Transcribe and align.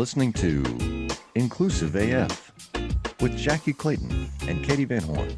listening 0.00 0.32
to 0.32 0.64
Inclusive 1.34 1.94
AF 1.94 2.50
with 3.20 3.36
Jackie 3.36 3.74
Clayton 3.74 4.30
and 4.48 4.64
Katie 4.64 4.86
Van 4.86 5.02
Horn. 5.02 5.36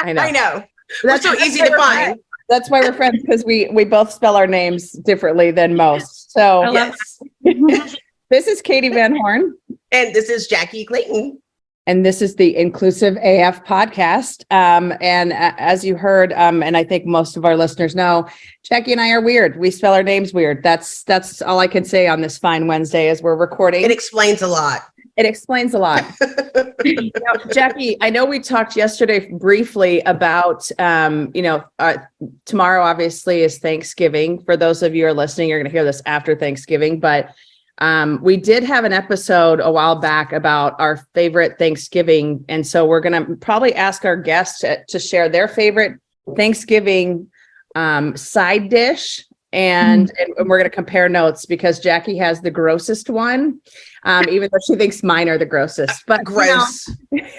I 0.00 0.14
know. 0.14 0.22
I 0.22 0.30
know. 0.30 0.64
That's 1.02 1.24
so 1.24 1.34
easy 1.34 1.60
to 1.60 1.76
find. 1.76 1.76
friends. 1.76 2.20
That's 2.48 2.70
why 2.70 2.80
we're 2.80 2.94
friends 2.94 3.20
because 3.20 3.44
we 3.44 3.68
we 3.74 3.84
both 3.84 4.10
spell 4.10 4.36
our 4.36 4.46
names 4.46 4.92
differently 4.92 5.50
than 5.50 5.76
most. 5.76 6.32
So 6.32 6.72
Yes. 6.72 6.96
this 8.30 8.46
is 8.46 8.62
Katie 8.62 8.88
Van 8.88 9.14
Horn, 9.14 9.54
And 9.92 10.14
this 10.14 10.30
is 10.30 10.46
Jackie 10.46 10.86
Clayton. 10.86 11.42
And 11.88 12.04
this 12.04 12.20
is 12.20 12.36
the 12.36 12.54
Inclusive 12.54 13.16
AF 13.16 13.64
podcast. 13.64 14.44
Um, 14.52 14.92
and 15.00 15.32
a- 15.32 15.58
as 15.58 15.84
you 15.84 15.96
heard, 15.96 16.34
um, 16.34 16.62
and 16.62 16.76
I 16.76 16.84
think 16.84 17.06
most 17.06 17.36
of 17.36 17.46
our 17.46 17.56
listeners 17.56 17.96
know, 17.96 18.28
Jackie 18.62 18.92
and 18.92 19.00
I 19.00 19.10
are 19.10 19.22
weird. 19.22 19.58
We 19.58 19.70
spell 19.70 19.94
our 19.94 20.02
names 20.02 20.34
weird. 20.34 20.62
That's 20.62 21.02
that's 21.04 21.40
all 21.40 21.58
I 21.58 21.66
can 21.66 21.84
say 21.84 22.06
on 22.06 22.20
this 22.20 22.36
fine 22.36 22.66
Wednesday 22.66 23.08
as 23.08 23.22
we're 23.22 23.36
recording. 23.36 23.82
It 23.82 23.90
explains 23.90 24.42
a 24.42 24.46
lot. 24.46 24.82
It 25.16 25.24
explains 25.26 25.74
a 25.74 25.78
lot. 25.78 26.04
You 26.84 26.94
know, 27.16 27.52
Jackie, 27.52 27.96
I 28.00 28.08
know 28.08 28.24
we 28.24 28.38
talked 28.38 28.76
yesterday 28.76 29.30
briefly 29.32 30.00
about, 30.02 30.70
um, 30.78 31.30
you 31.34 31.42
know, 31.42 31.64
uh, 31.80 31.96
tomorrow 32.44 32.84
obviously 32.84 33.42
is 33.42 33.58
Thanksgiving. 33.58 34.42
For 34.44 34.56
those 34.56 34.82
of 34.84 34.94
you 34.94 35.02
who 35.04 35.10
are 35.10 35.14
listening, 35.14 35.48
you're 35.48 35.58
going 35.58 35.70
to 35.70 35.76
hear 35.76 35.84
this 35.84 36.00
after 36.06 36.36
Thanksgiving, 36.36 37.00
but 37.00 37.34
um, 37.78 38.20
we 38.22 38.36
did 38.36 38.64
have 38.64 38.84
an 38.84 38.92
episode 38.92 39.60
a 39.60 39.70
while 39.70 39.96
back 39.96 40.32
about 40.32 40.78
our 40.80 40.96
favorite 41.14 41.58
Thanksgiving. 41.58 42.44
And 42.48 42.66
so 42.66 42.84
we're 42.84 43.00
going 43.00 43.24
to 43.24 43.36
probably 43.36 43.74
ask 43.74 44.04
our 44.04 44.16
guests 44.16 44.60
to, 44.60 44.84
to 44.86 44.98
share 44.98 45.28
their 45.28 45.46
favorite 45.46 46.00
Thanksgiving 46.36 47.30
um, 47.74 48.16
side 48.16 48.68
dish. 48.68 49.24
And, 49.52 50.12
and 50.18 50.48
we're 50.48 50.58
going 50.58 50.70
to 50.70 50.74
compare 50.74 51.08
notes 51.08 51.46
because 51.46 51.80
Jackie 51.80 52.18
has 52.18 52.42
the 52.42 52.50
grossest 52.50 53.08
one, 53.08 53.60
um, 54.02 54.28
even 54.28 54.50
though 54.52 54.58
she 54.66 54.76
thinks 54.76 55.02
mine 55.02 55.28
are 55.28 55.38
the 55.38 55.46
grossest. 55.46 56.04
But 56.06 56.20
you 56.28 56.34
know, 56.36 56.44
Gross. 56.44 56.90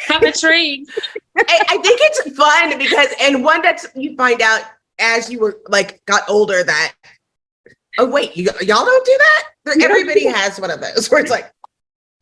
I'm 0.09 0.23
intrigued. 0.23 0.89
I, 1.38 1.66
I 1.69 1.77
think 1.77 1.99
it's 2.02 2.36
fun 2.36 2.77
because, 2.80 3.14
and 3.21 3.44
one 3.44 3.61
that 3.61 3.86
you 3.95 4.16
find 4.16 4.42
out 4.42 4.64
as 4.97 5.30
you 5.30 5.39
were 5.39 5.59
like 5.67 6.03
got 6.05 6.23
older 6.27 6.64
that, 6.64 6.94
oh 7.98 8.06
wait, 8.09 8.36
you 8.38 8.45
y'all 8.62 8.86
don't 8.86 9.06
do 9.06 9.18
that. 9.18 9.78
Everybody 9.82 10.26
has 10.28 10.59
one 10.59 10.72
of 10.72 10.82
those 10.82 11.09
where 11.09 11.22
it's 11.22 11.32
like 11.32 11.52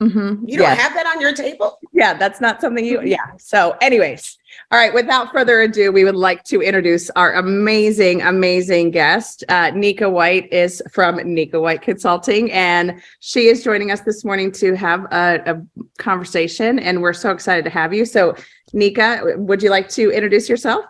Mhm. 0.01 0.41
you 0.45 0.59
don't 0.59 0.77
have 0.77 0.93
that 0.93 1.07
on 1.07 1.19
your 1.19 1.33
table. 1.33 1.79
yeah, 1.91 2.13
that's 2.13 2.39
not 2.39 2.61
something 2.61 2.85
you, 2.85 3.01
yeah. 3.01 3.17
So 3.39 3.75
anyways, 3.81 4.37
all 4.71 4.77
right, 4.77 4.93
without 4.93 5.31
further 5.31 5.61
ado, 5.61 5.91
we 5.91 6.03
would 6.03 6.15
like 6.15 6.43
to 6.45 6.61
introduce 6.61 7.09
our 7.11 7.33
amazing, 7.33 8.21
amazing 8.21 8.91
guest. 8.91 9.43
Uh, 9.49 9.71
Nika 9.73 10.07
White 10.07 10.53
is 10.53 10.83
from 10.91 11.15
Nika 11.17 11.59
White 11.59 11.81
Consulting, 11.81 12.51
and 12.51 13.01
she 13.21 13.47
is 13.47 13.63
joining 13.63 13.89
us 13.89 14.01
this 14.01 14.23
morning 14.23 14.51
to 14.51 14.75
have 14.75 15.05
a, 15.05 15.41
a 15.47 15.61
conversation, 15.97 16.77
and 16.77 17.01
we're 17.01 17.11
so 17.13 17.31
excited 17.31 17.63
to 17.63 17.71
have 17.71 17.91
you. 17.91 18.05
So 18.05 18.35
Nika, 18.73 19.33
would 19.37 19.63
you 19.63 19.71
like 19.71 19.89
to 19.89 20.11
introduce 20.11 20.47
yourself? 20.47 20.85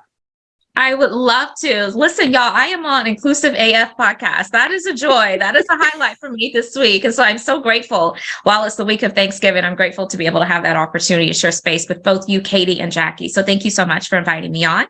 I 0.78 0.94
would 0.94 1.12
love 1.12 1.50
to. 1.62 1.88
Listen, 1.88 2.32
y'all, 2.32 2.54
I 2.54 2.68
am 2.68 2.86
on 2.86 3.08
Inclusive 3.08 3.56
AF 3.56 3.98
podcast. 3.98 4.50
That 4.52 4.70
is 4.70 4.86
a 4.86 4.94
joy. 4.94 5.36
That 5.40 5.56
is 5.56 5.66
a 5.72 5.76
highlight 5.76 6.20
for 6.20 6.30
me 6.30 6.52
this 6.54 6.76
week. 6.76 7.04
And 7.04 7.12
so 7.12 7.24
I'm 7.24 7.40
so 7.40 7.60
grateful. 7.60 8.16
While 8.44 8.64
it's 8.64 8.76
the 8.76 8.86
week 8.86 9.02
of 9.02 9.14
Thanksgiving, 9.14 9.64
I'm 9.64 9.76
grateful 9.76 10.06
to 10.06 10.16
be 10.16 10.28
able 10.28 10.40
to 10.40 10.46
have 10.46 10.62
that 10.62 10.78
opportunity 10.78 11.30
to 11.30 11.34
share 11.34 11.52
space 11.52 11.90
with 11.90 12.04
both 12.04 12.30
you, 12.30 12.42
Katie, 12.42 12.80
and 12.80 12.92
Jackie. 12.92 13.28
So 13.28 13.42
thank 13.42 13.66
you 13.66 13.72
so 13.72 13.88
much 13.88 14.08
for 14.08 14.20
inviting 14.20 14.52
me 14.52 14.66
on. 14.66 14.84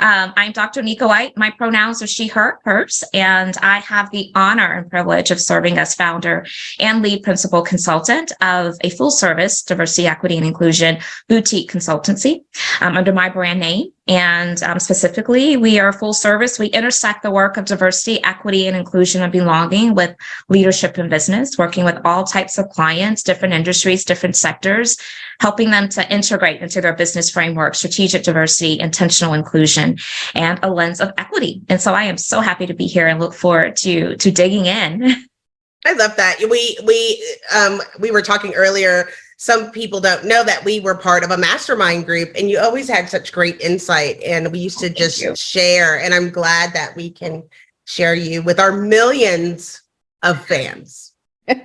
Um, 0.00 0.32
I'm 0.36 0.50
Dr. 0.50 0.82
Nika 0.82 1.06
White. 1.06 1.36
My 1.36 1.50
pronouns 1.50 2.02
are 2.02 2.08
she, 2.08 2.26
her, 2.26 2.58
hers, 2.64 3.04
and 3.14 3.56
I 3.58 3.78
have 3.78 4.10
the 4.10 4.32
honor 4.34 4.72
and 4.72 4.90
privilege 4.90 5.30
of 5.30 5.40
serving 5.40 5.78
as 5.78 5.94
founder 5.94 6.46
and 6.80 7.00
lead 7.00 7.22
principal 7.22 7.62
consultant 7.62 8.32
of 8.40 8.74
a 8.80 8.90
full 8.90 9.12
service 9.12 9.62
diversity, 9.62 10.08
equity, 10.08 10.36
and 10.36 10.46
inclusion 10.46 10.98
boutique 11.28 11.70
consultancy 11.70 12.42
um, 12.80 12.96
under 12.96 13.12
my 13.12 13.28
brand 13.28 13.60
name. 13.60 13.92
And 14.08 14.62
um, 14.62 14.78
specifically, 14.80 15.58
we 15.58 15.78
are 15.78 15.92
full 15.92 16.14
service. 16.14 16.58
We 16.58 16.68
intersect 16.68 17.22
the 17.22 17.30
work 17.30 17.58
of 17.58 17.66
diversity, 17.66 18.24
equity, 18.24 18.66
and 18.66 18.74
inclusion 18.74 19.22
and 19.22 19.30
belonging 19.30 19.94
with 19.94 20.16
leadership 20.48 20.98
in 20.98 21.10
business, 21.10 21.58
working 21.58 21.84
with 21.84 22.00
all 22.06 22.24
types 22.24 22.56
of 22.56 22.70
clients, 22.70 23.22
different 23.22 23.52
industries, 23.52 24.06
different 24.06 24.34
sectors, 24.34 24.96
helping 25.40 25.70
them 25.70 25.90
to 25.90 26.10
integrate 26.10 26.62
into 26.62 26.80
their 26.80 26.94
business 26.94 27.28
framework, 27.28 27.74
strategic 27.74 28.22
diversity, 28.22 28.80
intentional 28.80 29.34
inclusion, 29.34 29.98
and 30.34 30.58
a 30.62 30.70
lens 30.70 31.02
of 31.02 31.12
equity. 31.18 31.60
And 31.68 31.80
so 31.80 31.92
I 31.92 32.04
am 32.04 32.16
so 32.16 32.40
happy 32.40 32.64
to 32.66 32.74
be 32.74 32.86
here 32.86 33.06
and 33.06 33.20
look 33.20 33.34
forward 33.34 33.76
to, 33.76 34.16
to 34.16 34.30
digging 34.30 34.64
in. 34.64 35.14
I 35.86 35.92
love 35.92 36.16
that. 36.16 36.38
We 36.50 36.76
we 36.84 37.38
um 37.54 37.80
we 38.00 38.10
were 38.10 38.20
talking 38.20 38.52
earlier. 38.54 39.08
Some 39.40 39.70
people 39.70 40.00
don't 40.00 40.24
know 40.24 40.42
that 40.42 40.64
we 40.64 40.80
were 40.80 40.96
part 40.96 41.22
of 41.22 41.30
a 41.30 41.38
mastermind 41.38 42.06
group, 42.06 42.32
and 42.34 42.50
you 42.50 42.58
always 42.58 42.88
had 42.88 43.08
such 43.08 43.32
great 43.32 43.60
insight. 43.60 44.20
And 44.22 44.50
we 44.50 44.58
used 44.58 44.78
oh, 44.78 44.80
to 44.82 44.86
Thank 44.88 44.98
just 44.98 45.22
you. 45.22 45.36
share. 45.36 46.00
And 46.00 46.12
I'm 46.12 46.30
glad 46.30 46.72
that 46.74 46.96
we 46.96 47.08
can 47.08 47.44
share 47.86 48.14
you 48.14 48.42
with 48.42 48.58
our 48.58 48.72
millions 48.72 49.80
of 50.24 50.44
fans. 50.44 51.14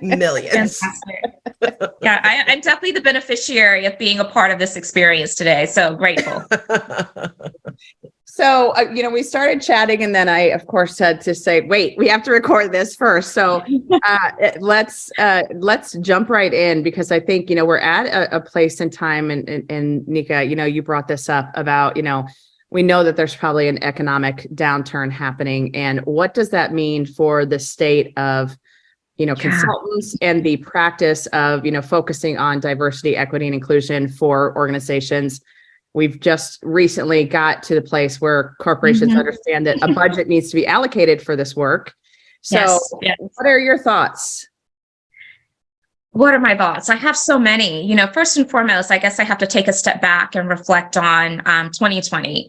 Millions. 0.02 0.80
Yeah, 2.02 2.20
I, 2.22 2.44
I'm 2.46 2.60
definitely 2.60 2.92
the 2.92 3.00
beneficiary 3.00 3.86
of 3.86 3.98
being 3.98 4.18
a 4.18 4.24
part 4.24 4.50
of 4.50 4.58
this 4.58 4.76
experience 4.76 5.34
today. 5.34 5.66
So 5.66 5.94
grateful. 5.94 6.42
So, 8.34 8.70
uh, 8.70 8.90
you 8.92 9.00
know, 9.00 9.10
we 9.10 9.22
started 9.22 9.62
chatting 9.62 10.02
and 10.02 10.12
then 10.12 10.28
I, 10.28 10.48
of 10.48 10.66
course, 10.66 10.98
had 10.98 11.20
to 11.20 11.36
say, 11.36 11.60
wait, 11.60 11.96
we 11.96 12.08
have 12.08 12.24
to 12.24 12.32
record 12.32 12.72
this 12.72 12.96
first. 12.96 13.32
So 13.32 13.62
uh, 14.08 14.30
let's, 14.58 15.12
uh, 15.18 15.44
let's 15.54 15.92
jump 15.98 16.28
right 16.28 16.52
in 16.52 16.82
because 16.82 17.12
I 17.12 17.20
think, 17.20 17.48
you 17.48 17.54
know, 17.54 17.64
we're 17.64 17.78
at 17.78 18.06
a, 18.06 18.38
a 18.38 18.40
place 18.40 18.80
in 18.80 18.90
time 18.90 19.30
and, 19.30 19.48
and, 19.48 19.70
and 19.70 20.08
Nika, 20.08 20.42
you 20.42 20.56
know, 20.56 20.64
you 20.64 20.82
brought 20.82 21.06
this 21.06 21.28
up 21.28 21.52
about, 21.54 21.96
you 21.96 22.02
know, 22.02 22.26
we 22.70 22.82
know 22.82 23.04
that 23.04 23.14
there's 23.14 23.36
probably 23.36 23.68
an 23.68 23.80
economic 23.84 24.48
downturn 24.52 25.12
happening. 25.12 25.72
And 25.76 26.00
what 26.00 26.34
does 26.34 26.50
that 26.50 26.72
mean 26.72 27.06
for 27.06 27.46
the 27.46 27.60
state 27.60 28.18
of, 28.18 28.58
you 29.16 29.26
know, 29.26 29.34
Yeah. 29.36 29.42
consultants 29.50 30.16
and 30.20 30.42
the 30.44 30.56
practice 30.58 31.26
of, 31.26 31.64
you 31.64 31.70
know, 31.72 31.82
focusing 31.82 32.36
on 32.38 32.60
diversity, 32.60 33.16
equity, 33.16 33.46
and 33.46 33.54
inclusion 33.54 34.08
for 34.08 34.56
organizations? 34.56 35.40
We've 35.92 36.18
just 36.18 36.58
recently 36.62 37.24
got 37.24 37.62
to 37.64 37.74
the 37.76 37.82
place 37.82 38.20
where 38.20 38.56
corporations 38.58 39.12
Mhm. 39.12 39.18
understand 39.18 39.66
that 39.66 39.78
a 39.82 39.88
budget 39.92 40.26
needs 40.26 40.50
to 40.50 40.56
be 40.56 40.66
allocated 40.66 41.22
for 41.22 41.36
this 41.36 41.54
work. 41.54 41.94
So 42.40 42.56
yes, 42.58 42.94
yes. 43.02 43.16
what 43.20 43.46
are 43.46 43.58
your 43.58 43.78
thoughts? 43.78 44.48
What 46.10 46.34
are 46.34 46.38
my 46.38 46.56
thoughts? 46.56 46.90
I 46.90 46.96
have 46.96 47.16
so 47.16 47.38
many. 47.38 47.84
You 47.84 47.94
know, 47.96 48.06
first 48.08 48.36
and 48.36 48.48
foremost, 48.48 48.90
I 48.90 48.98
guess 48.98 49.18
I 49.18 49.24
have 49.24 49.38
to 49.38 49.46
take 49.46 49.66
a 49.66 49.72
step 49.72 50.00
back 50.00 50.34
and 50.36 50.48
reflect 50.48 50.96
on 50.96 51.42
um, 51.46 51.70
2020 51.70 52.48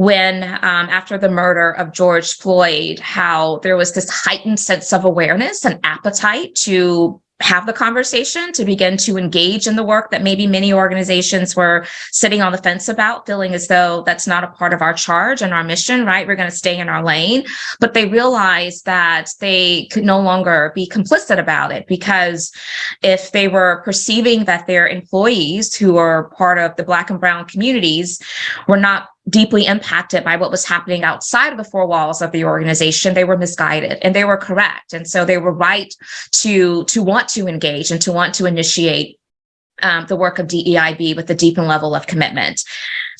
when, 0.00 0.44
um, 0.44 0.88
after 0.88 1.18
the 1.18 1.28
murder 1.28 1.72
of 1.72 1.92
George 1.92 2.38
Floyd, 2.38 2.98
how 3.00 3.58
there 3.58 3.76
was 3.76 3.92
this 3.92 4.08
heightened 4.08 4.58
sense 4.58 4.94
of 4.94 5.04
awareness 5.04 5.62
and 5.66 5.78
appetite 5.84 6.54
to 6.54 7.20
have 7.40 7.66
the 7.66 7.72
conversation, 7.74 8.50
to 8.52 8.64
begin 8.64 8.96
to 8.96 9.18
engage 9.18 9.66
in 9.66 9.76
the 9.76 9.82
work 9.82 10.10
that 10.10 10.22
maybe 10.22 10.46
many 10.46 10.72
organizations 10.72 11.54
were 11.54 11.86
sitting 12.12 12.40
on 12.40 12.52
the 12.52 12.58
fence 12.58 12.88
about, 12.88 13.26
feeling 13.26 13.52
as 13.52 13.68
though 13.68 14.02
that's 14.06 14.26
not 14.26 14.42
a 14.42 14.48
part 14.48 14.72
of 14.72 14.80
our 14.80 14.94
charge 14.94 15.42
and 15.42 15.52
our 15.52 15.64
mission, 15.64 16.06
right? 16.06 16.26
We're 16.26 16.36
going 16.36 16.50
to 16.50 16.56
stay 16.56 16.78
in 16.78 16.88
our 16.88 17.04
lane. 17.04 17.44
But 17.78 17.92
they 17.92 18.06
realized 18.06 18.86
that 18.86 19.30
they 19.38 19.86
could 19.86 20.04
no 20.04 20.18
longer 20.18 20.72
be 20.74 20.88
complicit 20.88 21.38
about 21.38 21.72
it 21.72 21.86
because 21.86 22.50
if 23.02 23.32
they 23.32 23.48
were 23.48 23.82
perceiving 23.84 24.46
that 24.46 24.66
their 24.66 24.88
employees 24.88 25.74
who 25.74 25.98
are 25.98 26.30
part 26.30 26.58
of 26.58 26.74
the 26.76 26.84
black 26.84 27.10
and 27.10 27.20
brown 27.20 27.44
communities 27.44 28.18
were 28.66 28.78
not 28.78 29.08
deeply 29.28 29.66
impacted 29.66 30.24
by 30.24 30.36
what 30.36 30.50
was 30.50 30.64
happening 30.64 31.04
outside 31.04 31.52
of 31.52 31.58
the 31.58 31.64
four 31.64 31.86
walls 31.86 32.22
of 32.22 32.32
the 32.32 32.44
organization 32.44 33.14
they 33.14 33.24
were 33.24 33.36
misguided 33.36 33.98
and 34.02 34.14
they 34.14 34.24
were 34.24 34.36
correct 34.36 34.92
and 34.92 35.06
so 35.06 35.24
they 35.24 35.38
were 35.38 35.52
right 35.52 35.94
to 36.32 36.84
to 36.86 37.02
want 37.02 37.28
to 37.28 37.46
engage 37.46 37.90
and 37.90 38.00
to 38.00 38.12
want 38.12 38.34
to 38.34 38.46
initiate 38.46 39.20
um, 39.82 40.06
the 40.06 40.16
work 40.16 40.38
of 40.38 40.46
DEIB 40.46 41.16
with 41.16 41.30
a 41.30 41.34
deepened 41.34 41.68
level 41.68 41.94
of 41.94 42.06
commitment. 42.06 42.64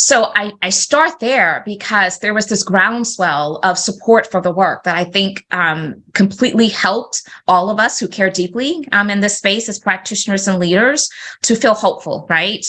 So 0.00 0.32
I, 0.34 0.52
I 0.62 0.70
start 0.70 1.20
there 1.20 1.62
because 1.66 2.20
there 2.20 2.32
was 2.32 2.46
this 2.46 2.62
groundswell 2.62 3.60
of 3.62 3.76
support 3.76 4.26
for 4.30 4.40
the 4.40 4.50
work 4.50 4.84
that 4.84 4.96
I 4.96 5.04
think 5.04 5.44
um, 5.50 6.02
completely 6.14 6.68
helped 6.68 7.28
all 7.46 7.68
of 7.68 7.78
us 7.78 8.00
who 8.00 8.08
care 8.08 8.30
deeply 8.30 8.88
um, 8.92 9.10
in 9.10 9.20
this 9.20 9.36
space 9.36 9.68
as 9.68 9.78
practitioners 9.78 10.48
and 10.48 10.58
leaders 10.58 11.10
to 11.42 11.54
feel 11.54 11.74
hopeful, 11.74 12.26
right? 12.30 12.66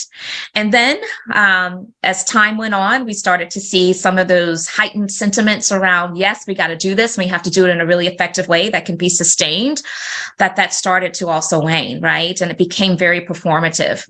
And 0.54 0.74
then 0.74 1.00
um, 1.32 1.90
as 2.02 2.22
time 2.24 2.58
went 2.58 2.74
on, 2.74 3.06
we 3.06 3.14
started 3.14 3.48
to 3.52 3.62
see 3.62 3.94
some 3.94 4.18
of 4.18 4.28
those 4.28 4.68
heightened 4.68 5.10
sentiments 5.10 5.72
around, 5.72 6.16
yes, 6.16 6.46
we 6.46 6.54
got 6.54 6.66
to 6.66 6.76
do 6.76 6.94
this. 6.94 7.16
We 7.16 7.28
have 7.28 7.42
to 7.44 7.50
do 7.50 7.64
it 7.64 7.70
in 7.70 7.80
a 7.80 7.86
really 7.86 8.08
effective 8.08 8.46
way 8.46 8.68
that 8.68 8.84
can 8.84 8.98
be 8.98 9.08
sustained, 9.08 9.82
that 10.36 10.56
that 10.56 10.74
started 10.74 11.14
to 11.14 11.28
also 11.28 11.62
wane, 11.62 12.02
right? 12.02 12.38
And 12.42 12.50
it 12.50 12.58
became 12.58 12.94
very 12.94 13.22
performative. 13.22 14.06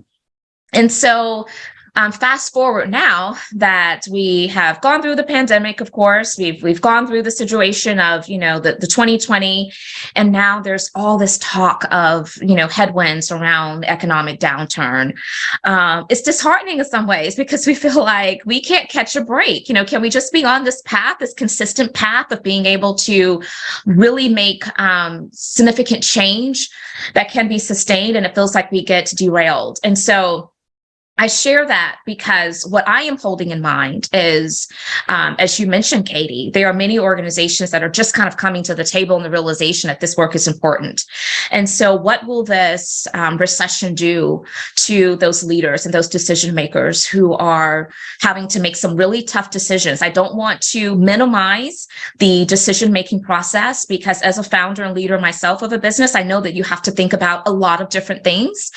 And 0.73 0.91
so 0.91 1.47
um, 1.95 2.11
fast 2.11 2.55
forward 2.55 2.91
now 2.91 3.37
that 3.53 4.07
we 4.11 4.47
have 4.47 4.81
gone 4.81 5.03
through 5.03 5.15
the 5.15 5.23
pandemic, 5.23 5.83
of 5.83 5.93
course, 5.93 6.39
we've 6.39 6.63
we've 6.63 6.81
gone 6.81 7.07
through 7.07 7.23
the 7.23 7.31
situation 7.31 8.01
of 8.01 8.27
you 8.29 8.39
know 8.39 8.59
the, 8.59 8.77
the 8.77 8.87
2020, 8.87 9.71
and 10.17 10.33
now 10.33 10.59
there's 10.59 10.91
all 10.95 11.19
this 11.19 11.37
talk 11.39 11.85
of 11.91 12.35
you 12.41 12.55
know 12.55 12.67
headwinds 12.67 13.31
around 13.31 13.85
economic 13.85 14.41
downturn. 14.41 15.15
Um, 15.65 16.07
it's 16.09 16.23
disheartening 16.23 16.79
in 16.79 16.87
some 16.87 17.07
ways 17.07 17.35
because 17.35 17.67
we 17.67 17.75
feel 17.75 18.03
like 18.03 18.41
we 18.47 18.63
can't 18.63 18.89
catch 18.89 19.15
a 19.15 19.23
break. 19.23 19.69
You 19.69 19.75
know, 19.75 19.85
can 19.85 20.01
we 20.01 20.09
just 20.09 20.33
be 20.33 20.47
on 20.47 20.65
this 20.65 20.81
path, 20.87 21.19
this 21.19 21.35
consistent 21.35 21.93
path 21.93 22.33
of 22.33 22.43
being 22.43 22.65
able 22.65 22.95
to 22.97 23.43
really 23.85 24.31
make 24.31 24.65
um, 24.81 25.29
significant 25.33 26.03
change 26.03 26.71
that 27.15 27.31
can 27.31 27.49
be 27.49 27.59
sustained, 27.59 28.17
and 28.17 28.25
it 28.25 28.35
feels 28.35 28.55
like 28.55 28.73
we 28.73 28.83
get 28.83 29.13
derailed, 29.15 29.79
and 29.85 29.99
so. 29.99 30.52
I 31.19 31.27
share 31.27 31.67
that 31.67 31.99
because 32.07 32.67
what 32.67 32.89
I 32.89 33.03
am 33.03 33.19
holding 33.19 33.51
in 33.51 33.61
mind 33.61 34.09
is, 34.15 34.67
um, 35.09 35.37
as 35.39 35.61
you 35.61 35.67
mentioned, 35.67 36.07
Katie, 36.07 36.51
there 36.55 36.67
are 36.67 36.73
many 36.73 36.99
organizations 36.99 37.71
that 37.71 37.83
are 37.83 37.91
just 37.91 38.15
kind 38.15 38.29
of 38.29 38.39
coming 38.39 38.63
to 38.63 38.75
the 38.75 38.83
table 38.83 39.19
in 39.19 39.23
the 39.23 39.31
realization 39.31 39.89
that 39.89 40.01
this 40.01 40.17
work 40.17 40.35
is 40.35 40.49
important. 40.49 41.05
And 41.51 41.69
so, 41.69 41.95
what 41.95 42.27
will 42.27 42.45
this 42.45 43.07
um, 43.13 43.37
recession 43.37 43.95
do 43.95 44.43
to 44.77 45.17
those 45.17 45.45
leaders 45.45 45.85
and 45.85 45.93
those 45.93 46.09
decision 46.09 46.55
makers 46.55 47.05
who 47.05 47.35
are 47.35 47.93
having 48.21 48.49
to 48.49 48.61
make 48.61 48.77
some 48.77 48.97
really 48.97 49.23
tough 49.23 49.51
decisions? 49.51 50.01
I 50.01 50.09
don't 50.09 50.35
want 50.35 50.63
to 50.73 50.97
minimize 50.97 51.87
the 52.21 52.47
decision 52.47 52.91
making 52.91 53.21
process 53.21 53.85
because, 53.85 54.23
as 54.23 54.39
a 54.39 54.43
founder 54.43 54.83
and 54.83 54.95
leader 54.95 55.19
myself 55.19 55.61
of 55.61 55.75
a 55.75 55.79
business, 55.79 56.15
I 56.15 56.23
know 56.23 56.41
that 56.41 56.55
you 56.55 56.65
have 56.65 56.81
to 56.83 56.91
think 56.91 57.13
about 57.13 57.47
a 57.47 57.53
lot 57.53 57.83
of 57.83 57.91
different 57.91 58.25
things. 58.25 58.71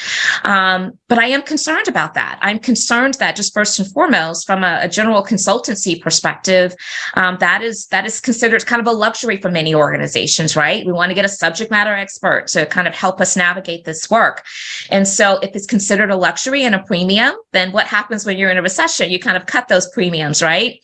Um, 0.43 0.99
but 1.07 1.17
I 1.17 1.27
am 1.27 1.41
concerned 1.41 1.87
about 1.87 2.13
that. 2.15 2.24
I'm 2.41 2.59
concerned 2.59 3.15
that 3.15 3.35
just 3.35 3.53
first 3.53 3.79
and 3.79 3.91
foremost, 3.91 4.45
from 4.45 4.63
a, 4.63 4.79
a 4.81 4.89
general 4.89 5.23
consultancy 5.23 5.99
perspective, 6.01 6.75
um, 7.15 7.37
that 7.39 7.61
is 7.61 7.87
that 7.87 8.05
is 8.05 8.19
considered 8.19 8.65
kind 8.65 8.79
of 8.79 8.87
a 8.87 8.91
luxury 8.91 9.37
for 9.37 9.51
many 9.51 9.73
organizations, 9.75 10.55
right? 10.55 10.85
We 10.85 10.91
want 10.91 11.09
to 11.09 11.15
get 11.15 11.25
a 11.25 11.29
subject 11.29 11.71
matter 11.71 11.93
expert 11.93 12.47
to 12.47 12.65
kind 12.65 12.87
of 12.87 12.93
help 12.93 13.21
us 13.21 13.35
navigate 13.35 13.85
this 13.85 14.09
work. 14.09 14.43
And 14.89 15.07
so 15.07 15.39
if 15.39 15.55
it's 15.55 15.65
considered 15.65 16.11
a 16.11 16.15
luxury 16.15 16.63
and 16.63 16.75
a 16.75 16.83
premium, 16.83 17.35
then 17.51 17.71
what 17.71 17.87
happens 17.87 18.25
when 18.25 18.37
you're 18.37 18.51
in 18.51 18.57
a 18.57 18.61
recession? 18.61 19.11
You 19.11 19.19
kind 19.19 19.37
of 19.37 19.45
cut 19.45 19.67
those 19.67 19.89
premiums, 19.89 20.41
right? 20.41 20.83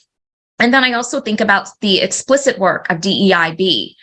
And 0.61 0.71
then 0.71 0.83
I 0.83 0.93
also 0.93 1.19
think 1.19 1.41
about 1.41 1.69
the 1.79 2.01
explicit 2.01 2.59
work 2.59 2.87
of 2.91 2.99
DEIB. 2.99 3.95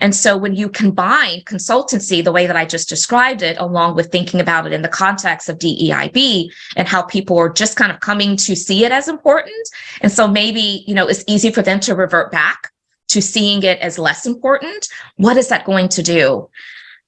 And 0.00 0.16
so 0.16 0.38
when 0.38 0.56
you 0.56 0.70
combine 0.70 1.42
consultancy, 1.42 2.24
the 2.24 2.32
way 2.32 2.46
that 2.46 2.56
I 2.56 2.64
just 2.64 2.88
described 2.88 3.42
it, 3.42 3.58
along 3.58 3.94
with 3.94 4.10
thinking 4.10 4.40
about 4.40 4.66
it 4.66 4.72
in 4.72 4.80
the 4.80 4.88
context 4.88 5.50
of 5.50 5.58
DEIB 5.58 6.50
and 6.76 6.88
how 6.88 7.02
people 7.02 7.36
are 7.36 7.50
just 7.50 7.76
kind 7.76 7.92
of 7.92 8.00
coming 8.00 8.36
to 8.38 8.56
see 8.56 8.86
it 8.86 8.90
as 8.90 9.06
important. 9.06 9.68
And 10.00 10.10
so 10.10 10.26
maybe, 10.26 10.82
you 10.86 10.94
know, 10.94 11.06
it's 11.06 11.24
easy 11.26 11.52
for 11.52 11.60
them 11.60 11.78
to 11.80 11.94
revert 11.94 12.32
back 12.32 12.72
to 13.08 13.20
seeing 13.20 13.62
it 13.62 13.78
as 13.80 13.98
less 13.98 14.24
important. 14.24 14.88
What 15.16 15.36
is 15.36 15.48
that 15.48 15.66
going 15.66 15.90
to 15.90 16.02
do? 16.02 16.48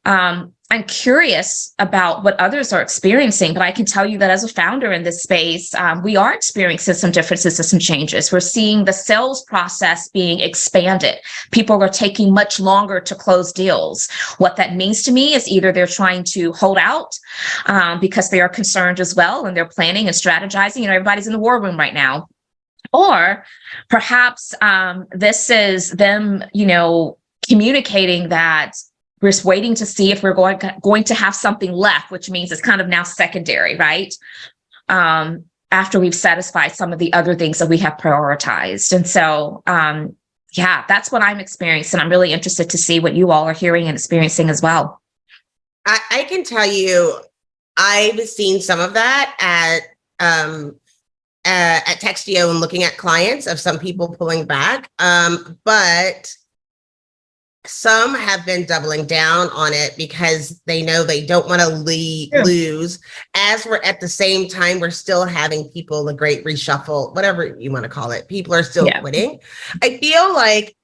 Um, 0.05 0.55
I'm 0.73 0.85
curious 0.85 1.75
about 1.81 2.23
what 2.23 2.39
others 2.39 2.73
are 2.73 2.81
experiencing, 2.81 3.55
but 3.55 3.63
I 3.63 3.73
can 3.73 3.85
tell 3.85 4.07
you 4.07 4.19
that 4.19 4.31
as 4.31 4.45
a 4.45 4.49
founder 4.49 4.93
in 4.93 5.03
this 5.03 5.25
space, 5.25 5.75
um, 5.75 6.01
we 6.01 6.17
are 6.17 6.33
experiencing 6.33 6.95
some 6.95 7.11
differences 7.11 7.59
and 7.59 7.67
some 7.67 7.81
changes. 7.81 8.31
We're 8.31 8.39
seeing 8.39 8.85
the 8.85 8.93
sales 8.93 9.43
process 9.47 10.09
being 10.09 10.39
expanded. 10.39 11.17
People 11.51 11.83
are 11.83 11.89
taking 11.89 12.33
much 12.33 12.61
longer 12.61 13.01
to 13.01 13.15
close 13.17 13.53
deals. 13.53 14.09
What 14.39 14.55
that 14.57 14.77
means 14.77 15.03
to 15.03 15.13
me 15.13 15.35
is 15.35 15.49
either 15.49 15.73
they're 15.73 15.89
trying 15.89 16.23
to 16.25 16.53
hold 16.53 16.79
out 16.79 17.19
um, 17.67 17.99
because 17.99 18.31
they 18.31 18.41
are 18.41 18.49
concerned 18.49 19.01
as 19.01 19.17
well 19.17 19.47
and 19.47 19.57
they're 19.57 19.67
planning 19.67 20.07
and 20.07 20.15
strategizing. 20.15 20.83
You 20.83 20.87
know, 20.87 20.95
everybody's 20.95 21.27
in 21.27 21.33
the 21.33 21.39
war 21.41 21.61
room 21.61 21.77
right 21.77 21.95
now. 21.95 22.29
Or 22.93 23.45
perhaps 23.89 24.55
um, 24.63 25.07
this 25.11 25.51
is 25.51 25.91
them, 25.91 26.45
you 26.53 26.67
know, 26.67 27.19
communicating 27.49 28.29
that 28.29 28.77
we're 29.21 29.31
just 29.31 29.45
waiting 29.45 29.75
to 29.77 29.87
see 29.87 30.11
if 30.11 30.23
we're 30.23 30.35
going 30.35 30.59
going 30.81 31.05
to 31.05 31.15
have 31.15 31.35
something 31.35 31.73
left, 31.73 32.11
which 32.11 32.31
means 32.31 32.51
it's 32.51 32.61
kind 32.61 32.81
of 32.81 32.89
now 32.89 33.03
secondary, 33.03 33.77
right? 33.77 34.15
Um, 34.89 35.45
after 35.71 36.01
we've 36.01 36.15
satisfied 36.15 36.73
some 36.73 36.93
of 36.93 36.99
the 36.99 37.13
other 37.13 37.35
things 37.35 37.59
that 37.59 37.69
we 37.69 37.79
have 37.79 37.97
prioritized. 37.97 38.93
And 38.93 39.07
so, 39.07 39.63
um, 39.67 40.17
yeah, 40.53 40.85
that's 40.89 41.13
what 41.13 41.23
I'm 41.23 41.39
experiencing. 41.39 42.01
I'm 42.01 42.09
really 42.09 42.33
interested 42.33 42.69
to 42.71 42.79
see 42.79 42.99
what 42.99 43.15
you 43.15 43.31
all 43.31 43.45
are 43.45 43.53
hearing 43.53 43.87
and 43.87 43.97
experiencing 43.97 44.51
as 44.51 44.63
well. 44.63 45.01
I, 45.87 46.01
I 46.11 46.25
can 46.25 46.43
tell 46.43 46.67
you, 46.67 47.21
I've 47.77 48.21
seen 48.29 48.61
some 48.61 48.81
of 48.81 48.95
that 48.95 49.37
at 49.39 49.81
um, 50.19 50.77
uh, 51.45 51.81
at 51.87 52.01
Textio 52.01 52.51
and 52.51 52.61
looking 52.61 52.83
at 52.83 52.99
clients 52.99 53.47
of 53.47 53.59
some 53.59 53.79
people 53.79 54.15
pulling 54.17 54.45
back. 54.45 54.91
Um, 54.99 55.59
but 55.65 56.35
some 57.67 58.15
have 58.15 58.47
been 58.47 58.65
doubling 58.65 59.05
down 59.05 59.49
on 59.51 59.73
it 59.75 59.95
because 59.97 60.61
they 60.67 60.83
know 60.83 61.05
they 61.05 61.27
don't 61.27 61.47
want 61.47 61.61
to 61.61 61.69
le- 61.69 61.93
Yeah. 61.93 62.43
lose. 62.43 62.99
As 63.35 63.67
we're 63.67 63.83
at 63.83 64.01
the 64.01 64.09
same 64.09 64.49
time, 64.49 64.81
we're 64.81 64.91
still 64.91 65.25
having 65.27 65.69
people 65.69 66.05
the 66.05 66.15
great 66.15 66.45
reshuffle, 66.45 67.15
whatever 67.15 67.45
you 67.59 67.71
want 67.71 67.83
to 67.83 67.89
call 67.89 68.13
it. 68.13 68.29
People 68.29 68.55
are 68.55 68.63
still 68.63 68.87
Yeah. 68.87 69.01
quitting. 69.01 69.41
I 69.83 69.99
feel 69.99 70.33
like, 70.33 70.75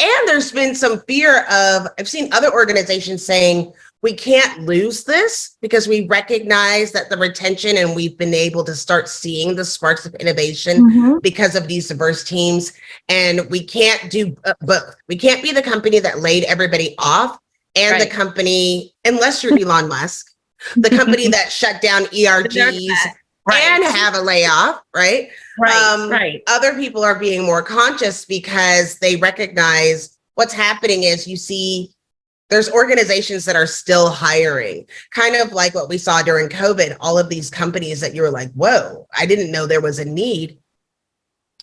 and 0.00 0.28
there's 0.28 0.50
been 0.50 0.74
some 0.74 1.00
fear 1.02 1.44
of. 1.44 1.86
I've 1.98 2.08
seen 2.08 2.32
other 2.32 2.52
organizations 2.52 3.24
saying 3.24 3.72
we 4.02 4.14
can't 4.14 4.62
lose 4.62 5.04
this 5.04 5.56
because 5.60 5.86
we 5.86 6.06
recognize 6.06 6.92
that 6.92 7.10
the 7.10 7.16
retention 7.18 7.76
and 7.76 7.94
we've 7.94 8.16
been 8.16 8.32
able 8.32 8.64
to 8.64 8.74
start 8.74 9.08
seeing 9.08 9.54
the 9.54 9.64
sparks 9.64 10.06
of 10.06 10.14
innovation 10.14 11.18
because 11.20 11.54
of 11.54 11.68
these 11.68 11.88
diverse 11.88 12.24
teams. 12.24 12.72
And 13.08 13.48
we 13.50 13.62
can't 13.62 14.10
do 14.10 14.34
uh, 14.44 14.54
both. 14.62 14.96
We 15.06 15.16
can't 15.16 15.42
be 15.42 15.52
the 15.52 15.62
company 15.62 15.98
that 15.98 16.20
laid 16.20 16.44
everybody 16.44 16.94
off 16.98 17.38
and 17.76 18.00
the 18.00 18.06
company 18.06 18.94
unless 19.04 19.44
you're 19.44 19.56
elon 19.58 19.88
musk 19.88 20.34
the 20.76 20.90
company 20.90 21.28
that 21.30 21.50
shut 21.50 21.80
down 21.80 22.04
ERGs 22.06 22.88
and 23.52 23.84
have 23.84 24.14
a 24.14 24.20
layoff 24.20 24.82
right? 24.94 25.28
Right, 25.58 25.72
um, 25.72 26.10
right. 26.10 26.42
other 26.46 26.74
people 26.74 27.02
are 27.02 27.18
being 27.18 27.44
more 27.44 27.62
conscious 27.62 28.24
because 28.24 28.98
they 28.98 29.16
recognize 29.16 30.18
what's 30.34 30.52
happening 30.52 31.04
is 31.04 31.26
you 31.26 31.36
see 31.36 31.90
there's 32.50 32.70
organizations 32.70 33.44
that 33.44 33.56
are 33.56 33.66
still 33.66 34.10
hiring. 34.10 34.84
Kind 35.12 35.36
of 35.36 35.52
like 35.52 35.74
what 35.74 35.88
we 35.88 35.96
saw 35.96 36.20
during 36.22 36.48
covid 36.48 36.96
all 37.00 37.16
of 37.16 37.28
these 37.28 37.48
companies 37.48 38.00
that 38.00 38.14
you 38.14 38.22
were 38.22 38.30
like 38.30 38.52
whoa 38.52 39.06
i 39.16 39.24
didn't 39.24 39.52
know 39.52 39.66
there 39.66 39.80
was 39.80 39.98
a 39.98 40.04
need. 40.04 40.58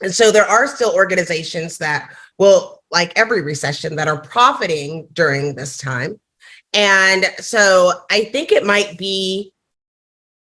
And 0.01 0.13
so 0.13 0.31
there 0.31 0.45
are 0.45 0.67
still 0.67 0.93
organizations 0.93 1.77
that 1.79 2.11
will 2.37 2.83
like 2.91 3.11
every 3.15 3.41
recession 3.41 3.95
that 3.95 4.07
are 4.07 4.21
profiting 4.21 5.07
during 5.11 5.55
this 5.55 5.77
time. 5.77 6.19
And 6.73 7.25
so 7.39 7.91
i 8.09 8.25
think 8.25 8.51
it 8.51 8.65
might 8.65 8.97
be 8.97 9.53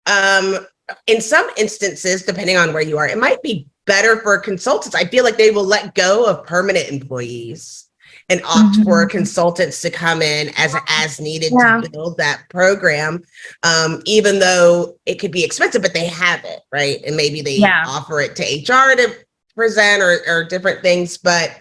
um 0.06 0.66
in 1.06 1.20
some 1.20 1.48
instances, 1.56 2.24
depending 2.24 2.56
on 2.56 2.72
where 2.72 2.82
you 2.82 2.98
are, 2.98 3.08
it 3.08 3.18
might 3.18 3.40
be 3.42 3.66
better 3.86 4.20
for 4.20 4.38
consultants. 4.38 4.94
I 4.94 5.04
feel 5.04 5.24
like 5.24 5.38
they 5.38 5.50
will 5.50 5.64
let 5.64 5.94
go 5.94 6.26
of 6.26 6.46
permanent 6.46 6.88
employees 6.88 7.88
and 8.32 8.40
opt 8.44 8.82
for 8.84 9.04
consultants 9.06 9.80
to 9.82 9.90
come 9.90 10.22
in 10.22 10.50
as 10.56 10.74
as 10.88 11.20
needed 11.20 11.52
Yeah. 11.52 11.80
to 11.82 11.90
build 11.90 12.16
that 12.16 12.42
program. 12.48 13.22
Um, 13.62 14.00
even 14.06 14.38
though 14.38 14.96
it 15.06 15.16
could 15.20 15.30
be 15.30 15.44
expensive, 15.44 15.82
but 15.82 15.92
they 15.94 16.06
have 16.06 16.42
it, 16.44 16.60
right? 16.72 17.00
And 17.06 17.14
maybe 17.16 17.42
they 17.42 17.56
Yeah. 17.56 17.84
offer 17.86 18.20
it 18.20 18.34
to 18.36 18.42
HR 18.42 18.96
to 18.96 19.14
present 19.54 20.02
or, 20.02 20.20
or 20.26 20.44
different 20.44 20.80
things, 20.82 21.18
but 21.18 21.52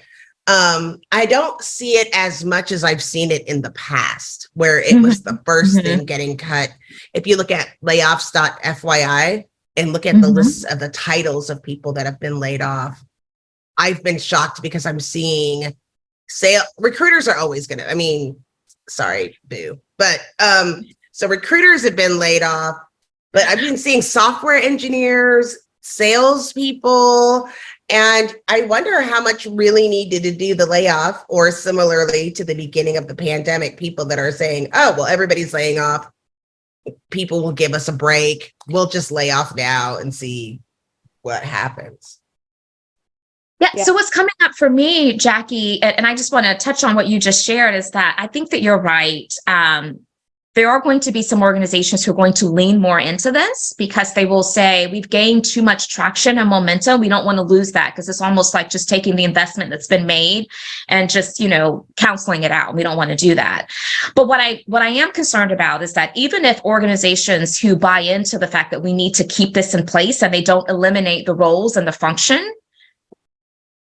um, 0.47 0.99
I 1.11 1.27
don't 1.27 1.61
see 1.61 1.91
it 1.93 2.09
as 2.13 2.43
much 2.43 2.71
as 2.71 2.83
I've 2.83 3.03
seen 3.03 3.29
it 3.31 3.47
in 3.47 3.61
the 3.61 3.71
past, 3.71 4.49
where 4.53 4.79
it 4.81 4.99
was 5.01 5.21
the 5.21 5.39
1st 5.45 5.77
Mhm. 5.77 5.83
thing 5.83 6.05
getting 6.05 6.35
cut. 6.37 6.69
If 7.13 7.27
you 7.27 7.35
look 7.37 7.51
at 7.51 7.67
layoffs.fyi 7.83 9.45
and 9.77 9.93
look 9.93 10.05
at 10.05 10.19
the 10.19 10.27
Mhm. 10.27 10.33
lists 10.35 10.63
of 10.65 10.79
the 10.79 10.89
titles 10.89 11.49
of 11.49 11.61
people 11.61 11.93
that 11.93 12.05
have 12.05 12.19
been 12.19 12.39
laid 12.39 12.61
off, 12.61 13.03
I've 13.77 14.03
been 14.03 14.19
shocked 14.19 14.61
because 14.61 14.85
I'm 14.85 14.99
seeing 14.99 15.75
sale 16.31 16.63
recruiters 16.79 17.27
are 17.27 17.37
always 17.37 17.67
gonna, 17.67 17.85
I 17.85 17.93
mean, 17.93 18.41
sorry, 18.87 19.37
boo. 19.43 19.79
But 19.97 20.19
um, 20.39 20.83
so 21.11 21.27
recruiters 21.27 21.83
have 21.83 21.95
been 21.95 22.19
laid 22.19 22.41
off, 22.41 22.77
but 23.33 23.43
I've 23.43 23.59
been 23.59 23.77
seeing 23.77 24.01
software 24.01 24.55
engineers, 24.55 25.57
salespeople, 25.81 27.49
and 27.89 28.33
I 28.47 28.61
wonder 28.61 29.01
how 29.01 29.21
much 29.21 29.45
really 29.45 29.89
needed 29.89 30.23
to 30.23 30.31
do 30.31 30.55
the 30.55 30.65
layoff, 30.65 31.25
or 31.27 31.51
similarly 31.51 32.31
to 32.31 32.45
the 32.45 32.55
beginning 32.55 32.95
of 32.95 33.07
the 33.07 33.15
pandemic, 33.15 33.77
people 33.77 34.05
that 34.05 34.19
are 34.19 34.31
saying, 34.31 34.69
oh, 34.73 34.93
well, 34.97 35.07
everybody's 35.07 35.53
laying 35.53 35.79
off. 35.79 36.09
People 37.09 37.43
will 37.43 37.51
give 37.51 37.73
us 37.73 37.89
a 37.89 37.93
break. 37.93 38.53
We'll 38.69 38.87
just 38.87 39.11
lay 39.11 39.31
off 39.31 39.53
now 39.55 39.97
and 39.97 40.15
see 40.15 40.61
what 41.21 41.43
happens. 41.43 42.20
Yeah, 43.61 43.69
Yeah. 43.75 43.83
So 43.83 43.93
what's 43.93 44.09
coming 44.09 44.33
up 44.43 44.53
for 44.53 44.69
me, 44.69 45.15
Jackie, 45.15 45.81
and, 45.83 45.95
and 45.97 46.07
I 46.07 46.15
just 46.15 46.33
want 46.33 46.45
to 46.45 46.55
touch 46.55 46.83
on 46.83 46.95
what 46.95 47.07
you 47.07 47.19
just 47.19 47.45
shared 47.45 47.75
is 47.75 47.91
that 47.91 48.15
I 48.17 48.27
think 48.27 48.49
that 48.49 48.61
you're 48.61 48.81
right. 48.81 49.33
Um, 49.47 49.99
there 50.53 50.69
are 50.69 50.81
going 50.81 50.99
to 50.99 51.13
be 51.13 51.21
some 51.21 51.41
organizations 51.41 52.03
who 52.03 52.11
are 52.11 52.15
going 52.15 52.33
to 52.33 52.47
lean 52.47 52.81
more 52.81 52.99
into 52.99 53.31
this 53.31 53.73
because 53.77 54.13
they 54.13 54.25
will 54.25 54.43
say 54.43 54.87
we've 54.87 55.09
gained 55.09 55.45
too 55.45 55.61
much 55.61 55.87
traction 55.87 56.37
and 56.37 56.49
momentum. 56.49 56.99
We 56.99 57.07
don't 57.07 57.23
want 57.23 57.37
to 57.37 57.41
lose 57.41 57.71
that 57.71 57.93
because 57.93 58.09
it's 58.09 58.19
almost 58.19 58.53
like 58.53 58.69
just 58.69 58.89
taking 58.89 59.15
the 59.15 59.23
investment 59.23 59.69
that's 59.69 59.87
been 59.87 60.05
made 60.05 60.47
and 60.89 61.09
just, 61.09 61.39
you 61.39 61.47
know, 61.47 61.85
counseling 61.95 62.43
it 62.43 62.51
out. 62.51 62.75
We 62.75 62.83
don't 62.83 62.97
want 62.97 63.11
to 63.11 63.15
do 63.15 63.33
that. 63.35 63.67
But 64.13 64.27
what 64.27 64.41
I 64.41 64.61
what 64.67 64.81
I 64.81 64.89
am 64.89 65.13
concerned 65.13 65.53
about 65.53 65.83
is 65.83 65.93
that 65.93 66.11
even 66.17 66.43
if 66.43 66.61
organizations 66.65 67.57
who 67.57 67.77
buy 67.77 68.01
into 68.01 68.37
the 68.37 68.47
fact 68.47 68.71
that 68.71 68.83
we 68.83 68.91
need 68.91 69.13
to 69.15 69.23
keep 69.23 69.53
this 69.53 69.73
in 69.73 69.85
place 69.85 70.21
and 70.21 70.33
they 70.33 70.41
don't 70.41 70.69
eliminate 70.69 71.25
the 71.25 71.35
roles 71.35 71.77
and 71.77 71.87
the 71.87 71.93
function, 71.93 72.45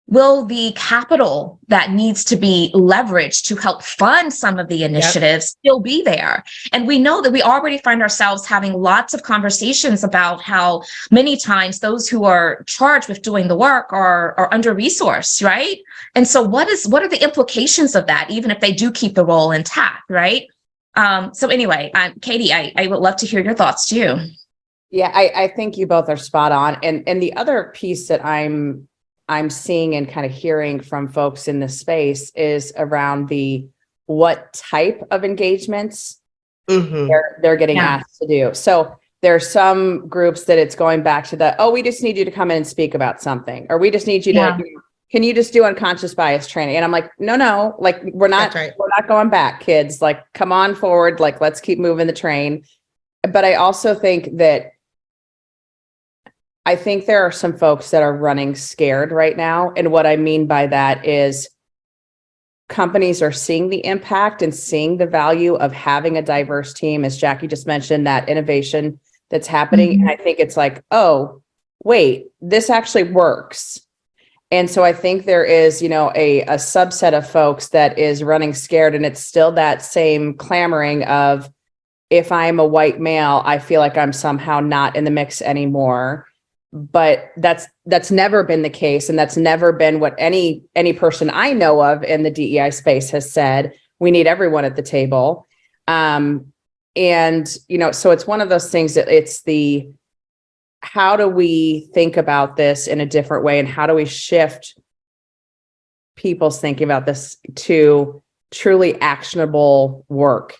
will 0.09 0.47
the 0.47 0.73
capital 0.75 1.61
that 1.69 1.91
needs 1.91 2.25
to 2.25 2.35
be 2.35 2.73
leveraged 2.75 3.45
to 3.45 3.55
help 3.57 3.83
fund 3.83 4.33
some 4.33 4.59
of 4.59 4.69
the 4.69 4.83
initiatives 4.83 5.49
still 5.49 5.81
be 5.81 6.03
there? 6.03 6.43
And 6.73 6.87
we 6.87 6.99
know 6.99 7.21
that 7.21 7.33
we 7.33 7.43
already 7.43 7.77
find 7.79 8.01
ourselves 8.01 8.47
having 8.47 8.73
lots 8.73 9.13
of 9.13 9.23
conversations 9.23 10.03
about 10.03 10.41
how 10.41 10.83
many 11.11 11.37
times 11.37 11.81
those 11.81 12.09
who 12.09 12.25
are 12.25 12.65
charged 12.65 13.09
with 13.09 13.21
doing 13.21 13.49
the 13.49 13.57
work 13.57 13.93
are, 13.93 14.35
are 14.39 14.53
under 14.53 14.75
resourced, 14.75 15.45
right? 15.45 15.79
And 16.15 16.27
so 16.27 16.43
what 16.43 16.69
is 16.69 16.89
what 16.89 17.03
are 17.03 17.09
the 17.09 17.23
implications 17.23 17.95
of 17.95 18.07
that, 18.07 18.31
even 18.31 18.51
if 18.51 18.61
they 18.61 18.73
do 18.73 18.91
keep 18.91 19.15
the 19.15 19.27
role 19.27 19.53
intact, 19.53 20.09
right? 20.09 20.47
Um, 20.95 21.35
so 21.35 21.49
anyway, 21.49 21.91
um, 21.95 22.15
Katie, 22.21 22.53
I, 22.53 22.73
I 22.77 22.87
would 22.87 23.01
love 23.01 23.17
to 23.17 23.27
hear 23.27 23.41
your 23.41 23.55
thoughts 23.55 23.87
too. 23.87 24.17
Yeah, 24.91 25.13
I, 25.15 25.31
I 25.37 25.49
think 25.49 25.77
you 25.77 25.87
both 25.87 26.09
are 26.09 26.17
spot 26.17 26.51
on. 26.51 26.79
And 26.83 27.07
and 27.07 27.23
the 27.23 27.35
other 27.35 27.73
piece 27.75 28.09
that 28.09 28.25
I'm 28.25 28.89
I'm 29.29 29.51
seeing 29.51 29.95
and 29.95 30.09
kind 30.09 30.25
of 30.25 30.33
hearing 30.33 30.81
from 30.81 31.09
folks 31.09 31.49
in 31.49 31.61
this 31.61 31.79
space 31.79 32.31
is 32.31 32.73
around 32.77 33.29
the 33.29 33.69
what 34.07 34.53
type 34.55 35.07
of 35.11 35.25
engagements 35.25 36.21
Mhm. 36.69 37.09
they're 37.09 37.39
they're 37.43 37.57
getting 37.57 37.77
Yeah. 37.77 37.97
asked 38.01 38.19
to 38.21 38.27
do. 38.27 38.55
So 38.55 38.97
there 39.23 39.35
are 39.35 39.41
some 39.41 40.07
groups 40.09 40.45
that 40.45 40.59
it's 40.59 40.75
going 40.77 41.03
back 41.03 41.27
to 41.27 41.37
the, 41.37 41.57
oh, 41.59 41.71
we 41.71 41.83
just 41.83 42.03
need 42.03 42.17
you 42.17 42.25
to 42.25 42.31
come 42.31 42.51
in 42.51 42.59
and 42.59 42.67
speak 42.67 42.95
about 42.95 43.21
something, 43.21 43.67
or 43.69 43.77
we 43.79 43.91
just 43.91 44.07
need 44.07 44.25
you 44.25 44.33
Yeah. 44.33 44.57
to, 44.57 44.65
can 45.11 45.23
you 45.23 45.35
just 45.35 45.53
do 45.53 45.65
unconscious 45.65 46.15
bias 46.15 46.47
training? 46.47 46.77
And 46.77 46.85
I'm 46.85 46.93
like, 46.93 47.11
no, 47.19 47.35
no, 47.35 47.75
like 47.79 48.01
we're 48.13 48.29
not, 48.29 48.53
That's 48.53 48.55
right. 48.55 48.73
we're 48.79 48.89
not 48.97 49.09
going 49.09 49.29
back, 49.29 49.61
kids. 49.61 50.01
Like, 50.01 50.21
come 50.35 50.53
on 50.53 50.75
forward. 50.75 51.19
Like, 51.21 51.41
let's 51.41 51.61
keep 51.61 51.79
moving 51.79 52.07
the 52.07 52.13
train. 52.13 52.65
But 53.29 53.45
I 53.45 53.55
also 53.55 53.95
think 53.95 54.37
that 54.37 54.73
I 56.69 56.77
think 56.77 57.07
there 57.07 57.23
are 57.23 57.33
some 57.33 57.57
folks 57.57 57.93
that 57.93 58.03
are 58.03 58.15
running 58.15 58.55
scared 58.55 59.11
right 59.11 59.35
now. 59.35 59.73
And 59.75 59.91
what 59.91 60.07
I 60.07 60.17
mean 60.17 60.47
by 60.47 60.67
that 60.67 61.07
is 61.07 61.49
companies 62.69 63.23
are 63.23 63.33
seeing 63.33 63.71
the 63.71 63.83
impact 63.87 64.43
and 64.43 64.55
seeing 64.55 64.99
the 64.99 65.07
value 65.07 65.55
of 65.55 65.73
having 65.73 66.19
a 66.19 66.23
diverse 66.23 66.75
team. 66.75 67.07
As 67.07 67.17
Jackie 67.17 67.47
just 67.47 67.67
mentioned, 67.67 68.07
that 68.07 68.29
innovation 68.29 69.01
that's 69.31 69.47
happening. 69.47 69.93
And 70.01 70.11
I 70.11 70.17
mm-hmm. 70.17 70.25
think 70.25 70.41
it's 70.41 70.59
like, 70.59 70.85
oh, 70.91 71.41
wait, 71.85 72.27
this 72.43 72.69
actually 72.69 73.05
works. 73.05 73.81
And 74.51 74.69
so 74.69 74.85
I 74.85 74.93
think 74.93 75.25
there 75.25 75.47
is, 75.47 75.81
you 75.81 75.89
know, 75.89 76.13
a, 76.15 76.43
a 76.43 76.57
subset 76.57 77.17
of 77.17 77.27
folks 77.27 77.69
that 77.69 77.99
is 77.99 78.23
running 78.23 78.53
scared 78.53 78.95
and 78.95 79.07
it's 79.07 79.25
still 79.25 79.53
that 79.53 79.81
same 79.81 80.35
clamoring 80.35 81.05
of 81.05 81.51
if 82.11 82.31
I'm 82.31 82.61
a 82.61 82.67
white 82.67 83.01
male, 83.01 83.41
I 83.47 83.59
feel 83.59 83.81
like 83.81 83.97
I'm 83.97 84.13
somehow 84.13 84.61
not 84.61 84.97
in 84.97 85.05
the 85.05 85.11
mix 85.11 85.41
anymore. 85.41 86.27
But 86.73 87.33
that's 87.37 87.67
that's 87.87 88.11
never 88.11 88.45
been 88.45 88.63
the 88.63 88.71
case. 88.71 89.09
And 89.09 89.19
that's 89.19 89.37
never 89.37 89.73
been 89.73 90.01
what 90.01 90.15
any 90.19 90.65
any 90.75 90.93
person 90.93 91.31
I 91.33 91.53
know 91.53 91.83
of 91.83 92.03
in 92.03 92.23
the 92.23 92.31
DEI 92.31 92.71
space 92.71 93.11
has 93.11 93.31
said. 93.31 93.73
We 93.99 94.11
need 94.11 94.27
everyone 94.27 94.65
at 94.65 94.77
the 94.77 94.83
table. 94.83 95.47
Um, 95.87 96.53
and 96.95 97.49
you 97.69 97.79
know, 97.79 97.93
so 97.93 98.11
it's 98.11 98.27
one 98.27 98.41
of 98.41 98.49
those 98.49 98.71
things 98.71 98.95
that 98.95 99.09
it's 99.09 99.43
the 99.43 99.89
how 100.81 101.17
do 101.17 101.29
we 101.29 101.89
think 101.93 102.17
about 102.17 102.57
this 102.57 102.87
in 102.87 103.01
a 103.01 103.07
different 103.07 103.45
way 103.45 103.59
and 103.59 103.69
how 103.69 103.87
do 103.87 103.95
we 103.95 104.05
shift 104.05 104.79
people's 106.17 106.61
thinking 106.61 106.85
about 106.85 107.07
this 107.07 107.37
to 107.55 108.23
truly 108.51 109.01
actionable 109.01 110.05
work 110.09 110.59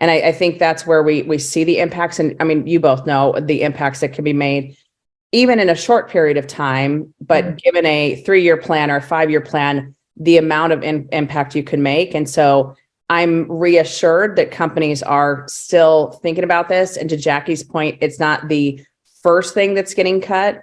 and 0.00 0.10
I, 0.10 0.28
I 0.28 0.32
think 0.32 0.58
that's 0.58 0.86
where 0.86 1.02
we 1.02 1.22
we 1.22 1.38
see 1.38 1.64
the 1.64 1.78
impacts 1.78 2.18
and 2.18 2.34
i 2.40 2.44
mean 2.44 2.66
you 2.66 2.80
both 2.80 3.06
know 3.06 3.34
the 3.40 3.62
impacts 3.62 4.00
that 4.00 4.12
can 4.12 4.24
be 4.24 4.32
made 4.32 4.76
even 5.32 5.60
in 5.60 5.68
a 5.68 5.74
short 5.74 6.10
period 6.10 6.36
of 6.36 6.46
time 6.46 7.12
but 7.20 7.56
given 7.58 7.84
a 7.86 8.16
three-year 8.22 8.56
plan 8.56 8.90
or 8.90 9.00
five-year 9.00 9.40
plan 9.40 9.94
the 10.16 10.36
amount 10.36 10.72
of 10.72 10.82
in- 10.82 11.08
impact 11.12 11.54
you 11.54 11.62
can 11.62 11.82
make. 11.82 12.14
And 12.14 12.28
so 12.28 12.74
i'm 13.10 13.50
reassured 13.50 14.36
that 14.36 14.50
companies 14.50 15.02
are 15.02 15.46
still 15.48 16.12
thinking 16.22 16.44
about 16.44 16.68
this. 16.68 16.96
And 16.96 17.08
to 17.10 17.16
jackie's 17.16 17.62
point 17.62 17.98
it's 18.00 18.18
not 18.18 18.48
the 18.48 18.84
first 19.22 19.54
thing 19.54 19.74
that's 19.74 19.94
getting 19.94 20.20
cut. 20.20 20.62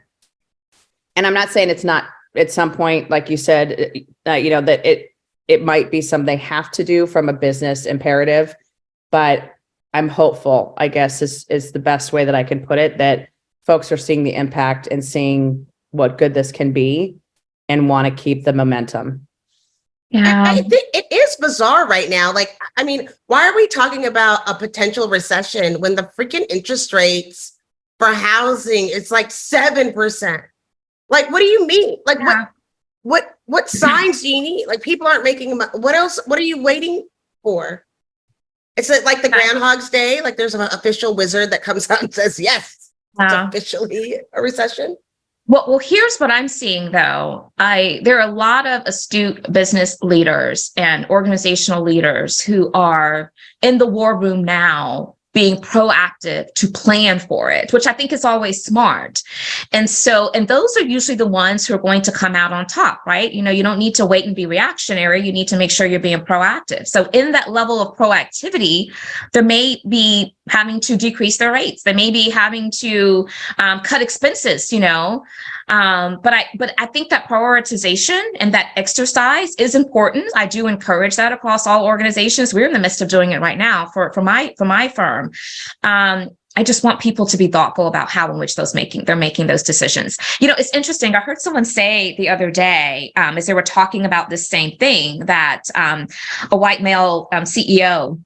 And 1.15 1.25
I'm 1.25 1.33
not 1.33 1.49
saying 1.49 1.69
it's 1.69 1.83
not 1.83 2.05
at 2.35 2.51
some 2.51 2.71
point, 2.71 3.09
like 3.09 3.29
you 3.29 3.37
said, 3.37 3.93
uh, 4.27 4.33
you 4.33 4.49
know, 4.49 4.61
that 4.61 4.85
it, 4.85 5.11
it 5.47 5.63
might 5.63 5.91
be 5.91 6.01
something 6.01 6.25
they 6.25 6.35
have 6.37 6.71
to 6.71 6.83
do 6.83 7.07
from 7.07 7.29
a 7.29 7.33
business 7.33 7.85
imperative, 7.85 8.55
but 9.11 9.53
I'm 9.93 10.09
hopeful, 10.09 10.73
I 10.77 10.89
guess 10.89 11.21
is, 11.21 11.45
is 11.49 11.71
the 11.71 11.79
best 11.79 12.11
way 12.11 12.25
that 12.25 12.35
I 12.35 12.43
can 12.43 12.65
put 12.65 12.79
it, 12.79 12.97
that 12.97 13.29
folks 13.65 13.91
are 13.91 13.97
seeing 13.97 14.23
the 14.23 14.33
impact 14.35 14.87
and 14.91 15.03
seeing 15.03 15.67
what 15.91 16.17
good 16.17 16.33
this 16.33 16.51
can 16.51 16.71
be 16.71 17.17
and 17.69 17.89
want 17.89 18.07
to 18.07 18.23
keep 18.23 18.43
the 18.43 18.53
momentum. 18.53 19.27
Yeah. 20.11 20.43
I 20.45 20.61
think 20.61 20.85
it 20.93 21.05
is 21.11 21.35
bizarre 21.37 21.87
right 21.87 22.09
now. 22.09 22.31
Like, 22.31 22.57
I 22.77 22.83
mean, 22.83 23.09
why 23.27 23.47
are 23.49 23.55
we 23.55 23.67
talking 23.67 24.05
about 24.05 24.47
a 24.47 24.53
potential 24.53 25.09
recession 25.09 25.81
when 25.81 25.95
the 25.95 26.03
freaking 26.03 26.45
interest 26.49 26.93
rates 26.93 27.53
for 27.99 28.07
housing 28.13 28.87
is 28.89 29.09
like 29.11 29.31
seven 29.31 29.93
percent? 29.93 30.43
Like, 31.09 31.31
what 31.31 31.39
do 31.39 31.45
you 31.45 31.65
mean? 31.65 31.97
Like, 32.05 32.19
Yeah. 32.19 32.25
what, 32.25 32.49
what, 33.01 33.37
what 33.45 33.69
signs 33.69 34.21
do 34.21 34.29
you 34.29 34.41
need? 34.41 34.67
Like, 34.67 34.81
people 34.81 35.07
aren't 35.07 35.23
making. 35.23 35.57
mo- 35.57 35.69
What 35.73 35.95
else? 35.95 36.19
What 36.27 36.39
are 36.39 36.43
you 36.43 36.61
waiting 36.61 37.07
for? 37.43 37.85
It's 38.77 38.89
it 38.89 39.05
like 39.05 39.21
the 39.21 39.29
Right. 39.29 39.49
Groundhog's 39.49 39.89
Day. 39.89 40.21
Like, 40.21 40.37
there's 40.37 40.55
an 40.55 40.61
official 40.61 41.15
wizard 41.15 41.51
that 41.51 41.63
comes 41.63 41.89
out 41.91 42.01
and 42.03 42.13
says, 42.13 42.39
"Yes, 42.39 42.84
it's 43.19 43.33
Yeah. 43.33 43.47
officially 43.47 44.15
a 44.33 44.41
recession." 44.41 44.97
Well, 45.47 45.65
well, 45.67 45.79
here's 45.79 46.17
what 46.17 46.31
I'm 46.31 46.47
seeing 46.47 46.91
though. 46.91 47.51
I 47.59 47.99
there 48.03 48.19
are 48.19 48.27
a 48.27 48.33
lot 48.33 48.65
of 48.65 48.81
astute 48.85 49.51
business 49.51 49.97
leaders 50.01 50.71
and 50.75 51.05
organizational 51.07 51.83
leaders 51.83 52.41
who 52.41 52.71
are 52.73 53.31
in 53.61 53.77
the 53.77 53.85
war 53.85 54.17
room 54.19 54.43
now 54.43 55.15
being 55.33 55.57
proactive 55.57 56.51
to 56.55 56.67
plan 56.69 57.19
for 57.19 57.51
it, 57.51 57.73
which 57.73 57.85
I 57.85 57.91
think 57.91 58.13
is 58.13 58.23
always 58.23 58.63
smart. 58.63 59.21
And 59.73 59.89
so, 59.89 60.31
and 60.33 60.47
those 60.47 60.75
are 60.77 60.83
usually 60.83 61.17
the 61.17 61.27
ones 61.27 61.67
who 61.67 61.75
are 61.75 61.77
going 61.77 62.01
to 62.03 62.11
come 62.11 62.37
out 62.37 62.53
on 62.53 62.65
top, 62.67 63.05
right? 63.05 63.33
You 63.33 63.43
know, 63.43 63.51
you 63.51 63.61
don't 63.61 63.77
need 63.77 63.95
to 63.95 64.05
wait 64.05 64.25
and 64.25 64.33
be 64.33 64.45
reactionary. 64.45 65.25
You 65.25 65.33
need 65.33 65.49
to 65.49 65.57
make 65.57 65.71
sure 65.71 65.85
you're 65.85 65.99
being 65.99 66.21
proactive. 66.21 66.87
So 66.87 67.09
in 67.11 67.33
that 67.33 67.51
level 67.51 67.81
of 67.81 67.97
proactivity, 67.97 68.93
there 69.33 69.43
may 69.43 69.81
be 69.89 70.34
having 70.49 70.79
to 70.79 70.95
decrease 70.95 71.37
their 71.37 71.51
rates. 71.51 71.83
They 71.83 71.93
may 71.93 72.11
be 72.11 72.29
having 72.29 72.71
to 72.79 73.27
um, 73.57 73.79
cut 73.81 74.01
expenses, 74.01 74.71
you 74.71 74.79
know, 74.79 75.23
um, 75.67 76.19
but 76.21 76.33
I 76.33 76.45
but 76.57 76.73
I 76.77 76.85
think 76.87 77.09
that 77.09 77.27
prioritization 77.27 78.21
and 78.39 78.53
that 78.53 78.71
exercise 78.75 79.55
is 79.55 79.75
important. 79.75 80.31
I 80.35 80.45
do 80.45 80.67
encourage 80.67 81.15
that 81.15 81.31
across 81.31 81.65
all 81.65 81.85
organizations. 81.85 82.53
We're 82.53 82.67
in 82.67 82.73
the 82.73 82.79
midst 82.79 83.01
of 83.01 83.09
doing 83.09 83.31
it 83.31 83.41
right 83.41 83.57
now 83.57 83.87
for 83.87 84.11
for 84.13 84.21
my 84.21 84.53
for 84.57 84.65
my 84.65 84.87
firm. 84.87 85.31
Um, 85.83 86.29
I 86.57 86.63
just 86.63 86.83
want 86.83 87.01
people 87.01 87.25
to 87.25 87.37
be 87.37 87.47
thoughtful 87.47 87.87
about 87.87 88.09
how 88.09 88.31
in 88.31 88.39
which 88.39 88.55
those 88.55 88.73
making 88.73 89.05
they're 89.05 89.15
making 89.15 89.47
those 89.47 89.63
decisions. 89.63 90.17
You 90.39 90.47
know, 90.47 90.55
it's 90.57 90.73
interesting. 90.73 91.15
I 91.15 91.19
heard 91.19 91.41
someone 91.41 91.65
say 91.65 92.15
the 92.17 92.29
other 92.29 92.49
day, 92.49 93.11
um, 93.15 93.37
as 93.37 93.47
they 93.47 93.53
were 93.53 93.61
talking 93.61 94.05
about 94.05 94.29
this 94.29 94.47
same 94.47 94.77
thing, 94.77 95.25
that 95.25 95.63
um, 95.75 96.07
a 96.51 96.57
white 96.57 96.81
male 96.81 97.27
um, 97.33 97.43
CEO 97.43 98.23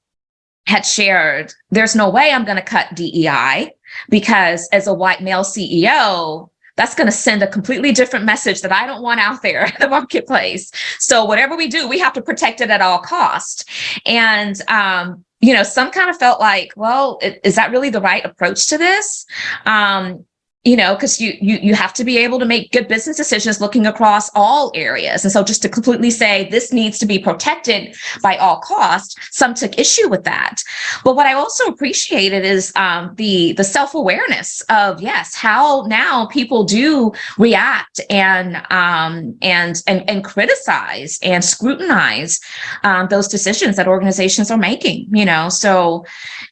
had 0.69 0.85
shared, 0.85 1.53
"There's 1.71 1.95
no 1.95 2.09
way 2.09 2.31
I'm 2.31 2.45
going 2.45 2.57
to 2.57 2.63
cut 2.63 2.95
DEI 2.95 3.73
because 4.09 4.69
as 4.71 4.87
a 4.87 4.93
white 4.93 5.21
male 5.21 5.43
CEO." 5.43 6.49
That's 6.75 6.95
going 6.95 7.07
to 7.07 7.11
send 7.11 7.43
a 7.43 7.47
completely 7.47 7.91
different 7.91 8.23
message 8.23 8.61
that 8.61 8.71
I 8.71 8.85
don't 8.85 9.01
want 9.01 9.19
out 9.19 9.41
there 9.41 9.65
in 9.65 9.73
the 9.81 9.89
marketplace. 9.89 10.71
So 10.97 11.25
whatever 11.25 11.57
we 11.57 11.67
do, 11.67 11.89
we 11.89 11.99
have 11.99 12.13
to 12.13 12.21
protect 12.21 12.61
it 12.61 12.69
at 12.69 12.81
all 12.81 12.99
cost. 12.99 13.69
And 14.05 14.55
um, 14.69 15.25
you 15.41 15.53
know, 15.53 15.63
some 15.63 15.91
kind 15.91 16.09
of 16.09 16.17
felt 16.17 16.39
like, 16.39 16.71
well, 16.75 17.19
is 17.21 17.55
that 17.55 17.71
really 17.71 17.89
the 17.89 18.01
right 18.01 18.23
approach 18.25 18.67
to 18.67 18.77
this? 18.77 19.25
Um, 19.65 20.25
you 20.65 20.75
know, 20.75 20.93
because 20.93 21.21
you 21.21 21.37
you 21.39 21.57
you 21.61 21.73
have 21.73 21.93
to 21.93 22.03
be 22.03 22.17
able 22.17 22.37
to 22.37 22.45
make 22.45 22.73
good 22.73 22.89
business 22.89 23.15
decisions 23.15 23.61
looking 23.61 23.85
across 23.85 24.29
all 24.35 24.71
areas. 24.75 25.23
And 25.23 25.31
so 25.31 25.41
just 25.41 25.61
to 25.61 25.69
completely 25.69 26.11
say 26.11 26.49
this 26.49 26.73
needs 26.73 26.99
to 26.99 27.05
be 27.05 27.17
protected 27.17 27.95
by 28.21 28.35
all 28.35 28.59
costs, 28.59 29.15
some 29.31 29.53
took 29.53 29.79
issue 29.79 30.09
with 30.09 30.25
that. 30.25 30.61
But 31.05 31.15
what 31.15 31.25
I 31.25 31.33
also 31.33 31.65
appreciated 31.67 32.43
is 32.43 32.73
um, 32.75 33.15
the 33.15 33.53
the 33.53 33.63
self 33.63 33.95
awareness 33.95 34.59
of 34.69 35.01
yes, 35.01 35.33
how 35.33 35.85
now 35.87 36.25
people 36.25 36.65
do 36.65 37.13
react 37.37 38.01
and 38.09 38.57
um, 38.69 39.37
and 39.41 39.81
and 39.87 40.09
and 40.09 40.25
criticize 40.25 41.19
and 41.23 41.41
scrutinize 41.41 42.37
um, 42.83 43.07
those 43.07 43.29
decisions 43.29 43.77
that 43.77 43.87
organizations 43.87 44.51
are 44.51 44.57
making. 44.57 45.07
You 45.15 45.23
know, 45.23 45.47
so 45.47 46.05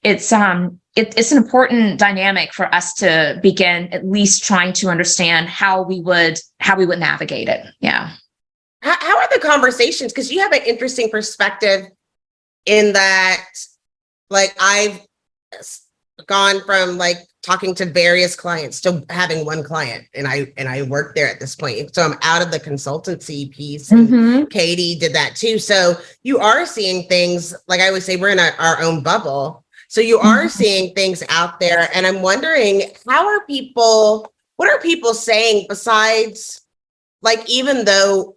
it's 0.03 0.31
um 0.31 0.79
it, 0.97 1.13
it's 1.15 1.31
an 1.31 1.37
important 1.37 1.99
dynamic 1.99 2.53
for 2.53 2.73
us 2.73 2.93
to 2.95 3.39
begin 3.43 3.87
at 3.93 4.05
least 4.05 4.43
trying 4.43 4.73
to 4.73 4.89
understand 4.89 5.47
how 5.47 5.83
we 5.83 6.01
would 6.01 6.39
how 6.59 6.75
we 6.75 6.85
would 6.85 6.99
navigate 6.99 7.47
it. 7.47 7.65
Yeah. 7.79 8.11
How, 8.81 8.95
how 8.99 9.17
are 9.19 9.29
the 9.31 9.39
conversations? 9.39 10.11
Because 10.11 10.31
you 10.31 10.39
have 10.39 10.51
an 10.51 10.63
interesting 10.65 11.09
perspective 11.09 11.85
in 12.65 12.93
that, 12.93 13.45
like, 14.29 14.55
I've 14.59 15.01
gone 16.25 16.61
from 16.65 16.97
like 16.97 17.17
talking 17.43 17.75
to 17.75 17.85
various 17.85 18.35
clients 18.35 18.81
to 18.81 19.05
having 19.09 19.45
one 19.45 19.63
client, 19.63 20.05
and 20.15 20.27
I 20.27 20.51
and 20.57 20.67
I 20.67 20.81
work 20.81 21.15
there 21.15 21.29
at 21.29 21.39
this 21.39 21.55
point. 21.55 21.93
So 21.93 22.01
I'm 22.01 22.17
out 22.23 22.41
of 22.41 22.51
the 22.51 22.59
consultancy 22.59 23.51
piece. 23.51 23.91
Mm-hmm. 23.91 24.45
Katie 24.45 24.97
did 24.97 25.13
that 25.13 25.35
too. 25.35 25.59
So 25.59 25.95
you 26.23 26.39
are 26.39 26.65
seeing 26.65 27.07
things, 27.07 27.55
like 27.67 27.81
I 27.81 27.91
would 27.91 28.03
say, 28.03 28.15
we're 28.15 28.29
in 28.29 28.39
a, 28.39 28.51
our 28.57 28.81
own 28.81 29.03
bubble. 29.03 29.63
So 29.87 30.01
you 30.01 30.19
are 30.19 30.45
Mhm. 30.45 30.51
seeing 30.51 30.93
things 30.93 31.23
out 31.29 31.59
there. 31.59 31.89
And 31.93 32.05
I'm 32.05 32.21
wondering, 32.21 32.93
how 33.07 33.27
are 33.27 33.45
people, 33.45 34.31
what 34.57 34.69
are 34.69 34.79
people 34.79 35.13
saying 35.13 35.65
besides, 35.69 36.61
like, 37.21 37.49
even 37.49 37.85
though, 37.85 38.35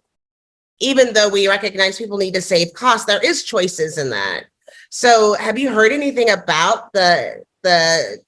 even 0.79 1.13
though 1.13 1.29
we 1.29 1.47
recognize 1.47 1.97
people 1.97 2.17
need 2.17 2.33
to 2.33 2.41
save 2.41 2.73
costs, 2.73 3.05
there 3.05 3.23
is 3.23 3.43
choices 3.43 3.97
in 3.97 4.09
that. 4.09 4.45
So 4.89 5.33
have 5.33 5.59
you 5.59 5.69
heard 5.71 5.91
anything 5.91 6.29
about 6.29 6.91
the, 6.93 7.43
the, 7.63 8.19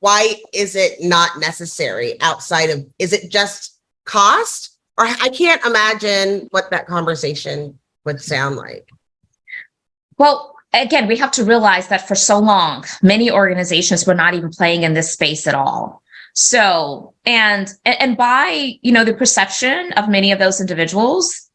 why 0.00 0.42
is 0.52 0.74
it 0.74 1.02
not 1.02 1.38
necessary 1.38 2.20
outside 2.20 2.70
of, 2.70 2.86
is 2.98 3.12
it 3.12 3.30
just 3.30 3.78
cost? 4.04 4.78
Or 4.98 5.04
I 5.06 5.28
can't 5.28 5.64
imagine 5.64 6.48
what 6.50 6.70
that 6.70 6.86
conversation 6.86 7.78
would 8.04 8.20
sound 8.20 8.56
like. 8.56 8.88
Well, 10.18 10.56
again, 10.72 11.06
we 11.06 11.16
have 11.16 11.30
to 11.32 11.44
realize 11.44 11.88
that 11.88 12.06
for 12.06 12.14
so 12.14 12.38
long, 12.38 12.84
many 13.02 13.30
organizations 13.30 14.06
were 14.06 14.14
not 14.14 14.34
even 14.34 14.50
playing 14.50 14.82
in 14.82 14.94
this 14.94 15.12
space 15.12 15.46
at 15.46 15.54
all. 15.54 16.02
So, 16.34 17.14
and 17.26 17.68
and 17.84 18.16
by 18.16 18.78
you 18.82 18.92
know 18.92 19.04
the 19.04 19.14
perception 19.14 19.92
of 19.94 20.08
many 20.08 20.30
of 20.30 20.38
those 20.38 20.60
individuals, 20.60 21.50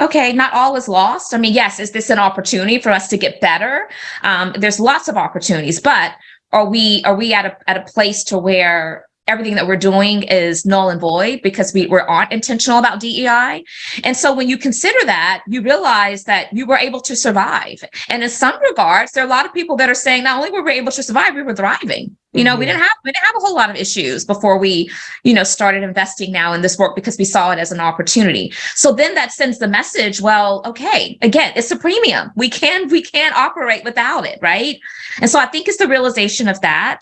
okay, 0.00 0.32
not 0.32 0.52
all 0.52 0.76
is 0.76 0.88
lost. 0.88 1.34
I 1.34 1.38
mean, 1.38 1.52
yes, 1.52 1.80
is 1.80 1.90
this 1.90 2.08
an 2.08 2.18
opportunity 2.18 2.78
for 2.78 2.90
us 2.90 3.08
to 3.08 3.18
get 3.18 3.40
better? 3.40 3.90
Um, 4.22 4.54
there's 4.56 4.78
lots 4.78 5.08
of 5.08 5.16
opportunities, 5.16 5.80
but 5.80 6.14
are 6.52 6.66
we 6.66 7.02
are 7.04 7.16
we 7.16 7.34
at 7.34 7.44
a 7.44 7.58
at 7.68 7.76
a 7.76 7.92
place 7.92 8.22
to 8.24 8.38
where 8.38 9.07
everything 9.28 9.54
that 9.54 9.66
we're 9.66 9.76
doing 9.76 10.22
is 10.24 10.64
null 10.66 10.90
and 10.90 11.00
void 11.00 11.40
because 11.42 11.72
we, 11.72 11.86
we 11.86 11.98
aren't 11.98 12.32
intentional 12.32 12.78
about 12.78 13.00
DEI? 13.00 13.64
And 14.04 14.16
so 14.16 14.34
when 14.34 14.48
you 14.48 14.58
consider 14.58 14.98
that, 15.04 15.42
you 15.48 15.62
realize 15.62 16.24
that 16.24 16.52
you 16.52 16.66
were 16.66 16.78
able 16.78 17.00
to 17.02 17.14
survive. 17.14 17.82
And 18.08 18.22
in 18.22 18.30
some 18.30 18.60
regards, 18.62 19.12
there 19.12 19.22
are 19.22 19.26
a 19.26 19.30
lot 19.30 19.46
of 19.46 19.52
people 19.52 19.76
that 19.76 19.88
are 19.88 19.94
saying 19.94 20.24
not 20.24 20.38
only 20.38 20.50
were 20.50 20.62
we 20.62 20.72
able 20.72 20.92
to 20.92 21.02
survive, 21.02 21.34
we 21.34 21.42
were 21.42 21.54
thriving. 21.54 22.16
You 22.34 22.44
know, 22.44 22.56
we 22.56 22.64
Mhm. 22.66 22.68
didn't 22.68 22.82
have 22.82 22.90
we 23.04 23.10
didn't 23.12 23.24
have 23.24 23.36
a 23.36 23.40
whole 23.40 23.54
lot 23.54 23.70
of 23.70 23.76
issues 23.76 24.24
before 24.24 24.58
we, 24.58 24.90
you 25.24 25.32
know, 25.32 25.44
started 25.44 25.82
investing 25.82 26.30
now 26.30 26.52
in 26.52 26.60
this 26.60 26.76
work 26.78 26.94
because 26.94 27.16
we 27.16 27.24
saw 27.24 27.50
it 27.52 27.58
as 27.58 27.72
an 27.72 27.80
opportunity. 27.80 28.52
So 28.74 28.92
then 28.92 29.14
that 29.14 29.32
sends 29.32 29.58
the 29.58 29.66
message, 29.66 30.20
well, 30.20 30.62
okay, 30.66 31.16
again, 31.22 31.52
it's 31.56 31.70
a 31.70 31.76
premium. 31.76 32.30
We 32.36 32.50
can 32.50 32.88
we 32.88 33.00
can't 33.02 33.34
operate 33.34 33.82
without 33.82 34.26
it, 34.26 34.38
right? 34.42 34.78
And 35.22 35.30
so 35.30 35.38
I 35.38 35.46
think 35.46 35.68
it's 35.68 35.78
the 35.78 35.88
realization 35.88 36.48
of 36.48 36.60
that. 36.60 37.00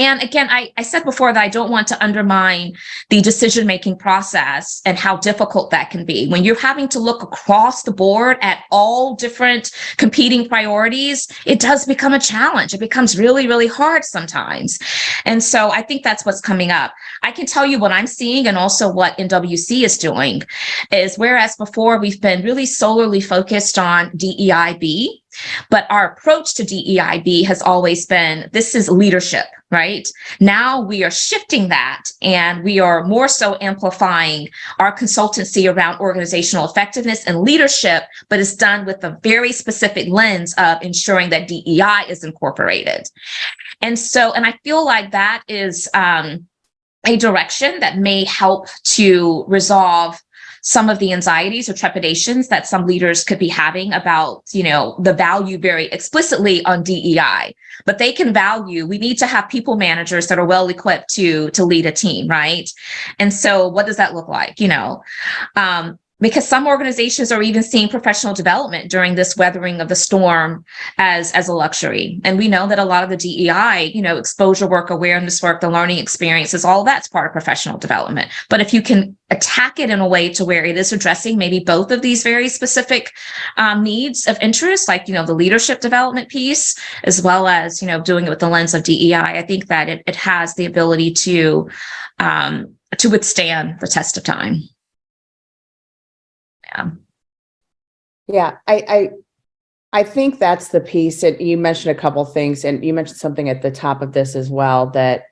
And 0.00 0.22
again, 0.22 0.48
I, 0.50 0.72
I 0.78 0.82
said 0.82 1.04
before 1.04 1.30
that 1.34 1.42
I 1.42 1.48
don't 1.48 1.70
want 1.70 1.86
to 1.88 2.02
undermine 2.02 2.72
the 3.10 3.20
decision 3.20 3.66
making 3.66 3.98
process 3.98 4.80
and 4.86 4.98
how 4.98 5.18
difficult 5.18 5.70
that 5.72 5.90
can 5.90 6.06
be. 6.06 6.26
When 6.26 6.42
you're 6.42 6.58
having 6.58 6.88
to 6.88 6.98
look 6.98 7.22
across 7.22 7.82
the 7.82 7.92
board 7.92 8.38
at 8.40 8.64
all 8.70 9.14
different 9.14 9.70
competing 9.98 10.48
priorities, 10.48 11.28
it 11.44 11.60
does 11.60 11.84
become 11.84 12.14
a 12.14 12.18
challenge. 12.18 12.72
It 12.72 12.80
becomes 12.80 13.18
really, 13.18 13.46
really 13.46 13.66
hard 13.66 14.02
sometimes. 14.04 14.78
And 15.26 15.44
so 15.44 15.70
I 15.70 15.82
think 15.82 16.02
that's 16.02 16.24
what's 16.24 16.40
coming 16.40 16.70
up. 16.70 16.94
I 17.22 17.30
can 17.30 17.44
tell 17.44 17.66
you 17.66 17.78
what 17.78 17.92
I'm 17.92 18.06
seeing 18.06 18.46
and 18.46 18.56
also 18.56 18.90
what 18.90 19.18
NWC 19.18 19.84
is 19.84 19.98
doing 19.98 20.42
is 20.90 21.18
whereas 21.18 21.56
before 21.56 22.00
we've 22.00 22.22
been 22.22 22.42
really 22.42 22.64
solely 22.64 23.20
focused 23.20 23.78
on 23.78 24.10
DEIB, 24.12 25.19
but 25.70 25.86
our 25.90 26.12
approach 26.12 26.54
to 26.54 26.64
DEIB 26.64 27.44
has 27.46 27.62
always 27.62 28.06
been 28.06 28.48
this 28.52 28.74
is 28.74 28.88
leadership, 28.88 29.46
right? 29.70 30.08
Now 30.40 30.80
we 30.80 31.04
are 31.04 31.10
shifting 31.10 31.68
that 31.68 32.02
and 32.22 32.64
we 32.64 32.80
are 32.80 33.04
more 33.04 33.28
so 33.28 33.56
amplifying 33.60 34.48
our 34.78 34.96
consultancy 34.96 35.72
around 35.72 36.00
organizational 36.00 36.64
effectiveness 36.64 37.26
and 37.26 37.40
leadership, 37.40 38.04
but 38.28 38.40
it's 38.40 38.54
done 38.54 38.86
with 38.86 39.02
a 39.04 39.18
very 39.22 39.52
specific 39.52 40.08
lens 40.08 40.54
of 40.58 40.82
ensuring 40.82 41.30
that 41.30 41.48
DEI 41.48 42.04
is 42.08 42.24
incorporated. 42.24 43.08
And 43.80 43.98
so, 43.98 44.32
and 44.32 44.44
I 44.44 44.58
feel 44.64 44.84
like 44.84 45.12
that 45.12 45.42
is 45.48 45.88
um, 45.94 46.46
a 47.06 47.16
direction 47.16 47.80
that 47.80 47.98
may 47.98 48.24
help 48.24 48.68
to 48.84 49.44
resolve 49.48 50.20
some 50.62 50.90
of 50.90 50.98
the 50.98 51.12
anxieties 51.12 51.68
or 51.68 51.74
trepidations 51.74 52.48
that 52.48 52.66
some 52.66 52.86
leaders 52.86 53.24
could 53.24 53.38
be 53.38 53.48
having 53.48 53.92
about, 53.92 54.42
you 54.52 54.62
know, 54.62 54.96
the 54.98 55.14
value 55.14 55.58
very 55.58 55.86
explicitly 55.86 56.64
on 56.64 56.82
DEI. 56.82 57.54
But 57.86 57.98
they 57.98 58.12
can 58.12 58.32
value, 58.32 58.86
we 58.86 58.98
need 58.98 59.18
to 59.18 59.26
have 59.26 59.48
people 59.48 59.76
managers 59.76 60.26
that 60.26 60.38
are 60.38 60.46
well 60.46 60.68
equipped 60.68 61.08
to 61.14 61.50
to 61.50 61.64
lead 61.64 61.86
a 61.86 61.92
team, 61.92 62.28
right? 62.28 62.70
And 63.18 63.32
so 63.32 63.68
what 63.68 63.86
does 63.86 63.96
that 63.96 64.14
look 64.14 64.28
like? 64.28 64.60
You 64.60 64.68
know, 64.68 65.02
um, 65.56 65.98
because 66.20 66.46
some 66.46 66.66
organizations 66.66 67.32
are 67.32 67.42
even 67.42 67.62
seeing 67.62 67.88
professional 67.88 68.34
development 68.34 68.90
during 68.90 69.14
this 69.14 69.36
weathering 69.36 69.80
of 69.80 69.88
the 69.88 69.96
storm 69.96 70.64
as 70.98 71.32
as 71.32 71.48
a 71.48 71.54
luxury. 71.54 72.20
And 72.24 72.38
we 72.38 72.48
know 72.48 72.66
that 72.66 72.78
a 72.78 72.84
lot 72.84 73.04
of 73.04 73.10
the 73.10 73.16
dei 73.16 73.90
you 73.94 74.02
know 74.02 74.16
exposure 74.16 74.66
work 74.66 74.90
awareness 74.90 75.42
work 75.42 75.60
the 75.60 75.70
learning 75.70 75.98
experiences 75.98 76.64
all 76.64 76.84
that's 76.84 77.08
part 77.08 77.26
of 77.26 77.32
professional 77.32 77.78
development. 77.78 78.30
But 78.48 78.60
if 78.60 78.72
you 78.72 78.82
can 78.82 79.16
attack 79.30 79.78
it 79.78 79.90
in 79.90 80.00
a 80.00 80.08
way 80.08 80.28
to 80.28 80.44
where 80.44 80.64
it 80.64 80.76
is 80.76 80.92
addressing 80.92 81.38
maybe 81.38 81.60
both 81.60 81.90
of 81.90 82.02
these 82.02 82.22
very 82.22 82.48
specific 82.48 83.12
um, 83.56 83.82
needs 83.82 84.26
of 84.26 84.36
interest 84.40 84.88
like 84.88 85.06
you 85.06 85.14
know 85.14 85.24
the 85.24 85.34
leadership 85.34 85.80
development 85.80 86.28
piece 86.28 86.74
as 87.04 87.22
well 87.22 87.46
as 87.46 87.80
you 87.80 87.86
know 87.86 88.00
doing 88.00 88.26
it 88.26 88.30
with 88.30 88.40
the 88.40 88.48
lens 88.48 88.74
of 88.74 88.82
dei 88.82 89.14
i 89.14 89.42
think 89.42 89.66
that 89.66 89.88
it, 89.88 90.02
it 90.06 90.16
has 90.16 90.54
the 90.54 90.66
ability 90.66 91.12
to 91.12 91.68
um, 92.18 92.74
to 92.98 93.08
withstand 93.08 93.78
the 93.80 93.86
test 93.86 94.16
of 94.16 94.24
time 94.24 94.62
yeah 96.70 96.90
Yeah, 98.28 98.56
I, 98.66 98.84
I, 98.88 99.10
I 99.92 100.02
think 100.04 100.38
that's 100.38 100.68
the 100.68 100.80
piece 100.80 101.20
that 101.22 101.40
you 101.40 101.58
mentioned 101.58 101.96
a 101.96 102.00
couple 102.00 102.24
things 102.24 102.64
and 102.64 102.84
you 102.84 102.94
mentioned 102.94 103.18
something 103.18 103.48
at 103.48 103.62
the 103.62 103.72
top 103.72 104.02
of 104.02 104.12
this 104.12 104.36
as 104.36 104.48
well 104.48 104.90
that, 104.90 105.24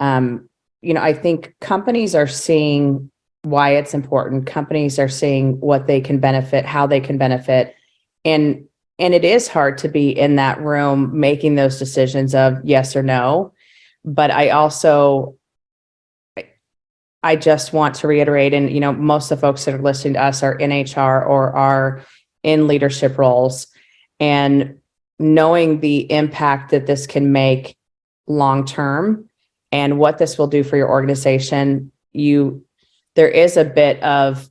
um, 0.00 0.48
you 0.82 0.94
know, 0.94 1.02
I 1.02 1.12
think 1.12 1.54
companies 1.60 2.14
are 2.14 2.26
seeing 2.26 3.10
why 3.42 3.76
it's 3.76 3.94
important. 3.94 4.46
Companies 4.46 4.98
are 4.98 5.08
seeing 5.08 5.60
what 5.60 5.86
they 5.86 6.00
can 6.00 6.18
benefit, 6.18 6.64
how 6.66 6.86
they 6.86 7.00
can 7.00 7.18
benefit. 7.18 7.76
And, 8.24 8.66
and 8.98 9.14
it 9.14 9.24
is 9.24 9.46
hard 9.46 9.78
to 9.78 9.88
be 9.88 10.10
in 10.10 10.36
that 10.36 10.60
room 10.60 11.18
making 11.18 11.54
those 11.54 11.78
decisions 11.78 12.34
of 12.34 12.58
yes 12.64 12.96
or 12.96 13.02
no. 13.02 13.52
But 14.04 14.30
I 14.30 14.50
also, 14.50 15.36
I 17.22 17.36
just 17.36 17.72
want 17.72 17.96
to 17.96 18.08
reiterate, 18.08 18.54
and 18.54 18.70
you 18.70 18.80
know, 18.80 18.92
most 18.92 19.30
of 19.30 19.38
the 19.38 19.46
folks 19.46 19.64
that 19.64 19.74
are 19.74 19.82
listening 19.82 20.14
to 20.14 20.24
us 20.24 20.42
are 20.42 20.54
in 20.54 20.70
HR 20.70 21.22
or 21.22 21.54
are 21.54 22.02
in 22.42 22.66
leadership 22.66 23.18
roles. 23.18 23.66
And 24.18 24.80
knowing 25.18 25.80
the 25.80 26.10
impact 26.10 26.70
that 26.70 26.86
this 26.86 27.06
can 27.06 27.30
make 27.30 27.76
long 28.26 28.64
term 28.64 29.28
and 29.70 29.98
what 29.98 30.18
this 30.18 30.38
will 30.38 30.46
do 30.46 30.64
for 30.64 30.76
your 30.76 30.88
organization 30.88 31.92
you 32.12 32.64
there 33.16 33.28
is 33.28 33.56
a 33.56 33.64
bit 33.64 34.02
of 34.02 34.48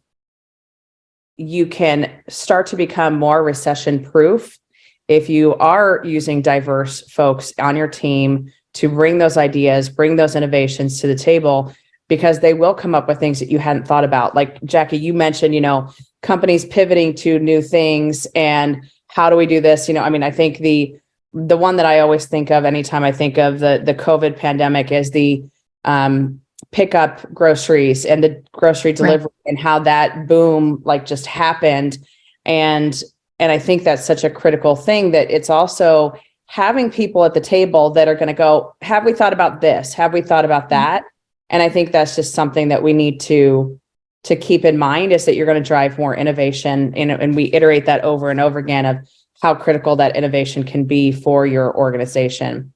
you 1.37 1.65
can 1.65 2.21
start 2.27 2.67
to 2.67 2.75
become 2.75 3.17
more 3.17 3.43
recession 3.43 4.03
proof 4.03 4.59
if 5.07 5.29
you 5.29 5.55
are 5.55 6.01
using 6.03 6.41
diverse 6.41 7.09
folks 7.09 7.53
on 7.57 7.75
your 7.75 7.87
team 7.87 8.51
to 8.73 8.89
bring 8.89 9.17
those 9.17 9.37
ideas 9.37 9.89
bring 9.89 10.17
those 10.17 10.35
innovations 10.35 11.01
to 11.01 11.07
the 11.07 11.15
table 11.15 11.73
because 12.09 12.39
they 12.39 12.53
will 12.53 12.73
come 12.73 12.93
up 12.93 13.07
with 13.07 13.19
things 13.19 13.39
that 13.39 13.49
you 13.49 13.59
hadn't 13.59 13.87
thought 13.87 14.03
about 14.03 14.35
like 14.35 14.61
jackie 14.63 14.97
you 14.97 15.13
mentioned 15.13 15.55
you 15.55 15.61
know 15.61 15.89
companies 16.21 16.65
pivoting 16.65 17.15
to 17.15 17.39
new 17.39 17.61
things 17.61 18.27
and 18.35 18.83
how 19.07 19.29
do 19.29 19.37
we 19.37 19.45
do 19.45 19.61
this 19.61 19.87
you 19.87 19.93
know 19.93 20.03
i 20.03 20.09
mean 20.09 20.23
i 20.23 20.31
think 20.31 20.57
the 20.57 20.93
the 21.33 21.55
one 21.55 21.77
that 21.77 21.85
i 21.85 21.99
always 21.99 22.25
think 22.25 22.51
of 22.51 22.65
anytime 22.65 23.03
i 23.03 23.11
think 23.11 23.37
of 23.37 23.59
the 23.59 23.81
the 23.85 23.93
covid 23.93 24.35
pandemic 24.35 24.91
is 24.91 25.11
the 25.11 25.41
um, 25.85 26.41
pick 26.71 26.93
up 26.93 27.31
groceries 27.33 28.05
and 28.05 28.23
the 28.23 28.43
grocery 28.51 28.93
delivery 28.93 29.31
and 29.45 29.57
how 29.57 29.79
that 29.79 30.27
boom 30.27 30.81
like 30.85 31.05
just 31.05 31.25
happened. 31.25 31.97
And 32.45 33.01
and 33.39 33.51
I 33.51 33.59
think 33.59 33.83
that's 33.83 34.05
such 34.05 34.23
a 34.23 34.29
critical 34.29 34.75
thing 34.75 35.11
that 35.11 35.31
it's 35.31 35.49
also 35.49 36.13
having 36.47 36.91
people 36.91 37.23
at 37.23 37.33
the 37.33 37.39
table 37.39 37.89
that 37.91 38.07
are 38.07 38.15
going 38.15 38.27
to 38.27 38.33
go, 38.33 38.75
have 38.81 39.05
we 39.05 39.13
thought 39.13 39.31
about 39.31 39.61
this? 39.61 39.93
Have 39.93 40.11
we 40.11 40.21
thought 40.21 40.43
about 40.43 40.69
that? 40.69 41.03
And 41.49 41.63
I 41.63 41.69
think 41.69 41.91
that's 41.91 42.15
just 42.15 42.33
something 42.33 42.67
that 42.69 42.83
we 42.83 42.93
need 42.93 43.19
to 43.21 43.79
to 44.23 44.35
keep 44.35 44.65
in 44.65 44.77
mind 44.77 45.13
is 45.13 45.25
that 45.25 45.35
you're 45.35 45.45
going 45.45 45.61
to 45.61 45.67
drive 45.67 45.97
more 45.97 46.13
innovation 46.13 46.93
and, 46.97 47.09
and 47.09 47.37
we 47.37 47.53
iterate 47.53 47.85
that 47.85 48.03
over 48.03 48.29
and 48.29 48.41
over 48.41 48.59
again 48.59 48.85
of 48.85 48.97
how 49.41 49.55
critical 49.55 49.95
that 49.95 50.17
innovation 50.17 50.63
can 50.63 50.83
be 50.83 51.13
for 51.13 51.45
your 51.45 51.73
organization. 51.75 52.73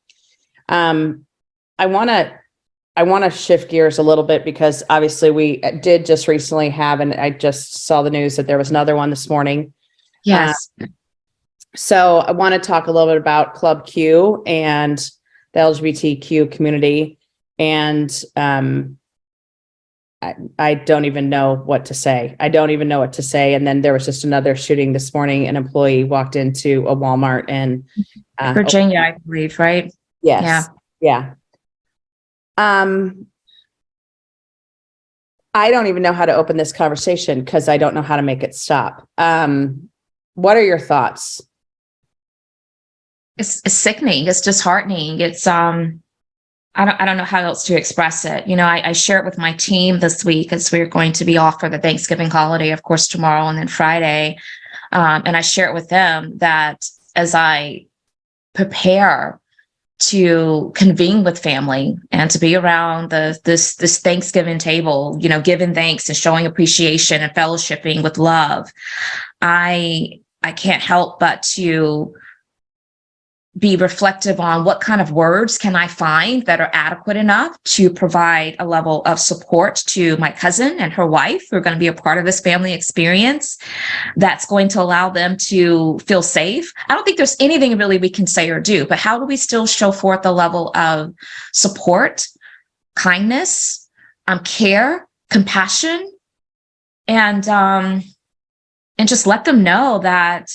Um, 0.69 1.25
I 1.77 1.87
want 1.87 2.09
to 2.09 2.39
I 2.95 3.03
want 3.03 3.23
to 3.23 3.31
shift 3.31 3.71
gears 3.71 3.97
a 3.97 4.03
little 4.03 4.23
bit 4.23 4.45
because 4.45 4.83
obviously 4.89 5.31
we 5.31 5.57
did 5.81 6.05
just 6.05 6.27
recently 6.27 6.69
have, 6.69 6.99
and 6.99 7.13
I 7.15 7.31
just 7.31 7.85
saw 7.85 8.03
the 8.03 8.11
news 8.11 8.35
that 8.35 8.45
there 8.45 8.57
was 8.57 8.69
another 8.69 8.95
one 8.95 9.09
this 9.09 9.27
morning. 9.29 9.73
Yes. 10.23 10.69
So 11.75 12.19
I 12.19 12.31
want 12.31 12.53
to 12.53 12.59
talk 12.59 12.85
a 12.85 12.91
little 12.91 13.11
bit 13.11 13.17
about 13.17 13.55
Club 13.55 13.87
Q 13.87 14.43
and 14.45 14.99
the 15.53 15.59
LGBTQ 15.59 16.51
community. 16.51 17.17
And 17.63 18.21
um, 18.35 18.97
I, 20.21 20.35
I 20.59 20.73
don't 20.73 21.05
even 21.05 21.29
know 21.29 21.55
what 21.55 21.85
to 21.85 21.93
say. 21.93 22.35
I 22.41 22.49
don't 22.49 22.71
even 22.71 22.89
know 22.89 22.99
what 22.99 23.13
to 23.13 23.23
say. 23.23 23.53
And 23.53 23.65
then 23.65 23.79
there 23.79 23.93
was 23.93 24.03
just 24.03 24.25
another 24.25 24.53
shooting 24.53 24.91
this 24.91 25.13
morning. 25.13 25.47
An 25.47 25.55
employee 25.55 26.03
walked 26.03 26.35
into 26.35 26.85
a 26.89 26.95
Walmart 26.95 27.45
and 27.47 27.85
uh, 28.37 28.51
Virginia, 28.51 28.99
I 28.99 29.17
believe, 29.25 29.57
right? 29.59 29.89
Yes. 30.21 30.67
Yeah. 30.99 31.35
Um, 32.57 33.27
I 35.53 35.71
don't 35.71 35.87
even 35.87 36.03
know 36.03 36.13
how 36.13 36.25
to 36.25 36.35
open 36.35 36.57
this 36.57 36.73
conversation 36.73 37.45
because 37.45 37.69
I 37.69 37.77
don't 37.77 37.93
know 37.93 38.01
how 38.01 38.17
to 38.17 38.23
make 38.23 38.43
it 38.43 38.55
stop. 38.55 39.07
Um, 39.17 39.89
what 40.33 40.57
are 40.57 40.63
your 40.63 40.79
thoughts? 40.79 41.41
It's, 43.37 43.61
it's 43.63 43.73
sickening. 43.73 44.27
It's 44.27 44.41
disheartening. 44.41 45.21
It's 45.21 45.47
um, 45.47 46.02
I 46.75 46.85
don't 46.85 46.99
I 47.01 47.05
don't 47.05 47.17
know 47.17 47.23
how 47.23 47.41
else 47.41 47.63
to 47.65 47.77
express 47.77 48.25
it. 48.25 48.47
You 48.47 48.55
know, 48.55 48.65
I, 48.65 48.89
I 48.89 48.91
share 48.93 49.19
it 49.19 49.25
with 49.25 49.37
my 49.37 49.53
team 49.53 49.99
this 49.99 50.25
week 50.25 50.51
as 50.51 50.71
we're 50.71 50.87
going 50.87 51.11
to 51.13 51.25
be 51.25 51.37
off 51.37 51.59
for 51.59 51.69
the 51.69 51.79
Thanksgiving 51.79 52.29
holiday, 52.29 52.71
of 52.71 52.83
course, 52.83 53.07
tomorrow 53.07 53.47
and 53.47 53.57
then 53.57 53.67
Friday. 53.67 54.37
Um, 54.91 55.23
and 55.25 55.37
I 55.37 55.41
share 55.41 55.69
it 55.69 55.73
with 55.73 55.89
them 55.89 56.37
that 56.39 56.89
as 57.15 57.35
I 57.35 57.85
prepare 58.53 59.39
to 59.99 60.71
convene 60.75 61.23
with 61.23 61.41
family 61.41 61.95
and 62.11 62.29
to 62.31 62.39
be 62.39 62.55
around 62.55 63.09
the 63.09 63.39
this 63.43 63.75
this 63.75 63.99
Thanksgiving 63.99 64.57
table, 64.57 65.17
you 65.21 65.29
know, 65.29 65.41
giving 65.41 65.73
thanks 65.73 66.09
and 66.09 66.17
showing 66.17 66.45
appreciation 66.45 67.21
and 67.21 67.33
fellowshipping 67.33 68.03
with 68.03 68.17
love. 68.17 68.71
I 69.41 70.19
I 70.41 70.51
can't 70.51 70.81
help 70.81 71.19
but 71.19 71.43
to 71.53 72.15
be 73.57 73.75
reflective 73.75 74.39
on 74.39 74.65
what 74.65 74.81
kind 74.81 74.99
of 74.99 75.11
words 75.11 75.59
can 75.59 75.75
I 75.75 75.87
find 75.87 76.43
that 76.47 76.59
are 76.59 76.71
adequate 76.73 77.17
enough 77.17 77.55
to 77.65 77.91
provide 77.91 78.55
a 78.57 78.65
level 78.65 79.03
of 79.05 79.19
support 79.19 79.75
to 79.87 80.17
my 80.17 80.31
cousin 80.31 80.79
and 80.79 80.91
her 80.91 81.05
wife 81.05 81.43
who 81.49 81.57
are 81.57 81.61
going 81.61 81.75
to 81.75 81.79
be 81.79 81.87
a 81.87 81.93
part 81.93 82.17
of 82.17 82.25
this 82.25 82.39
family 82.39 82.73
experience 82.73 83.59
that's 84.15 84.47
going 84.47 84.69
to 84.69 84.81
allow 84.81 85.09
them 85.09 85.37
to 85.37 85.99
feel 85.99 86.23
safe. 86.23 86.73
I 86.87 86.95
don't 86.95 87.03
think 87.03 87.17
there's 87.17 87.37
anything 87.39 87.77
really 87.77 87.99
we 87.99 88.09
can 88.09 88.25
say 88.25 88.49
or 88.49 88.59
do, 88.59 88.87
but 88.87 88.97
how 88.97 89.19
do 89.19 89.25
we 89.25 89.37
still 89.37 89.67
show 89.67 89.91
forth 89.91 90.25
a 90.25 90.31
level 90.31 90.71
of 90.75 91.13
support, 91.51 92.25
kindness, 92.95 93.87
um, 94.27 94.39
care, 94.39 95.07
compassion, 95.29 96.11
and 97.07 97.47
um, 97.47 98.03
and 98.97 99.07
just 99.07 99.27
let 99.27 99.45
them 99.45 99.63
know 99.63 99.99
that 99.99 100.49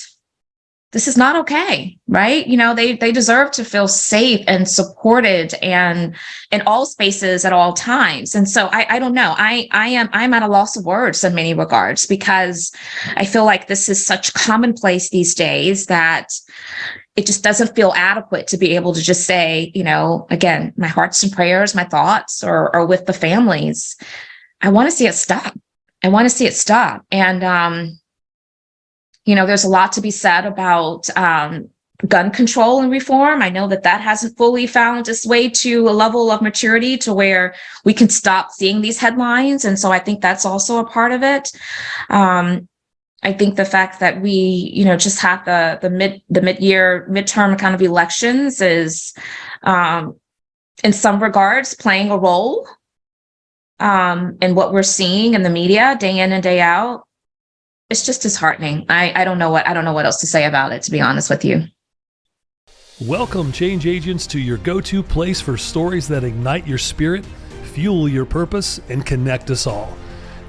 this 0.91 1.07
is 1.07 1.17
not 1.17 1.35
okay 1.35 1.99
right? 2.09 2.47
You 2.47 2.57
know 2.57 2.73
they 2.73 2.95
they 2.95 3.11
deserve 3.11 3.51
to 3.51 3.63
feel 3.63 3.87
safe 3.87 4.43
and 4.47 4.67
supported 4.67 5.53
and 5.61 6.15
in 6.51 6.61
all 6.65 6.85
spaces 6.85 7.45
at 7.45 7.53
all 7.53 7.73
times. 7.73 8.35
And 8.35 8.49
so 8.49 8.67
i 8.71 8.95
i 8.95 8.99
don't 8.99 9.13
know. 9.13 9.35
I 9.37 9.67
i 9.71 9.87
am 9.89 10.09
i'm 10.11 10.33
at 10.33 10.43
a 10.43 10.47
loss 10.47 10.75
of 10.75 10.85
words 10.85 11.23
in 11.23 11.35
many 11.35 11.53
regards 11.53 12.07
because 12.07 12.71
i 13.15 13.25
feel 13.25 13.45
like 13.45 13.67
this 13.67 13.87
is 13.87 14.05
such 14.05 14.33
commonplace 14.33 15.09
these 15.11 15.35
days 15.35 15.85
that 15.85 16.33
it 17.15 17.27
just 17.27 17.43
doesn't 17.43 17.75
feel 17.75 17.93
adequate 17.95 18.47
to 18.47 18.57
be 18.57 18.75
able 18.75 18.93
to 18.93 19.01
just 19.01 19.25
say 19.25 19.71
you 19.75 19.83
know 19.83 20.25
again 20.31 20.73
my 20.75 20.87
hearts 20.87 21.21
and 21.21 21.31
prayers 21.31 21.75
my 21.75 21.85
thoughts 21.85 22.43
are, 22.43 22.75
are 22.75 22.85
with 22.85 23.05
the 23.05 23.13
families. 23.13 23.95
I 24.61 24.69
want 24.69 24.89
to 24.89 24.95
see 24.95 25.07
it 25.07 25.13
stop. 25.13 25.57
I 26.03 26.09
want 26.09 26.25
to 26.25 26.35
see 26.35 26.47
it 26.47 26.55
stop. 26.55 27.05
And 27.11 27.43
um 27.43 27.98
you 29.25 29.35
know, 29.35 29.45
there's 29.45 29.63
a 29.63 29.69
lot 29.69 29.91
to 29.93 30.01
be 30.01 30.11
said 30.11 30.45
about 30.45 31.09
um, 31.17 31.69
gun 32.07 32.31
control 32.31 32.81
and 32.81 32.91
reform. 32.91 33.41
I 33.41 33.49
know 33.49 33.67
that 33.67 33.83
that 33.83 34.01
hasn't 34.01 34.37
fully 34.37 34.67
found 34.67 35.07
its 35.07 35.25
way 35.25 35.49
to 35.49 35.89
a 35.89 35.91
level 35.91 36.31
of 36.31 36.41
maturity 36.41 36.97
to 36.99 37.13
where 37.13 37.55
we 37.83 37.93
can 37.93 38.09
stop 38.09 38.51
seeing 38.51 38.81
these 38.81 38.99
headlines. 38.99 39.65
And 39.65 39.77
so 39.77 39.91
I 39.91 39.99
think 39.99 40.21
that's 40.21 40.45
also 40.45 40.77
a 40.77 40.89
part 40.89 41.11
of 41.11 41.23
it. 41.23 41.51
Um, 42.09 42.69
I 43.21 43.33
think 43.33 43.55
the 43.55 43.65
fact 43.65 43.99
that 43.99 44.21
we, 44.21 44.31
you 44.31 44.85
know, 44.85 44.95
just 44.95 45.19
had 45.19 45.43
the 45.43 45.77
the 45.81 45.89
mid 45.89 46.21
the 46.29 46.41
mid 46.41 46.59
year 46.61 47.05
midterm 47.11 47.59
kind 47.59 47.75
of 47.75 47.81
elections 47.81 48.61
is, 48.61 49.13
um, 49.63 50.15
in 50.85 50.93
some 50.93 51.21
regards, 51.21 51.73
playing 51.73 52.11
a 52.11 52.17
role 52.17 52.65
um, 53.81 54.37
in 54.41 54.55
what 54.55 54.71
we're 54.71 54.83
seeing 54.83 55.33
in 55.33 55.43
the 55.43 55.49
media 55.49 55.97
day 55.99 56.19
in 56.19 56.31
and 56.31 56.41
day 56.41 56.61
out 56.61 57.08
it's 57.89 58.05
just 58.05 58.21
disheartening. 58.21 58.85
I, 58.87 59.11
I 59.15 59.25
don't 59.25 59.39
know 59.39 59.49
what 59.49 59.67
I 59.67 59.73
don't 59.73 59.83
know 59.83 59.93
what 59.93 60.05
else 60.05 60.19
to 60.21 60.27
say 60.27 60.45
about 60.45 60.71
it, 60.71 60.83
to 60.83 60.91
be 60.91 61.01
honest 61.01 61.29
with 61.29 61.43
you. 61.43 61.63
Welcome, 63.01 63.51
change 63.51 63.87
agents, 63.87 64.27
to 64.27 64.39
your 64.39 64.57
go 64.57 64.79
to 64.81 65.01
place 65.01 65.41
for 65.41 65.57
stories 65.57 66.07
that 66.09 66.23
ignite 66.23 66.67
your 66.67 66.77
spirit, 66.77 67.25
fuel 67.73 68.07
your 68.07 68.25
purpose, 68.25 68.79
and 68.89 69.05
connect 69.05 69.49
us 69.49 69.65
all. 69.65 69.97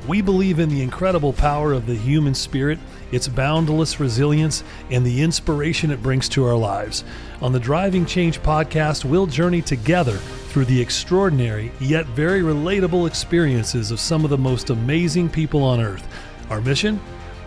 We 0.09 0.21
believe 0.21 0.59
in 0.59 0.69
the 0.69 0.83
incredible 0.83 1.33
power 1.33 1.73
of 1.73 1.87
the 1.87 1.95
human 1.95 2.35
spirit, 2.35 2.79
its 3.13 3.29
boundless 3.29 4.01
resilience, 4.01 4.65
and 4.91 5.07
the 5.07 5.23
inspiration 5.23 5.91
it 5.91 6.03
brings 6.03 6.29
to 6.31 6.45
our 6.45 6.57
lives. 6.57 7.05
On 7.41 7.53
the 7.53 7.61
Driving 7.61 8.05
Change 8.05 8.43
podcast, 8.43 9.05
we'll 9.05 9.27
journey 9.27 9.63
together 9.63 10.17
through 10.49 10.65
the 10.65 10.81
extraordinary 10.81 11.71
yet 11.81 12.07
very 12.07 12.41
relatable 12.41 13.07
experiences 13.07 13.91
of 13.91 14.01
some 14.01 14.25
of 14.25 14.31
the 14.31 14.39
most 14.39 14.71
amazing 14.71 15.29
people 15.29 15.63
on 15.63 15.81
earth. 15.81 16.07
Our 16.51 16.61
mission? 16.61 17.01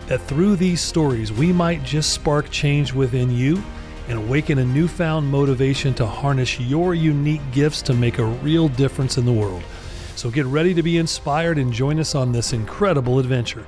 That 0.06 0.20
through 0.22 0.56
these 0.56 0.80
stories 0.80 1.32
we 1.32 1.52
might 1.52 1.82
just 1.82 2.12
spark 2.12 2.50
change 2.50 2.92
within 2.92 3.30
you 3.30 3.62
and 4.08 4.18
awaken 4.18 4.58
a 4.58 4.64
newfound 4.64 5.26
motivation 5.26 5.94
to 5.94 6.06
harness 6.06 6.60
your 6.60 6.94
unique 6.94 7.40
gifts 7.52 7.82
to 7.82 7.94
make 7.94 8.18
a 8.18 8.24
real 8.24 8.68
difference 8.68 9.16
in 9.16 9.24
the 9.24 9.32
world. 9.32 9.62
So 10.16 10.30
get 10.30 10.46
ready 10.46 10.74
to 10.74 10.82
be 10.82 10.98
inspired 10.98 11.58
and 11.58 11.72
join 11.72 11.98
us 11.98 12.14
on 12.14 12.32
this 12.32 12.52
incredible 12.52 13.18
adventure. 13.18 13.66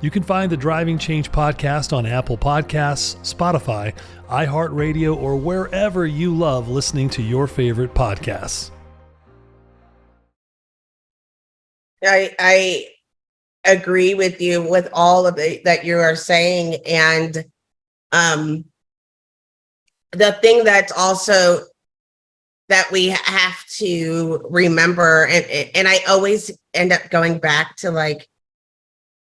You 0.00 0.10
can 0.10 0.22
find 0.22 0.50
the 0.50 0.56
Driving 0.56 0.98
Change 0.98 1.32
podcast 1.32 1.92
on 1.92 2.06
Apple 2.06 2.38
Podcasts, 2.38 3.16
Spotify, 3.22 3.94
iHeartRadio, 4.28 5.16
or 5.16 5.36
wherever 5.36 6.06
you 6.06 6.34
love 6.34 6.68
listening 6.68 7.10
to 7.10 7.22
your 7.22 7.48
favorite 7.48 7.94
podcasts. 7.94 8.70
I 12.04 12.32
I 12.38 12.86
agree 13.64 14.14
with 14.14 14.40
you 14.40 14.62
with 14.62 14.88
all 14.92 15.26
of 15.26 15.38
it 15.38 15.64
that 15.64 15.84
you 15.84 15.98
are 15.98 16.16
saying. 16.16 16.76
And 16.86 17.44
um 18.12 18.64
the 20.12 20.32
thing 20.40 20.64
that's 20.64 20.92
also 20.92 21.60
that 22.68 22.90
we 22.90 23.08
have 23.08 23.64
to 23.66 24.46
remember 24.50 25.26
and 25.26 25.44
and 25.74 25.88
I 25.88 25.98
always 26.08 26.50
end 26.74 26.92
up 26.92 27.10
going 27.10 27.38
back 27.38 27.76
to 27.76 27.90
like 27.90 28.28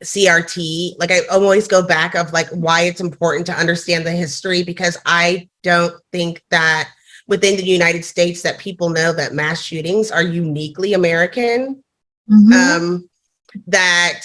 CRT 0.03 0.97
like 0.99 1.11
I 1.11 1.21
always 1.31 1.67
go 1.67 1.85
back 1.85 2.15
of 2.15 2.31
like 2.31 2.49
why 2.49 2.81
it's 2.81 3.01
important 3.01 3.45
to 3.47 3.53
understand 3.53 4.05
the 4.05 4.11
history 4.11 4.63
because 4.63 4.97
I 5.05 5.49
don't 5.63 5.93
think 6.11 6.43
that 6.51 6.89
within 7.27 7.55
the 7.55 7.63
United 7.63 8.03
States 8.03 8.41
that 8.41 8.57
people 8.57 8.89
know 8.89 9.13
that 9.13 9.33
mass 9.33 9.61
shootings 9.61 10.11
are 10.11 10.23
uniquely 10.23 10.93
American. 10.93 11.83
Mm-hmm. 12.29 12.53
um, 12.53 13.08
that 13.67 14.21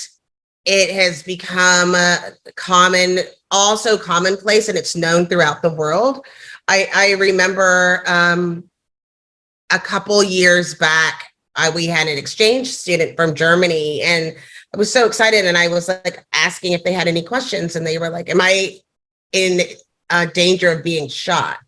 it 0.65 0.95
has 0.95 1.23
become 1.23 1.95
uh, 1.95 2.17
common, 2.57 3.19
also 3.51 3.99
commonplace, 3.99 4.69
and 4.69 4.79
it's 4.79 4.97
known 4.97 5.27
throughout 5.27 5.63
the 5.63 5.71
world. 5.71 6.25
I, 6.69 6.89
I 6.95 7.13
remember 7.13 8.03
um, 8.07 8.71
a 9.71 9.79
couple 9.79 10.23
years 10.23 10.75
back, 10.75 11.33
I, 11.57 11.71
we 11.71 11.87
had 11.87 12.09
an 12.09 12.19
exchange 12.19 12.69
student 12.69 13.17
from 13.17 13.35
Germany, 13.35 14.03
and 14.03 14.35
I 14.73 14.77
was 14.77 14.93
so 14.93 15.07
excited. 15.07 15.45
And 15.45 15.57
I 15.57 15.69
was 15.69 15.89
like 15.89 16.25
asking 16.33 16.73
if 16.73 16.83
they 16.83 16.93
had 16.93 17.09
any 17.09 17.23
questions, 17.23 17.77
and 17.77 17.87
they 17.87 17.99
were 17.99 18.09
like, 18.11 18.29
"Am 18.31 18.41
I 18.41 18.79
in 19.33 19.61
uh, 20.11 20.27
danger 20.27 20.71
of 20.73 20.83
being 20.83 21.09
shot?" 21.09 21.59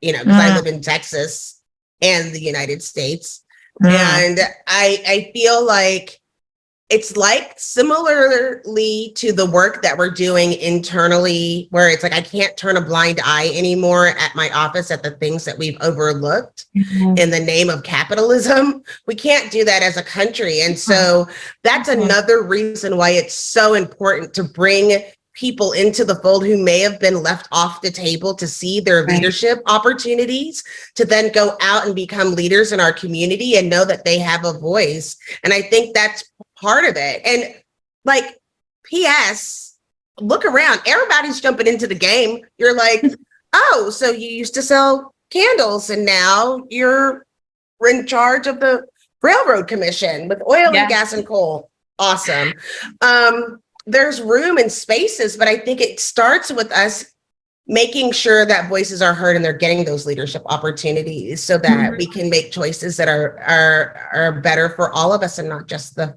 You 0.00 0.12
know, 0.12 0.20
because 0.20 0.38
I 0.38 0.50
Mm. 0.50 0.54
live 0.54 0.66
in 0.66 0.80
Texas 0.80 1.60
and 2.00 2.32
the 2.32 2.40
United 2.40 2.82
States. 2.82 3.44
And 3.84 4.38
I 4.66 5.02
I 5.06 5.30
feel 5.34 5.64
like 5.66 6.19
it's 6.90 7.16
like 7.16 7.54
similarly 7.56 9.12
to 9.14 9.32
the 9.32 9.46
work 9.46 9.80
that 9.82 9.96
we're 9.96 10.10
doing 10.10 10.52
internally, 10.54 11.68
where 11.70 11.88
it's 11.88 12.02
like 12.02 12.12
I 12.12 12.20
can't 12.20 12.56
turn 12.56 12.76
a 12.76 12.80
blind 12.80 13.20
eye 13.24 13.50
anymore 13.54 14.08
at 14.08 14.34
my 14.34 14.50
office 14.50 14.90
at 14.90 15.02
the 15.02 15.12
things 15.12 15.44
that 15.44 15.56
we've 15.56 15.78
overlooked 15.80 16.66
Mhm. 16.76 17.18
in 17.18 17.30
the 17.30 17.40
name 17.40 17.70
of 17.70 17.82
capitalism. 17.84 18.82
We 19.06 19.14
can't 19.14 19.50
do 19.50 19.64
that 19.64 19.82
as 19.82 19.96
a 19.96 20.02
country. 20.02 20.60
And 20.62 20.78
so 20.78 21.28
that's 21.64 21.88
Mhm. 21.88 22.02
another 22.04 22.42
reason 22.42 22.96
why 22.96 23.10
it's 23.10 23.34
so 23.34 23.74
important 23.74 24.34
to 24.34 24.42
bring 24.44 25.02
people 25.34 25.72
into 25.72 26.04
the 26.04 26.16
fold 26.16 26.44
who 26.44 26.56
may 26.58 26.80
have 26.80 26.98
been 26.98 27.22
left 27.22 27.46
off 27.52 27.80
the 27.82 27.90
table 27.90 28.34
to 28.34 28.46
see 28.46 28.80
their 28.80 29.04
Right. 29.04 29.14
leadership 29.14 29.60
opportunities 29.66 30.62
to 30.96 31.04
then 31.04 31.30
go 31.30 31.56
out 31.60 31.86
and 31.86 31.94
become 31.94 32.34
leaders 32.34 32.72
in 32.72 32.80
our 32.80 32.92
community 32.92 33.56
and 33.56 33.70
know 33.70 33.84
that 33.84 34.04
they 34.04 34.18
have 34.18 34.44
a 34.44 34.52
voice. 34.52 35.16
And 35.44 35.52
I 35.52 35.62
think 35.62 35.94
that's 35.94 36.24
part 36.60 36.84
of 36.84 36.96
it. 36.96 37.22
And 37.24 37.54
like, 38.04 38.24
P.S., 38.84 39.76
look 40.20 40.44
around, 40.44 40.80
everybody's 40.86 41.40
jumping 41.40 41.66
into 41.66 41.86
the 41.86 41.94
game. 41.94 42.40
You're 42.58 42.76
like, 42.76 43.02
oh, 43.52 43.90
so 43.90 44.10
you 44.10 44.28
used 44.28 44.54
to 44.54 44.62
sell 44.62 45.14
candles 45.30 45.90
and 45.90 46.04
now 46.04 46.64
you're 46.70 47.24
in 47.88 48.06
charge 48.06 48.46
of 48.46 48.60
the 48.60 48.84
railroad 49.22 49.68
commission 49.68 50.28
with 50.28 50.40
oil 50.42 50.72
Yeah. 50.72 50.82
and 50.82 50.88
gas 50.88 51.12
and 51.12 51.26
coal. 51.26 51.70
Awesome. 51.98 52.52
Um, 53.00 53.60
there's 53.86 54.20
room 54.20 54.56
and 54.58 54.70
spaces, 54.72 55.36
but 55.36 55.48
I 55.48 55.58
think 55.58 55.80
it 55.80 56.00
starts 56.00 56.50
with 56.50 56.72
us 56.72 57.04
making 57.66 58.10
sure 58.12 58.44
that 58.46 58.68
voices 58.68 59.00
are 59.00 59.14
heard 59.14 59.36
and 59.36 59.44
they're 59.44 59.52
getting 59.52 59.84
those 59.84 60.04
leadership 60.06 60.42
opportunities 60.46 61.42
so 61.42 61.56
that 61.58 61.92
Mhm. 61.92 61.98
we 61.98 62.06
can 62.06 62.28
make 62.28 62.50
choices 62.50 62.96
that 62.96 63.08
are 63.08 63.38
are 63.40 64.08
are 64.12 64.32
better 64.40 64.70
for 64.70 64.90
all 64.92 65.12
of 65.12 65.22
us 65.22 65.38
and 65.38 65.48
not 65.48 65.66
just 65.68 65.94
the 65.94 66.16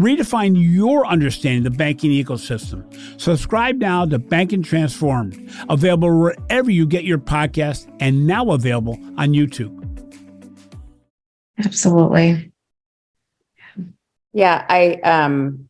Redefine 0.00 0.54
your 0.56 1.06
understanding 1.06 1.66
of 1.66 1.72
the 1.74 1.76
banking 1.76 2.10
ecosystem. 2.10 2.90
Subscribe 3.20 3.76
now 3.76 4.06
to 4.06 4.18
Banking 4.18 4.62
Transformed, 4.62 5.52
available 5.68 6.18
wherever 6.18 6.70
you 6.70 6.86
get 6.86 7.04
your 7.04 7.18
podcast 7.18 7.86
and 8.00 8.26
now 8.26 8.52
available 8.52 8.98
on 9.18 9.34
YouTube. 9.34 9.76
Absolutely. 11.58 12.50
Yeah, 14.32 14.64
I 14.70 14.94
um 15.04 15.68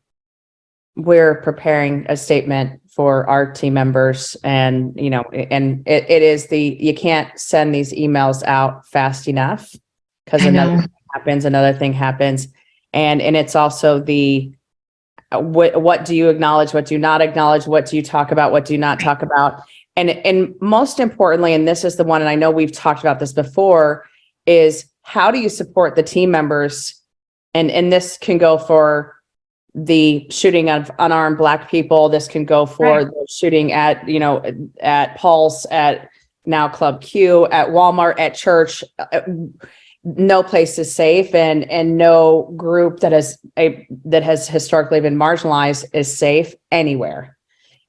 we're 0.95 1.41
preparing 1.43 2.07
a 2.09 2.17
statement 2.17 2.81
for 2.95 3.29
our 3.29 3.51
team 3.51 3.75
members 3.75 4.37
and 4.45 4.93
you 4.95 5.11
know 5.11 5.23
and 5.33 5.83
it, 5.89 6.09
it 6.09 6.23
is 6.23 6.47
the 6.47 6.77
you 6.79 6.95
can't 6.95 7.37
send 7.37 7.75
these 7.75 7.93
emails 7.93 8.45
out 8.45 8.87
fast 8.87 9.27
enough 9.27 9.75
because 10.25 10.45
another 10.45 10.77
thing 10.77 10.91
happens 11.15 11.45
another 11.45 11.77
thing 11.77 11.93
happens 11.93 12.47
and 12.93 13.21
and 13.23 13.37
it's 13.37 13.55
also 13.55 14.01
the 14.01 14.53
uh, 15.33 15.41
what 15.41 15.81
what 15.81 16.05
do 16.05 16.15
you 16.15 16.29
acknowledge 16.29 16.75
what 16.75 16.87
do 16.87 16.95
you 16.95 16.99
not 16.99 17.21
acknowledge 17.21 17.67
what 17.67 17.87
do 17.87 17.97
you 17.97 18.03
talk 18.03 18.33
about 18.33 18.53
what 18.53 18.65
do 18.65 18.73
you 18.73 18.79
not 18.79 18.99
talk 19.01 19.23
about? 19.23 19.63
And 19.97 20.11
and 20.11 20.55
most 20.61 20.99
importantly 21.01 21.55
and 21.55 21.67
this 21.69 21.85
is 21.85 21.97
the 21.97 22.05
one 22.05 22.21
and 22.21 22.29
I 22.29 22.35
know 22.35 22.51
we've 22.51 22.73
talked 22.73 23.01
about 23.01 23.21
this 23.21 23.33
before 23.33 24.07
is 24.47 24.87
how 25.03 25.31
do 25.31 25.39
you 25.39 25.49
support 25.49 25.95
the 25.97 26.03
team 26.03 26.31
members? 26.31 26.95
And 27.55 27.71
and 27.71 27.93
this 27.93 28.19
can 28.19 28.39
go 28.39 28.59
for 28.59 29.17
the 29.75 30.27
shooting 30.31 30.69
of 30.69 30.91
unarmed 30.99 31.39
black 31.39 31.71
people. 31.71 32.09
This 32.09 32.27
can 32.27 32.45
go 32.45 32.67
for 32.67 32.87
Right. 32.87 33.07
the 33.07 33.27
shooting 33.31 33.73
at 33.73 34.09
you 34.09 34.19
know 34.19 34.43
at 34.81 35.17
pulse 35.17 35.65
at 35.71 36.09
now 36.47 36.69
club 36.69 37.03
q 37.03 37.47
at 37.47 37.69
walmart 37.69 38.19
at 38.19 38.35
church 38.35 38.83
Uh, 38.99 39.21
no 40.03 40.43
place 40.43 40.79
is 40.79 40.95
safe 40.95 41.35
and 41.35 41.71
and 41.71 41.99
no 41.99 42.53
group 42.57 43.01
that 43.01 43.13
has 43.13 43.39
a 43.59 43.87
that 44.05 44.23
has 44.23 44.49
historically 44.49 45.01
been 45.01 45.17
marginalized 45.17 45.85
is 45.93 46.17
safe 46.17 46.55
anywhere 46.71 47.37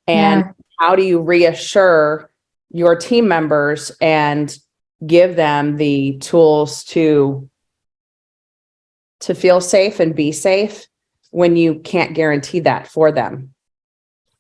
and 0.08 0.42
Yeah. 0.42 0.52
how 0.80 0.96
do 0.96 1.04
you 1.04 1.22
reassure 1.22 2.30
your 2.70 2.96
team 2.96 3.28
members 3.28 3.92
and 4.02 4.58
give 5.06 5.36
them 5.36 5.78
the 5.78 6.18
tools 6.18 6.84
to 6.86 7.50
to 9.22 9.34
feel 9.34 9.62
safe 9.62 10.00
and 10.00 10.14
be 10.16 10.32
safe 10.34 10.88
when 11.30 11.56
you 11.56 11.80
can't 11.80 12.14
guarantee 12.14 12.60
that 12.60 12.88
for 12.88 13.12
them 13.12 13.54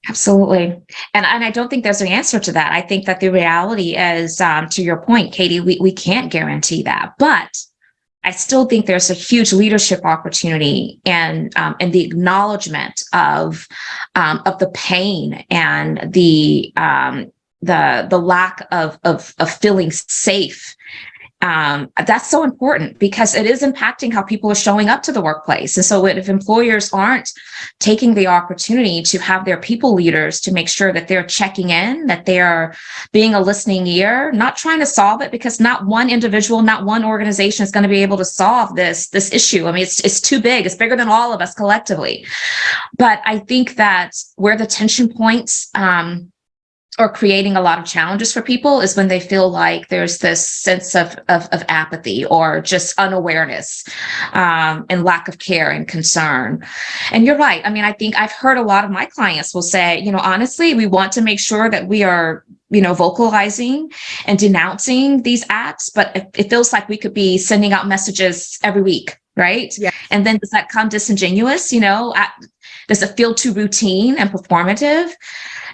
Absolutely. 0.07 0.81
And 1.13 1.25
and 1.25 1.43
I 1.43 1.51
don't 1.51 1.69
think 1.69 1.83
there's 1.83 2.01
an 2.01 2.07
answer 2.07 2.39
to 2.39 2.51
that. 2.53 2.71
I 2.71 2.81
think 2.81 3.05
that 3.05 3.19
the 3.19 3.29
reality 3.29 3.95
is, 3.95 4.41
um, 4.41 4.67
to 4.69 4.81
your 4.81 4.97
point, 4.97 5.31
Katie, 5.31 5.59
we, 5.59 5.77
we 5.79 5.91
can't 5.91 6.31
guarantee 6.31 6.81
that. 6.83 7.13
But 7.19 7.55
I 8.23 8.31
still 8.31 8.65
think 8.65 8.85
there's 8.85 9.09
a 9.09 9.15
huge 9.15 9.51
leadership 9.51 10.03
opportunity 10.03 10.99
and 11.05 11.55
um, 11.55 11.75
and 11.79 11.93
the 11.93 12.03
acknowledgement 12.03 13.03
of 13.13 13.67
um, 14.15 14.41
of 14.45 14.57
the 14.59 14.69
pain 14.69 15.45
and 15.49 16.11
the 16.11 16.71
um, 16.77 17.31
the 17.61 18.07
the 18.09 18.19
lack 18.19 18.67
of 18.71 18.99
of 19.03 19.33
of 19.39 19.51
feeling 19.51 19.91
safe. 19.91 20.75
Um, 21.41 21.91
that's 22.05 22.29
so 22.29 22.43
important 22.43 22.99
because 22.99 23.33
it 23.33 23.47
is 23.47 23.63
impacting 23.63 24.13
how 24.13 24.21
people 24.21 24.51
are 24.51 24.55
showing 24.55 24.89
up 24.89 25.01
to 25.03 25.11
the 25.11 25.21
workplace. 25.21 25.75
And 25.75 25.85
so 25.85 26.05
if 26.05 26.29
employers 26.29 26.93
aren't 26.93 27.31
taking 27.79 28.13
the 28.13 28.27
opportunity 28.27 29.01
to 29.01 29.17
have 29.17 29.43
their 29.45 29.57
people 29.57 29.93
leaders 29.93 30.39
to 30.41 30.51
make 30.51 30.69
sure 30.69 30.93
that 30.93 31.07
they're 31.07 31.25
checking 31.25 31.71
in, 31.71 32.05
that 32.05 32.25
they 32.25 32.39
are 32.39 32.75
being 33.11 33.33
a 33.33 33.41
listening 33.41 33.87
ear, 33.87 34.31
not 34.31 34.55
trying 34.55 34.79
to 34.79 34.85
solve 34.85 35.21
it 35.21 35.31
because 35.31 35.59
not 35.59 35.85
one 35.87 36.09
individual, 36.09 36.61
not 36.61 36.85
one 36.85 37.03
organization 37.03 37.63
is 37.63 37.71
going 37.71 37.83
to 37.83 37.89
be 37.89 38.03
able 38.03 38.17
to 38.17 38.25
solve 38.25 38.75
this 38.75 39.09
this 39.09 39.33
issue. 39.33 39.67
I 39.67 39.71
mean, 39.71 39.83
it's 39.83 39.99
it's 40.01 40.21
too 40.21 40.39
big. 40.39 40.65
It's 40.65 40.75
bigger 40.75 40.95
than 40.95 41.09
all 41.09 41.33
of 41.33 41.41
us 41.41 41.55
collectively. 41.55 42.25
But 42.97 43.21
I 43.25 43.39
think 43.39 43.75
that 43.77 44.11
where 44.35 44.57
the 44.57 44.67
tension 44.67 45.11
points 45.11 45.69
um, 45.73 46.30
are 46.99 47.11
creating 47.11 47.55
a 47.55 47.61
lot 47.61 47.79
of 47.79 47.85
challenges 47.85 48.33
for 48.33 48.41
people 48.41 48.81
is 48.81 48.97
when 48.97 49.07
they 49.07 49.19
feel 49.19 49.49
like 49.49 49.87
there's 49.87 50.17
this 50.17 50.45
sense 50.45 50.93
of 50.93 51.15
of, 51.29 51.47
of 51.53 51.63
apathy 51.69 52.25
or 52.25 52.59
just 52.59 52.99
unawareness 52.99 53.85
um, 54.33 54.85
and 54.89 55.05
lack 55.05 55.29
of 55.29 55.39
care 55.39 55.71
and 55.71 55.87
concern. 55.87 56.65
And 57.11 57.25
you're 57.25 57.37
right. 57.37 57.61
I 57.65 57.69
mean, 57.69 57.85
I 57.85 57.93
think 57.93 58.15
I've 58.17 58.31
heard 58.31 58.57
a 58.57 58.61
lot 58.61 58.83
of 58.83 58.91
my 58.91 59.05
clients 59.05 59.53
will 59.53 59.61
say, 59.61 59.99
you 60.01 60.11
know, 60.11 60.19
honestly, 60.19 60.73
we 60.73 60.85
want 60.85 61.13
to 61.13 61.21
make 61.21 61.39
sure 61.39 61.69
that 61.69 61.87
we 61.87 62.03
are, 62.03 62.43
you 62.69 62.81
know, 62.81 62.93
vocalizing 62.93 63.89
and 64.25 64.37
denouncing 64.37 65.23
these 65.23 65.45
acts, 65.49 65.89
but 65.89 66.13
it, 66.15 66.27
it 66.37 66.49
feels 66.49 66.73
like 66.73 66.89
we 66.89 66.97
could 66.97 67.13
be 67.13 67.37
sending 67.37 67.71
out 67.71 67.87
messages 67.87 68.59
every 68.63 68.81
week, 68.81 69.17
right? 69.37 69.73
Yeah. 69.77 69.91
And 70.09 70.25
then 70.25 70.37
does 70.39 70.49
that 70.49 70.67
come 70.67 70.89
disingenuous? 70.89 71.71
You 71.71 71.79
know, 71.79 72.13
at, 72.15 72.33
does 72.91 73.01
it 73.01 73.15
feel 73.15 73.33
too 73.33 73.53
routine 73.53 74.17
and 74.17 74.29
performative? 74.29 75.13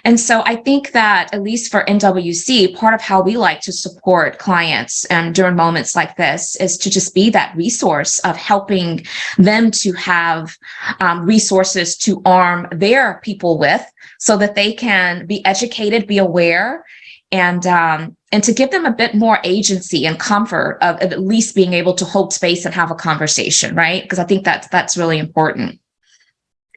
And 0.04 0.20
so 0.20 0.44
I 0.46 0.54
think 0.54 0.92
that 0.92 1.34
at 1.34 1.42
least 1.42 1.68
for 1.68 1.84
NWC, 1.86 2.76
part 2.76 2.94
of 2.94 3.00
how 3.00 3.20
we 3.20 3.36
like 3.36 3.60
to 3.62 3.72
support 3.72 4.38
clients 4.38 5.04
um, 5.10 5.32
during 5.32 5.56
moments 5.56 5.96
like 5.96 6.16
this 6.16 6.54
is 6.56 6.78
to 6.78 6.88
just 6.88 7.16
be 7.16 7.28
that 7.30 7.56
resource 7.56 8.20
of 8.20 8.36
helping 8.36 9.04
them 9.36 9.72
to 9.72 9.92
have 9.94 10.56
um, 11.00 11.26
resources 11.26 11.96
to 11.96 12.22
arm 12.24 12.68
their 12.70 13.20
people 13.24 13.58
with 13.58 13.84
so 14.20 14.36
that 14.36 14.54
they 14.54 14.72
can 14.72 15.26
be 15.26 15.44
educated, 15.44 16.06
be 16.06 16.18
aware, 16.18 16.84
and 17.32 17.66
um, 17.66 18.16
and 18.30 18.44
to 18.44 18.52
give 18.52 18.70
them 18.70 18.86
a 18.86 18.92
bit 18.92 19.16
more 19.16 19.40
agency 19.42 20.06
and 20.06 20.20
comfort 20.20 20.78
of, 20.82 20.94
of 21.02 21.10
at 21.12 21.20
least 21.20 21.56
being 21.56 21.72
able 21.72 21.94
to 21.94 22.04
hold 22.04 22.32
space 22.32 22.64
and 22.64 22.76
have 22.76 22.92
a 22.92 22.94
conversation, 22.94 23.74
right? 23.74 24.04
Because 24.04 24.20
I 24.20 24.24
think 24.24 24.44
that's 24.44 24.68
that's 24.68 24.96
really 24.96 25.18
important. 25.18 25.80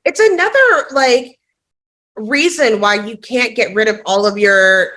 It's 0.06 0.20
another 0.20 0.86
like 0.92 1.40
reason 2.16 2.80
why 2.82 3.06
you 3.06 3.18
can't 3.18 3.56
get 3.56 3.74
rid 3.76 3.88
of 3.88 4.00
all 4.06 4.26
of 4.26 4.38
your 4.38 4.92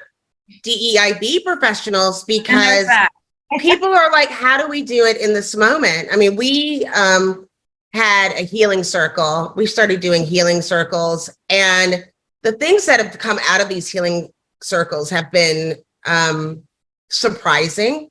DEIB 0.63 1.45
professionals 1.45 2.25
because 2.25 2.87
people 3.59 3.89
are 3.89 4.11
like, 4.11 4.31
how 4.31 4.59
do 4.59 4.69
we 4.69 4.83
do 4.83 5.05
it 5.05 5.19
in 5.19 5.33
this 5.33 5.55
moment? 5.55 6.09
I 6.13 6.17
mean, 6.17 6.37
we 6.37 6.85
um, 6.95 7.49
had 7.93 8.33
a 8.33 8.43
healing 8.45 8.83
circle. 8.83 9.53
We 9.57 9.67
started 9.67 10.01
doing 10.01 10.25
healing 10.25 10.63
circles, 10.63 11.31
and 11.49 12.05
the 12.43 12.53
things 12.53 12.87
that 12.87 13.01
have 13.01 13.19
come 13.19 13.39
out 13.49 13.61
of 13.61 13.69
these 13.69 13.89
healing 13.89 14.31
circles 14.63 15.11
have 15.11 15.31
been 15.31 15.77
um, 16.07 16.63
surprising 17.11 18.09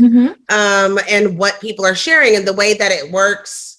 Mhm. 0.00 0.36
um, 0.48 0.98
and 1.08 1.36
what 1.38 1.60
people 1.60 1.84
are 1.84 1.94
sharing 1.94 2.36
and 2.36 2.46
the 2.46 2.52
way 2.52 2.74
that 2.74 2.92
it 2.92 3.10
works. 3.10 3.77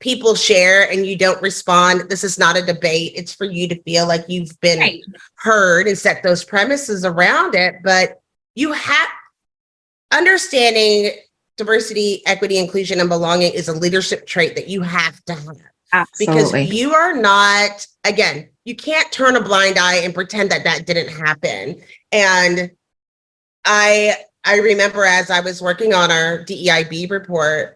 People 0.00 0.34
share 0.34 0.90
and 0.90 1.06
you 1.06 1.16
don't 1.16 1.40
respond. 1.40 2.10
This 2.10 2.22
is 2.22 2.38
not 2.38 2.56
a 2.56 2.62
debate. 2.62 3.12
It's 3.14 3.32
for 3.34 3.44
you 3.44 3.66
to 3.68 3.82
feel 3.82 4.06
like 4.06 4.24
you've 4.28 4.58
been 4.60 4.78
Right. 4.80 5.02
heard 5.36 5.86
and 5.86 5.96
set 5.96 6.22
those 6.22 6.44
premises 6.44 7.04
around 7.04 7.54
it. 7.54 7.76
But 7.82 8.20
you 8.54 8.72
have 8.72 9.08
understanding 10.12 11.12
diversity, 11.56 12.22
equity, 12.26 12.58
inclusion, 12.58 13.00
and 13.00 13.08
belonging 13.08 13.52
is 13.52 13.68
a 13.68 13.72
leadership 13.72 14.26
trait 14.26 14.54
that 14.56 14.68
you 14.68 14.82
have 14.82 15.22
to 15.24 15.34
have 15.34 16.08
because 16.18 16.52
you 16.72 16.92
are 16.94 17.14
not 17.14 17.86
again 18.04 18.48
you 18.64 18.74
can't 18.74 19.10
turn 19.12 19.36
a 19.36 19.40
blind 19.40 19.78
eye 19.78 19.96
and 19.96 20.12
pretend 20.14 20.50
that 20.50 20.64
that 20.64 20.84
didn't 20.84 21.08
happen 21.08 21.80
and 22.10 22.72
i 23.64 24.16
i 24.44 24.58
remember 24.58 25.04
as 25.04 25.30
i 25.30 25.38
was 25.38 25.62
working 25.62 25.94
on 25.94 26.10
our 26.10 26.38
deib 26.44 27.08
report 27.10 27.75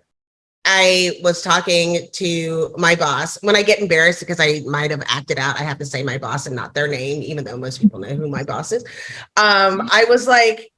i 0.64 1.12
was 1.22 1.42
talking 1.42 2.06
to 2.12 2.74
my 2.76 2.94
boss 2.94 3.42
when 3.42 3.56
i 3.56 3.62
get 3.62 3.78
embarrassed 3.78 4.20
because 4.20 4.40
i 4.40 4.60
might 4.66 4.90
have 4.90 5.02
acted 5.08 5.38
out 5.38 5.58
i 5.60 5.62
have 5.62 5.78
to 5.78 5.84
say 5.86 6.02
my 6.02 6.18
boss 6.18 6.46
and 6.46 6.54
not 6.56 6.74
their 6.74 6.88
name 6.88 7.22
even 7.22 7.44
though 7.44 7.56
most 7.56 7.80
people 7.80 7.98
know 7.98 8.14
who 8.14 8.28
my 8.28 8.42
boss 8.42 8.72
is 8.72 8.84
um 9.36 9.82
i 9.90 10.04
was 10.08 10.26
like 10.26 10.70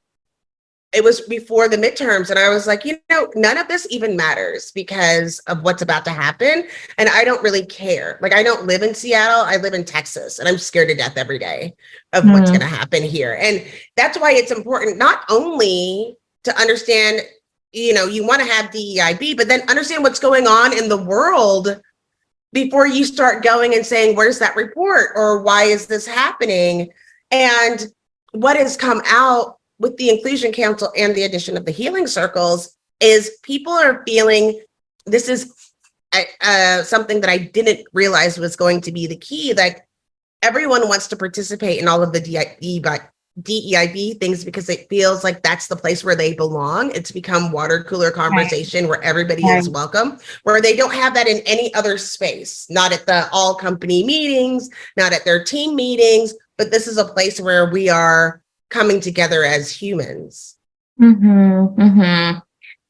it 0.93 1.03
was 1.03 1.21
before 1.21 1.67
the 1.67 1.77
midterms 1.77 2.29
and 2.29 2.39
i 2.39 2.49
was 2.49 2.67
like 2.67 2.85
you 2.85 2.97
know 3.09 3.27
none 3.35 3.57
of 3.57 3.67
this 3.67 3.87
even 3.89 4.15
matters 4.15 4.71
because 4.71 5.39
of 5.47 5.63
what's 5.63 5.81
about 5.81 6.05
to 6.05 6.11
happen 6.11 6.67
and 6.97 7.09
I 7.09 7.23
don't 7.23 7.41
really 7.43 7.65
care. 7.65 8.17
Like 8.21 8.33
I 8.33 8.43
don't 8.43 8.65
live 8.67 8.81
in 8.83 8.93
Seattle, 8.93 9.41
I 9.41 9.57
live 9.57 9.73
in 9.73 9.83
Texas 9.83 10.39
and 10.39 10.47
I'm 10.47 10.57
scared 10.57 10.89
to 10.89 10.95
death 10.95 11.17
every 11.17 11.39
day 11.39 11.73
of 12.13 12.29
what's 12.29 12.49
Mhm. 12.51 12.53
going 12.59 12.69
to 12.69 12.75
happen 12.75 13.03
here. 13.03 13.37
And 13.39 13.63
that's 13.97 14.17
why 14.19 14.31
it's 14.33 14.51
important 14.51 14.97
not 14.97 15.23
only 15.29 16.15
to 16.43 16.55
understand, 16.59 17.21
you 17.73 17.93
know, 17.93 18.05
you 18.05 18.25
want 18.25 18.41
to 18.41 18.47
have 18.47 18.71
DEIB, 18.71 19.35
but 19.35 19.47
then 19.47 19.67
understand 19.69 20.03
what's 20.03 20.19
going 20.19 20.47
on 20.47 20.77
in 20.77 20.87
the 20.87 21.03
world 21.03 21.81
before 22.53 22.87
you 22.87 23.03
start 23.03 23.43
going 23.43 23.73
and 23.73 23.85
saying, 23.85 24.15
where's 24.15 24.39
that 24.39 24.55
report 24.55 25.09
or 25.15 25.41
why 25.41 25.63
is 25.63 25.87
this 25.87 26.05
happening? 26.05 26.89
And 27.31 27.87
what 28.31 28.57
has 28.57 28.77
come 28.77 29.01
out 29.07 29.57
with 29.79 29.97
the 29.97 30.09
Inclusion 30.09 30.51
Council 30.51 30.91
and 30.95 31.15
the 31.15 31.23
addition 31.23 31.57
of 31.57 31.65
the 31.65 31.71
healing 31.71 32.05
circles 32.05 32.77
is 32.99 33.37
people 33.41 33.73
are 33.73 34.03
feeling 34.07 34.61
this 35.07 35.27
is 35.27 35.51
uh, 36.41 36.83
something 36.83 37.21
that 37.21 37.29
I 37.29 37.39
didn't 37.39 37.87
realize 37.91 38.37
was 38.37 38.55
going 38.55 38.81
to 38.81 38.91
be 38.91 39.07
the 39.07 39.17
key. 39.17 39.55
Like 39.55 39.85
everyone 40.43 40.87
wants 40.87 41.07
to 41.07 41.15
participate 41.15 41.81
in 41.81 41.87
all 41.87 42.03
of 42.03 42.13
the 42.13 42.21
DEIB, 42.21 43.03
DEIB 43.41 44.19
things 44.19 44.45
because 44.45 44.69
it 44.69 44.87
feels 44.89 45.23
like 45.23 45.41
that's 45.41 45.67
the 45.67 45.75
place 45.75 46.03
where 46.03 46.15
they 46.15 46.33
belong. 46.33 46.91
It's 46.91 47.11
become 47.11 47.51
water 47.51 47.83
cooler 47.83 48.11
conversation 48.11 48.87
where 48.87 49.01
everybody 49.01 49.43
is 49.43 49.69
welcome, 49.69 50.19
where 50.43 50.61
they 50.61 50.75
don't 50.75 50.93
have 50.93 51.15
that 51.15 51.27
in 51.27 51.39
any 51.45 51.73
other 51.73 51.97
space, 51.97 52.67
not 52.69 52.91
at 52.91 53.07
the 53.07 53.27
all 53.31 53.55
company 53.55 54.03
meetings, 54.03 54.69
not 54.97 55.13
at 55.13 55.25
their 55.25 55.43
team 55.43 55.75
meetings, 55.75 56.35
but 56.57 56.69
this 56.69 56.87
is 56.87 56.97
a 56.97 57.05
place 57.05 57.41
where 57.41 57.71
we 57.71 57.89
are 57.89 58.43
coming 58.69 58.99
together 58.99 59.43
as 59.43 59.71
humans. 59.71 60.57
Mm-hmm, 61.01 61.81
mm-hmm. 61.81 62.39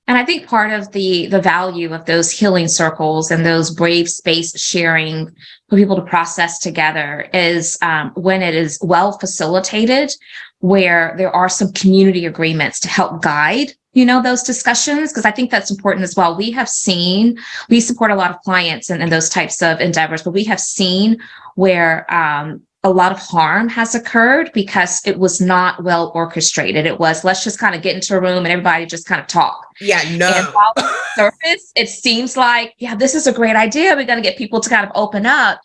And 0.07 0.17
I 0.17 0.25
think 0.25 0.47
part 0.47 0.71
of 0.71 0.91
the 0.91 1.27
the 1.27 1.41
value 1.41 1.93
of 1.93 2.05
those 2.05 2.29
healing 2.29 2.67
circles 2.67 3.31
and 3.31 3.45
those 3.45 3.71
brave 3.71 4.09
space 4.09 4.59
sharing 4.59 5.27
for 5.69 5.77
people 5.77 5.95
to 5.95 6.01
process 6.01 6.59
together 6.59 7.29
is 7.33 7.77
um, 7.81 8.11
when 8.15 8.41
it 8.41 8.53
is 8.53 8.77
well 8.81 9.17
facilitated, 9.17 10.13
where 10.59 11.15
there 11.17 11.33
are 11.33 11.47
some 11.47 11.71
community 11.71 12.25
agreements 12.25 12.79
to 12.81 12.89
help 12.89 13.21
guide 13.21 13.73
you 13.93 14.05
know 14.05 14.21
those 14.21 14.43
discussions 14.43 15.11
because 15.11 15.25
i 15.25 15.31
think 15.31 15.49
that's 15.49 15.71
important 15.71 16.03
as 16.03 16.15
well. 16.15 16.35
We 16.35 16.51
have 16.51 16.67
seen 16.67 17.37
we 17.69 17.79
support 17.79 18.11
a 18.11 18.15
lot 18.15 18.31
of 18.31 18.39
clients 18.41 18.89
in, 18.89 19.07
those 19.09 19.29
types 19.29 19.61
of 19.61 19.79
endeavors 19.79 20.23
but 20.23 20.31
we 20.31 20.43
have 20.45 20.59
seen 20.59 21.19
where 21.55 22.11
um, 22.13 22.61
a 22.85 22.89
lot 22.89 23.11
of 23.13 23.19
harm 23.19 23.69
has 23.69 23.95
occurred 23.95 24.51
because 24.53 25.01
it 25.05 25.17
was 25.17 25.39
not 25.39 25.83
well 25.83 26.11
orchestrated. 26.13 26.85
It 26.85 26.99
was 26.99 27.23
let's 27.23 27.43
just 27.43 27.57
kind 27.57 27.75
of 27.75 27.81
get 27.81 27.95
into 27.95 28.15
a 28.15 28.21
room 28.21 28.39
and 28.39 28.47
everybody 28.47 28.85
just 28.85 29.07
kind 29.07 29.21
of 29.21 29.27
talk. 29.27 29.67
Yeah, 29.79 30.01
And 30.05 30.19
no. 30.19 30.29
while 30.53 30.73
on 30.77 30.83
the 30.83 30.93
surface, 31.15 31.71
it 31.75 31.87
seems 31.89 32.35
like, 32.35 32.75
yeah, 32.79 32.95
this 32.95 33.15
is 33.15 33.25
a 33.25 33.31
great 33.31 33.55
idea. 33.55 33.95
We're 33.95 34.05
going 34.05 34.21
to 34.21 34.27
get 34.27 34.37
people 34.37 34.59
to 34.59 34.69
kind 34.69 34.85
of 34.85 34.91
open 34.95 35.25
up. 35.25 35.61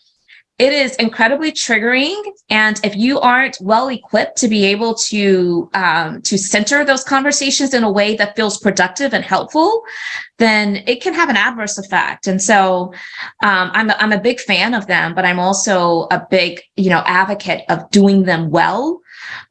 It 0.58 0.72
is 0.72 0.96
incredibly 0.96 1.52
triggering, 1.52 2.20
and 2.50 2.80
if 2.82 2.96
you 2.96 3.20
aren't 3.20 3.56
well 3.60 3.88
equipped 3.88 4.36
to 4.38 4.48
be 4.48 4.64
able 4.64 4.94
to 4.94 5.70
um, 5.72 6.20
to 6.22 6.36
center 6.36 6.84
those 6.84 7.04
conversations 7.04 7.74
in 7.74 7.84
a 7.84 7.90
way 7.90 8.16
that 8.16 8.34
feels 8.34 8.58
productive 8.58 9.14
and 9.14 9.24
helpful, 9.24 9.84
then 10.38 10.82
it 10.88 11.00
can 11.00 11.14
have 11.14 11.28
an 11.28 11.36
adverse 11.36 11.78
effect. 11.78 12.26
And 12.26 12.42
so, 12.42 12.92
um, 13.44 13.70
I'm 13.72 13.90
a, 13.90 13.96
I'm 14.00 14.10
a 14.10 14.20
big 14.20 14.40
fan 14.40 14.74
of 14.74 14.88
them, 14.88 15.14
but 15.14 15.24
I'm 15.24 15.38
also 15.38 16.08
a 16.10 16.26
big 16.28 16.60
you 16.74 16.90
know 16.90 17.04
advocate 17.06 17.62
of 17.68 17.88
doing 17.92 18.24
them 18.24 18.50
well 18.50 19.00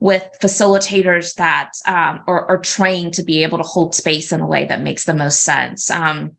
with 0.02 0.28
facilitators 0.42 1.36
that 1.36 1.72
um, 1.86 2.22
are, 2.28 2.46
are 2.48 2.58
trained 2.58 3.14
to 3.14 3.24
be 3.24 3.44
able 3.44 3.58
to 3.60 3.64
hold 3.64 3.96
space 3.96 4.34
in 4.34 4.42
a 4.42 4.48
way 4.48 4.66
that 4.66 4.82
makes 4.82 5.06
the 5.06 5.14
most 5.14 5.44
sense. 5.44 5.90
Um, 5.90 6.36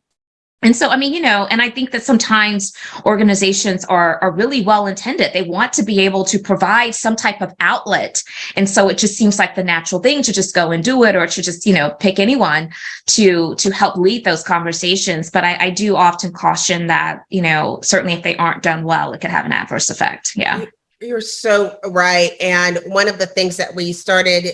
and 0.60 0.74
so, 0.74 0.88
I 0.88 0.96
mean, 0.96 1.14
you 1.14 1.20
know, 1.20 1.46
and 1.50 1.62
I 1.62 1.70
think 1.70 1.92
that 1.92 2.02
sometimes 2.02 2.76
organizations 3.06 3.84
are 3.84 4.18
are 4.22 4.32
really 4.32 4.62
well 4.62 4.88
intended. 4.88 5.32
They 5.32 5.42
want 5.42 5.72
to 5.74 5.84
be 5.84 6.00
able 6.00 6.24
to 6.24 6.38
provide 6.38 6.96
some 6.96 7.14
type 7.14 7.40
of 7.40 7.54
outlet, 7.60 8.24
and 8.56 8.68
so 8.68 8.88
it 8.88 8.98
just 8.98 9.16
seems 9.16 9.38
like 9.38 9.54
the 9.54 9.62
natural 9.62 10.02
thing 10.02 10.20
to 10.22 10.32
just 10.32 10.56
go 10.56 10.72
and 10.72 10.82
do 10.82 11.04
it, 11.04 11.14
or 11.14 11.28
to 11.28 11.42
just 11.42 11.64
you 11.64 11.72
know 11.72 11.90
pick 12.00 12.18
anyone 12.18 12.72
to 13.06 13.54
to 13.54 13.70
help 13.70 13.96
lead 13.96 14.24
those 14.24 14.42
conversations. 14.42 15.30
But 15.30 15.44
I, 15.44 15.66
I 15.66 15.70
do 15.70 15.94
often 15.94 16.32
caution 16.32 16.88
that 16.88 17.22
you 17.28 17.40
know 17.40 17.78
certainly 17.82 18.14
if 18.14 18.24
they 18.24 18.36
aren't 18.36 18.64
done 18.64 18.82
well, 18.82 19.12
it 19.12 19.20
could 19.20 19.30
have 19.30 19.46
an 19.46 19.52
adverse 19.52 19.90
effect. 19.90 20.34
Yeah. 20.34 20.64
You're 21.00 21.20
so 21.20 21.78
right. 21.90 22.32
And 22.40 22.80
one 22.86 23.06
of 23.06 23.20
the 23.20 23.26
things 23.26 23.56
that 23.58 23.76
we 23.76 23.92
started 23.92 24.46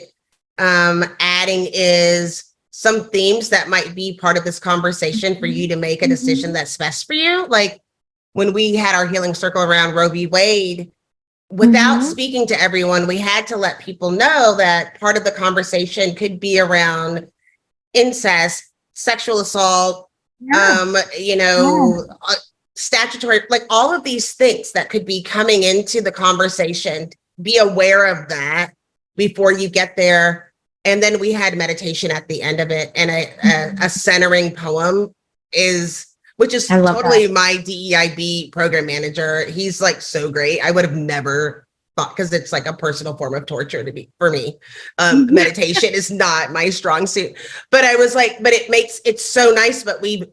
um, 0.58 1.02
adding 1.18 1.68
is 1.72 2.44
some 2.76 3.08
themes 3.10 3.50
that 3.50 3.68
might 3.68 3.94
be 3.94 4.18
part 4.18 4.36
of 4.36 4.42
this 4.42 4.58
conversation 4.58 5.38
for 5.38 5.46
you 5.46 5.68
to 5.68 5.76
make 5.76 6.02
a 6.02 6.08
decision 6.08 6.52
that's 6.52 6.76
best 6.76 7.06
for 7.06 7.12
you. 7.12 7.46
Like 7.46 7.80
when 8.32 8.52
we 8.52 8.74
had 8.74 8.96
our 8.96 9.06
healing 9.06 9.32
circle 9.32 9.62
around 9.62 9.94
Roe 9.94 10.08
v. 10.08 10.26
Wade, 10.26 10.90
without 11.50 12.00
Mhm. 12.00 12.10
speaking 12.10 12.48
to 12.48 12.60
everyone, 12.60 13.06
we 13.06 13.18
had 13.18 13.46
to 13.46 13.56
let 13.56 13.78
people 13.78 14.10
know 14.10 14.56
that 14.56 14.98
part 14.98 15.16
of 15.16 15.22
the 15.22 15.30
conversation 15.30 16.16
could 16.16 16.40
be 16.40 16.58
around 16.58 17.28
incest, 17.92 18.64
sexual 18.92 19.38
assault, 19.38 20.10
um 20.52 20.96
you 21.16 21.36
know 21.36 22.04
uh, 22.22 22.34
statutory 22.74 23.40
like 23.50 23.62
all 23.70 23.94
of 23.94 24.02
these 24.02 24.32
things 24.32 24.72
that 24.72 24.90
could 24.90 25.06
be 25.06 25.22
coming 25.22 25.62
into 25.62 26.02
the 26.02 26.12
conversation 26.12 27.08
be 27.40 27.56
aware 27.56 28.04
of 28.04 28.28
that 28.28 28.74
before 29.16 29.52
you 29.52 29.68
get 29.70 29.96
there 29.96 30.52
and 30.84 31.02
then 31.02 31.18
we 31.18 31.32
had 31.32 31.56
meditation 31.56 32.10
at 32.10 32.28
the 32.28 32.42
end 32.42 32.60
of 32.60 32.70
it 32.70 32.92
and 32.94 33.10
a, 33.10 33.32
a, 33.44 33.86
a 33.86 33.88
centering 33.88 34.54
poem 34.54 35.12
is 35.52 36.06
which 36.36 36.52
is 36.52 36.66
totally 36.66 37.28
my 37.28 37.56
deib 37.58 38.52
program 38.52 38.86
manager 38.86 39.44
he's 39.46 39.80
like 39.80 40.00
so 40.00 40.30
great 40.30 40.60
i 40.64 40.70
would 40.70 40.84
have 40.84 40.96
never 40.96 41.66
thought 41.96 42.10
because 42.10 42.32
it's 42.32 42.52
like 42.52 42.66
a 42.66 42.72
personal 42.72 43.16
form 43.16 43.34
of 43.34 43.46
torture 43.46 43.84
to 43.84 43.92
be 43.92 44.10
for 44.18 44.30
me 44.30 44.56
um 44.98 45.26
meditation 45.32 45.90
is 45.92 46.10
not 46.10 46.50
my 46.50 46.68
strong 46.68 47.06
suit 47.06 47.36
but 47.70 47.84
I 47.84 47.96
was 47.96 48.14
like, 48.14 48.42
but 48.42 48.52
it 48.52 48.70
makes 48.70 49.00
it's 49.04 49.24
so 49.24 49.50
nice. 49.50 49.82
But 49.82 50.00
we, 50.00 50.24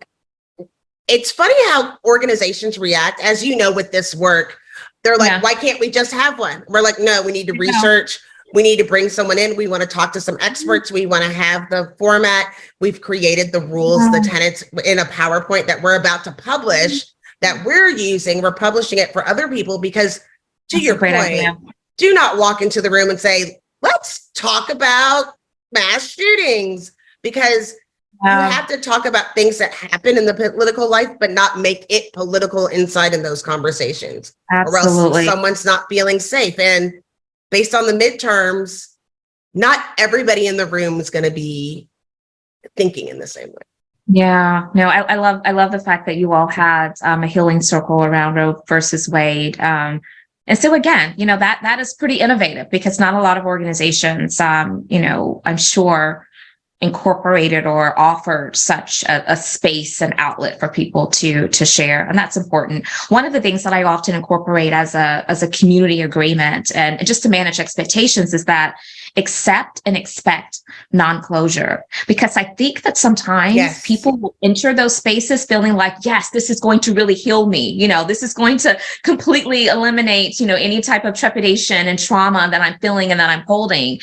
it's 1.07 1.31
funny 1.31 1.55
how 1.69 1.97
organizations 2.05 2.77
react, 2.77 3.19
as 3.23 3.43
you 3.43 3.55
know, 3.55 3.71
with 3.71 3.91
this 3.91 4.13
work. 4.15 4.59
They're 5.03 5.17
like, 5.17 5.31
Yeah. 5.31 5.41
why 5.41 5.55
can't 5.55 5.79
we 5.79 5.89
just 5.89 6.11
have 6.11 6.37
one? 6.37 6.63
We're 6.67 6.81
like, 6.81 6.99
no, 6.99 7.23
we 7.23 7.31
need 7.31 7.47
to 7.47 7.53
research. 7.53 8.19
We 8.53 8.63
need 8.63 8.77
to 8.77 8.83
bring 8.83 9.09
someone 9.09 9.37
in. 9.37 9.55
We 9.55 9.67
want 9.67 9.81
to 9.81 9.87
talk 9.87 10.11
to 10.13 10.21
some 10.21 10.37
experts. 10.41 10.91
We 10.91 11.05
want 11.05 11.23
to 11.23 11.31
have 11.31 11.69
the 11.69 11.93
format. 11.97 12.53
We've 12.79 12.99
created 13.01 13.51
the 13.51 13.61
rules, 13.61 14.01
the 14.11 14.25
tenets 14.27 14.63
in 14.85 14.99
a 14.99 15.05
PowerPoint 15.05 15.67
that 15.67 15.81
we're 15.81 15.99
about 15.99 16.23
to 16.25 16.31
publish 16.31 17.05
that 17.41 17.65
we're 17.65 17.89
using. 17.89 18.41
We're 18.41 18.53
publishing 18.53 18.99
it 18.99 19.11
for 19.13 19.27
other 19.27 19.47
people 19.47 19.79
because, 19.79 20.19
to 20.19 20.23
That's 20.77 20.83
your 20.83 20.97
point, 20.97 21.15
idea. 21.15 21.57
do 21.97 22.13
not 22.13 22.37
walk 22.37 22.61
into 22.61 22.81
the 22.81 22.89
room 22.91 23.09
and 23.09 23.19
say, 23.19 23.59
let's 23.81 24.29
talk 24.35 24.69
about 24.69 25.33
mass 25.71 26.07
shootings 26.09 26.91
because 27.23 27.75
Yeah. 28.23 28.45
you 28.47 28.51
have 28.53 28.67
to 28.67 28.77
talk 28.77 29.05
about 29.07 29.33
things 29.33 29.57
that 29.57 29.73
happen 29.73 30.17
in 30.17 30.25
the 30.25 30.33
political 30.35 30.87
life, 30.87 31.09
but 31.19 31.31
not 31.31 31.57
make 31.59 31.85
it 31.89 32.13
political 32.13 32.67
inside 32.67 33.13
in 33.15 33.23
those 33.23 33.41
conversations, 33.41 34.33
or 34.51 34.77
else 34.77 34.85
Absolutely. 34.85 35.25
someone's 35.25 35.65
not 35.65 35.85
feeling 35.89 36.19
safe. 36.19 36.59
And 36.59 37.01
based 37.51 37.75
on 37.75 37.85
the 37.85 37.93
midterms, 37.93 38.87
not 39.53 39.85
everybody 39.97 40.47
in 40.47 40.57
the 40.57 40.65
room 40.65 40.99
is 40.99 41.09
going 41.09 41.25
to 41.25 41.31
be 41.31 41.89
thinking 42.75 43.09
in 43.09 43.19
the 43.19 43.27
same 43.27 43.49
way. 43.49 43.63
Yeah, 44.07 44.67
no, 44.73 44.87
I, 44.87 45.01
I 45.01 45.15
love 45.15 45.41
I 45.45 45.51
love 45.51 45.71
the 45.71 45.79
fact 45.79 46.05
that 46.07 46.17
you 46.17 46.33
all 46.33 46.47
had 46.47 46.93
um, 47.03 47.23
a 47.23 47.27
healing 47.27 47.61
circle 47.61 48.03
around 48.03 48.35
Roe 48.35 48.61
versus 48.67 49.07
Wade. 49.07 49.59
Um, 49.59 50.01
and 50.47 50.57
so 50.57 50.73
again, 50.73 51.13
you 51.17 51.25
know 51.25 51.37
that 51.37 51.59
that 51.61 51.79
is 51.79 51.93
pretty 51.93 52.19
innovative 52.19 52.69
because 52.71 52.99
not 52.99 53.13
a 53.13 53.21
lot 53.21 53.37
of 53.37 53.45
organizations, 53.45 54.39
um, 54.39 54.85
you 54.89 54.99
know, 54.99 55.41
I'm 55.45 55.57
sure 55.57 56.27
incorporated 56.81 57.65
or 57.67 57.97
offered 57.97 58.55
such 58.55 59.03
a, 59.03 59.31
a 59.31 59.37
space 59.37 60.01
and 60.01 60.13
outlet 60.17 60.59
for 60.59 60.67
people 60.67 61.07
to 61.07 61.47
to 61.49 61.65
share 61.65 62.07
and 62.07 62.17
that's 62.17 62.35
important. 62.35 62.87
One 63.09 63.25
of 63.25 63.33
the 63.33 63.41
things 63.41 63.63
that 63.63 63.73
i 63.73 63.83
often 63.83 64.15
incorporate 64.15 64.73
as 64.73 64.95
a 64.95 65.23
as 65.27 65.43
a 65.43 65.47
community 65.47 66.01
agreement 66.01 66.75
and 66.75 67.05
just 67.05 67.23
to 67.23 67.29
manage 67.29 67.59
expectations 67.59 68.33
is 68.33 68.45
that 68.45 68.75
accept 69.17 69.81
and 69.85 69.97
expect 69.97 70.61
non-closure. 70.91 71.83
Because 72.07 72.37
i 72.37 72.43
think 72.43 72.81
that 72.83 72.97
sometimes 72.97 73.55
Yes. 73.55 73.85
people 73.85 74.17
will 74.17 74.35
enter 74.41 74.73
those 74.73 74.95
spaces 74.95 75.45
feeling 75.45 75.73
like 75.73 75.93
yes 76.03 76.29
this 76.31 76.49
is 76.49 76.59
going 76.59 76.79
to 76.81 76.93
really 76.93 77.13
heal 77.13 77.47
me. 77.47 77.69
You 77.71 77.87
know 77.87 78.03
this 78.05 78.23
is 78.23 78.33
going 78.33 78.57
to 78.59 78.79
completely 79.03 79.67
eliminate 79.67 80.39
you 80.39 80.45
know 80.47 80.55
any 80.55 80.81
type 80.81 81.05
of 81.05 81.13
trepidation 81.15 81.87
and 81.87 81.97
trauma 81.99 82.47
that 82.51 82.61
i'm 82.61 82.77
feeling 82.79 83.11
and 83.11 83.19
that 83.19 83.29
i'm 83.29 83.45
holding. 83.47 83.99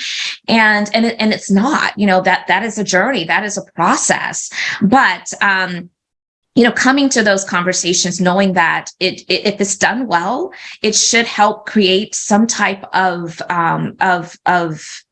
And 0.48 0.90
and 0.94 1.06
and 1.06 1.32
it's 1.32 1.50
not 1.50 1.98
you 1.98 2.06
know 2.06 2.20
that 2.22 2.46
that 2.48 2.62
is 2.62 2.78
a 2.78 2.84
journey. 2.84 3.24
That 3.24 3.44
is 3.44 3.56
a 3.58 3.62
process. 3.72 4.50
But 4.82 5.32
um 5.42 5.90
you 6.58 6.64
know 6.64 6.72
coming 6.72 7.08
to 7.08 7.22
those 7.22 7.44
conversations 7.44 8.20
knowing 8.20 8.52
that 8.54 8.90
it, 8.98 9.20
it 9.28 9.46
if 9.46 9.60
it's 9.60 9.76
done 9.76 10.08
well 10.08 10.52
it 10.82 10.94
should 10.94 11.24
help 11.24 11.66
create 11.66 12.14
some 12.14 12.46
type 12.46 12.84
of 12.92 13.40
um 13.48 13.96
of 14.00 14.36
of 14.46 15.04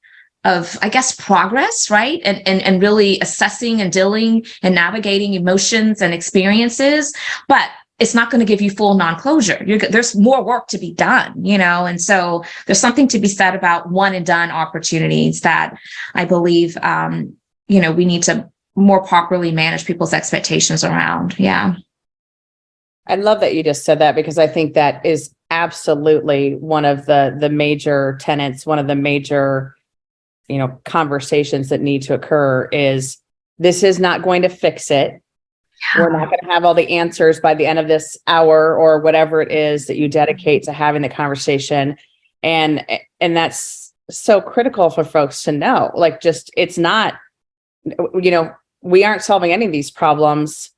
of 0.45 0.77
i 0.83 0.89
guess 0.89 1.15
progress 1.15 1.91
right? 1.91 2.21
And 2.25 2.47
and, 2.49 2.63
and 2.63 2.83
really 2.83 3.21
assessing 3.21 3.81
and 3.81 3.93
dealing 3.93 4.45
and 4.63 4.75
navigating 4.75 5.35
emotions 5.35 6.03
and 6.03 6.13
experiences. 6.15 7.15
But 7.49 7.71
it's 7.99 8.15
not 8.15 8.31
going 8.31 8.41
to 8.41 8.45
give 8.45 8.61
you 8.61 8.71
full 8.71 8.93
non-closure. 8.93 9.65
You're, 9.67 9.79
there's 9.79 10.15
more 10.15 10.45
work 10.45 10.67
to 10.69 10.79
be 10.79 10.93
done 10.93 11.33
you 11.45 11.59
know? 11.59 11.87
And 11.87 12.01
so 12.01 12.45
there's 12.67 12.81
something 12.81 13.09
to 13.09 13.19
be 13.19 13.29
said 13.29 13.55
about 13.55 13.91
one 13.91 14.15
and 14.15 14.27
done 14.27 14.51
opportunities 14.51 15.41
that 15.43 15.77
i 16.15 16.25
believe 16.25 16.77
um 16.83 17.37
you 17.69 17.81
know 17.81 17.93
we 17.93 18.05
need 18.05 18.23
to 18.25 18.51
more 18.77 19.03
properly 19.03 19.51
manage 19.51 19.85
people's 19.85 20.13
expectations 20.13 20.85
around 20.85 21.39
yeah 21.39 21.75
I 23.09 23.15
love 23.17 23.41
that 23.41 23.55
you 23.55 23.63
just 23.63 23.85
said 23.85 24.01
that 24.01 24.15
because 24.15 24.39
I 24.39 24.47
think 24.47 24.75
that 24.75 25.05
is 25.05 25.33
absolutely 25.51 26.57
one 26.57 26.85
of 26.85 27.07
the 27.07 27.37
the 27.39 27.49
major 27.49 28.19
tenets, 28.21 28.67
one 28.67 28.79
of 28.79 28.89
the 28.89 28.97
major, 28.97 29.77
you 30.49 30.59
know, 30.59 30.81
conversations 30.85 31.69
that 31.69 31.81
need 31.81 32.03
to 32.03 32.15
occur 32.15 32.69
is 32.73 33.19
this 33.59 33.83
is 33.83 34.01
not 34.01 34.23
going 34.23 34.43
to 34.43 34.49
fix 34.49 34.91
it. 34.91 35.23
We're 35.97 36.11
not 36.11 36.27
going 36.27 36.41
to 36.43 36.51
have 36.51 36.65
all 36.65 36.75
the 36.75 36.97
answers 36.97 37.39
by 37.39 37.55
the 37.55 37.67
end 37.67 37.79
of 37.79 37.87
this 37.87 38.17
hour 38.27 38.77
or 38.77 38.99
whatever 39.01 39.43
it 39.43 39.53
is 39.53 39.87
that 39.87 39.99
you 39.99 40.09
dedicate 40.09 40.63
to 40.65 40.73
having 40.73 41.03
the 41.03 41.09
conversation. 41.09 41.97
And 42.43 42.85
and 43.21 43.37
that's 43.37 43.93
so 44.11 44.41
critical 44.41 44.91
for 44.91 45.05
folks 45.05 45.43
to 45.45 45.53
know. 45.53 45.93
Like 45.95 46.21
just 46.21 46.51
it's 46.57 46.79
not 46.79 47.15
you 47.85 48.31
know, 48.33 48.53
we 48.87 49.05
aren't 49.05 49.23
solving 49.23 49.53
any 49.53 49.67
of 49.67 49.73
these 49.73 49.91
problems 49.91 50.71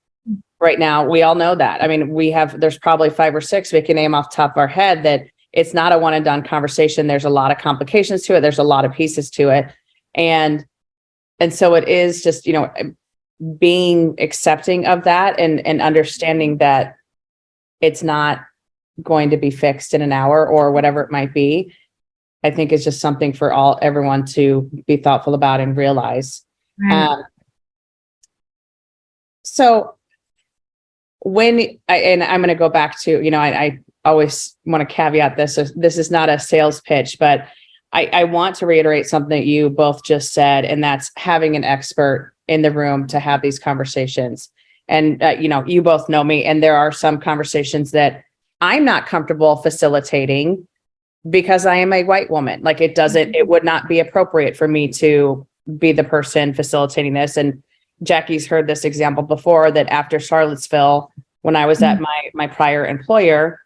right 0.61 0.79
now. 0.79 1.07
We 1.07 1.23
all 1.23 1.35
know 1.35 1.55
that. 1.55 1.83
I 1.83 1.89
mean, 1.89 2.09
we 2.09 2.31
have, 2.31 2.59
there's 2.59 2.79
probably 2.79 3.11
five 3.11 3.35
or 3.35 3.41
six 3.41 3.73
we 3.73 3.83
can 3.83 3.97
name 3.97 4.15
off 4.15 4.31
the 4.31 4.37
top 4.37 4.53
of 4.53 4.57
our 4.57 4.67
head 4.67 5.03
that 5.03 5.27
it's 5.53 5.75
not 5.75 5.93
a 5.93 5.99
one 5.99 6.15
and 6.15 6.25
done 6.25 6.43
conversation. 6.43 7.07
There's 7.07 7.27
a 7.27 7.31
lot 7.31 7.51
of 7.51 7.59
complications 7.59 8.23
to 8.23 8.35
it. 8.35 8.41
There's 8.41 8.59
a 8.59 8.65
lot 8.65 8.85
of 8.85 8.93
pieces 8.93 9.31
to 9.33 9.51
it. 9.51 9.67
And, 10.15 10.65
and 11.39 11.53
so 11.53 11.75
it 11.75 11.87
is 11.87 12.23
just, 12.23 12.47
you 12.47 12.55
know, 12.55 12.73
being 13.59 14.15
accepting 14.19 14.87
of 14.87 15.05
that 15.05 15.39
and, 15.39 15.65
and 15.67 15.81
understanding 15.81 16.59
that 16.59 16.97
it's 17.81 18.03
not 18.03 18.41
going 19.03 19.31
to 19.31 19.37
be 19.37 19.51
fixed 19.51 19.93
in 19.95 20.03
an 20.03 20.13
hour 20.13 20.47
or 20.47 20.73
whatever 20.73 21.03
it 21.03 21.11
might 21.11 21.35
be. 21.35 21.75
I 22.43 22.51
think 22.51 22.73
is 22.73 22.85
just 22.85 23.01
something 23.01 23.33
for 23.33 23.53
all, 23.53 23.79
everyone 23.83 24.25
to 24.27 24.71
be 24.87 24.97
thoughtful 24.97 25.35
about 25.35 25.61
and 25.61 25.77
realize. 25.77 26.45
Um, 26.91 27.25
so 29.59 29.97
when 31.19 31.81
I, 31.89 31.97
and 31.97 32.23
I'm 32.23 32.41
going 32.41 32.49
to 32.49 32.55
go 32.55 32.69
back 32.69 32.97
to, 33.01 33.21
you 33.21 33.33
know, 33.33 33.41
I, 33.41 33.65
I 33.65 33.79
always 34.05 34.57
want 34.65 34.89
to 34.89 34.95
caveat 34.95 35.37
this. 35.37 35.57
so 35.57 35.65
This 35.75 35.99
is 35.99 36.13
not 36.13 36.29
a 36.29 36.39
sales 36.39 36.81
pitch, 36.83 37.17
but 37.19 37.49
I, 37.93 38.09
I 38.13 38.23
want 38.23 38.55
to 38.57 38.67
reiterate 38.67 39.07
something 39.07 39.37
that 39.37 39.47
you 39.47 39.69
both 39.69 40.05
just 40.05 40.33
said, 40.33 40.65
and 40.65 40.85
that's 40.85 41.11
having 41.17 41.57
an 41.57 41.65
expert 41.65 42.35
in 42.47 42.63
the 42.63 42.71
room 42.71 43.09
to 43.09 43.19
have 43.19 43.43
these 43.43 43.59
conversations. 43.59 44.49
And, 44.87 45.21
uh, 45.21 45.31
you 45.41 45.49
know, 45.49 45.65
you 45.67 45.83
both 45.83 46.09
know 46.09 46.23
me, 46.23 46.45
and 46.45 46.63
there 46.63 46.77
are 46.77 46.93
some 46.93 47.19
conversations 47.19 47.91
that 47.91 48.23
I'm 48.61 48.85
not 48.85 49.07
comfortable 49.07 49.57
facilitating 49.57 50.69
because 51.29 51.67
I 51.67 51.77
am 51.77 51.93
a 51.93 52.05
white 52.05 52.31
woman. 52.31 52.63
Like 52.63 52.81
it 52.81 52.95
doesn't, 52.95 53.35
it 53.35 53.49
would 53.49 53.65
not 53.65 53.89
be 53.89 53.99
appropriate 53.99 54.57
for 54.57 54.69
me 54.69 54.87
to 54.93 55.45
be 55.79 55.91
the 55.91 56.05
person 56.05 56.55
facilitating 56.55 57.15
this. 57.15 57.37
And 57.37 57.65
Jackie's 58.03 58.47
heard 58.47 58.67
this 58.67 58.85
example 58.85 59.23
before 59.23 59.71
that 59.71 59.89
after 59.89 60.21
Charlottesville, 60.21 61.13
when 61.43 61.57
I 61.57 61.67
was 61.67 61.83
at 61.83 61.95
mm-hmm. 61.95 62.03
my 62.03 62.31
my 62.35 62.47
prior 62.47 62.87
employer, 62.87 63.61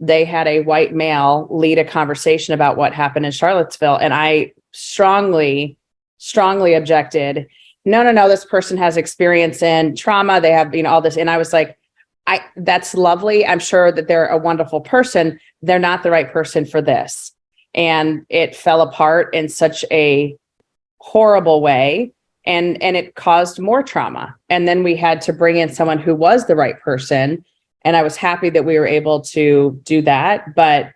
they 0.00 0.24
had 0.24 0.48
a 0.48 0.62
white 0.62 0.94
male 0.94 1.46
lead 1.50 1.78
a 1.78 1.84
conversation 1.84 2.54
about 2.54 2.76
what 2.76 2.92
happened 2.92 3.24
in 3.24 3.32
Charlottesville. 3.32 3.96
And 3.96 4.12
I 4.12 4.52
strongly, 4.72 5.76
strongly 6.18 6.74
objected. 6.74 7.46
No, 7.84 8.02
no, 8.02 8.10
no, 8.10 8.28
this 8.28 8.44
person 8.44 8.76
has 8.78 8.96
experience 8.96 9.62
in 9.62 9.94
trauma. 9.94 10.40
They 10.40 10.50
have, 10.50 10.74
you 10.74 10.82
know, 10.82 10.90
all 10.90 11.00
this. 11.00 11.16
And 11.16 11.30
I 11.30 11.36
was 11.36 11.52
like, 11.52 11.78
I 12.26 12.40
that's 12.56 12.94
lovely. 12.94 13.46
I'm 13.46 13.58
sure 13.58 13.90
that 13.92 14.08
they're 14.08 14.26
a 14.26 14.38
wonderful 14.38 14.80
person. 14.80 15.40
They're 15.62 15.78
not 15.78 16.02
the 16.02 16.10
right 16.10 16.32
person 16.32 16.64
for 16.64 16.80
this. 16.80 17.32
And 17.74 18.26
it 18.28 18.54
fell 18.54 18.80
apart 18.82 19.34
in 19.34 19.48
such 19.48 19.84
a 19.90 20.36
horrible 20.98 21.60
way 21.60 22.12
and 22.44 22.82
and 22.82 22.96
it 22.96 23.14
caused 23.14 23.58
more 23.58 23.82
trauma. 23.82 24.36
And 24.48 24.66
then 24.66 24.82
we 24.82 24.96
had 24.96 25.20
to 25.22 25.32
bring 25.32 25.56
in 25.56 25.72
someone 25.72 25.98
who 25.98 26.14
was 26.14 26.46
the 26.46 26.56
right 26.56 26.78
person 26.80 27.44
and 27.84 27.96
i 27.96 28.02
was 28.02 28.16
happy 28.16 28.50
that 28.50 28.64
we 28.64 28.78
were 28.78 28.86
able 28.86 29.20
to 29.20 29.80
do 29.84 30.02
that. 30.02 30.54
But 30.54 30.92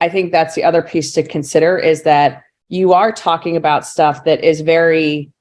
i 0.00 0.08
think 0.08 0.32
that's 0.32 0.54
the 0.54 0.64
other 0.64 0.82
piece 0.82 1.12
to 1.12 1.22
consider 1.22 1.78
is 1.78 2.02
that 2.02 2.44
you 2.68 2.92
are 2.92 3.12
talking 3.12 3.56
about 3.56 3.86
stuff 3.86 4.24
that 4.24 4.44
is 4.44 4.60
very 4.60 5.32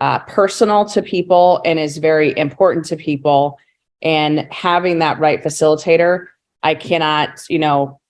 uh, 0.00 0.18
personal 0.20 0.84
to 0.86 1.02
people 1.02 1.60
and 1.64 1.78
is 1.78 1.98
very 1.98 2.36
important 2.36 2.86
to 2.86 2.96
people. 2.96 3.58
And 4.02 4.48
having 4.50 5.00
that 5.00 5.20
right 5.20 5.42
facilitator 5.42 6.26
i 6.62 6.74
cannot 6.74 7.40
you 7.48 7.58
know 7.58 8.00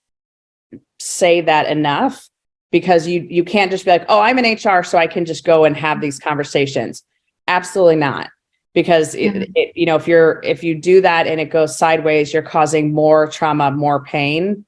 say 0.99 1.41
that 1.41 1.67
enough 1.67 2.29
because 2.71 3.07
you 3.07 3.25
you 3.29 3.43
can't 3.43 3.71
just 3.71 3.85
be 3.85 3.91
like, 3.91 4.05
"Oh, 4.09 4.19
I'm 4.19 4.39
in 4.39 4.45
HR, 4.45 4.83
so 4.83 4.97
I 4.97 5.07
can 5.07 5.25
just 5.25 5.43
go 5.43 5.65
and 5.65 5.75
have 5.77 6.01
these 6.01 6.19
conversations." 6.19 7.03
Absolutely 7.47 7.97
not. 7.97 8.29
Because 8.73 9.15
it, 9.15 9.33
Mhm. 9.33 9.51
it, 9.55 9.71
you 9.75 9.85
know, 9.85 9.97
if 9.97 10.07
you're 10.07 10.39
if 10.43 10.63
you 10.63 10.75
do 10.75 11.01
that 11.01 11.27
and 11.27 11.41
it 11.41 11.49
goes 11.49 11.77
sideways, 11.77 12.33
you're 12.33 12.41
causing 12.41 12.93
more 12.93 13.27
trauma, 13.27 13.69
more 13.71 14.03
pain, 14.03 14.65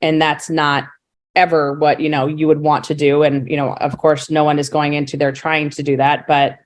and 0.00 0.22
that's 0.22 0.48
not 0.48 0.84
ever 1.34 1.74
what 1.74 2.00
you 2.00 2.08
know 2.08 2.26
you 2.26 2.46
would 2.46 2.60
want 2.60 2.84
to 2.84 2.94
do. 2.94 3.22
And 3.24 3.48
you 3.50 3.56
know, 3.56 3.74
of 3.74 3.98
course, 3.98 4.30
no 4.30 4.44
one 4.44 4.58
is 4.58 4.68
going 4.68 4.94
into 4.94 5.16
there 5.16 5.32
trying 5.32 5.70
to 5.70 5.82
do 5.82 5.96
that, 5.96 6.26
but 6.28 6.58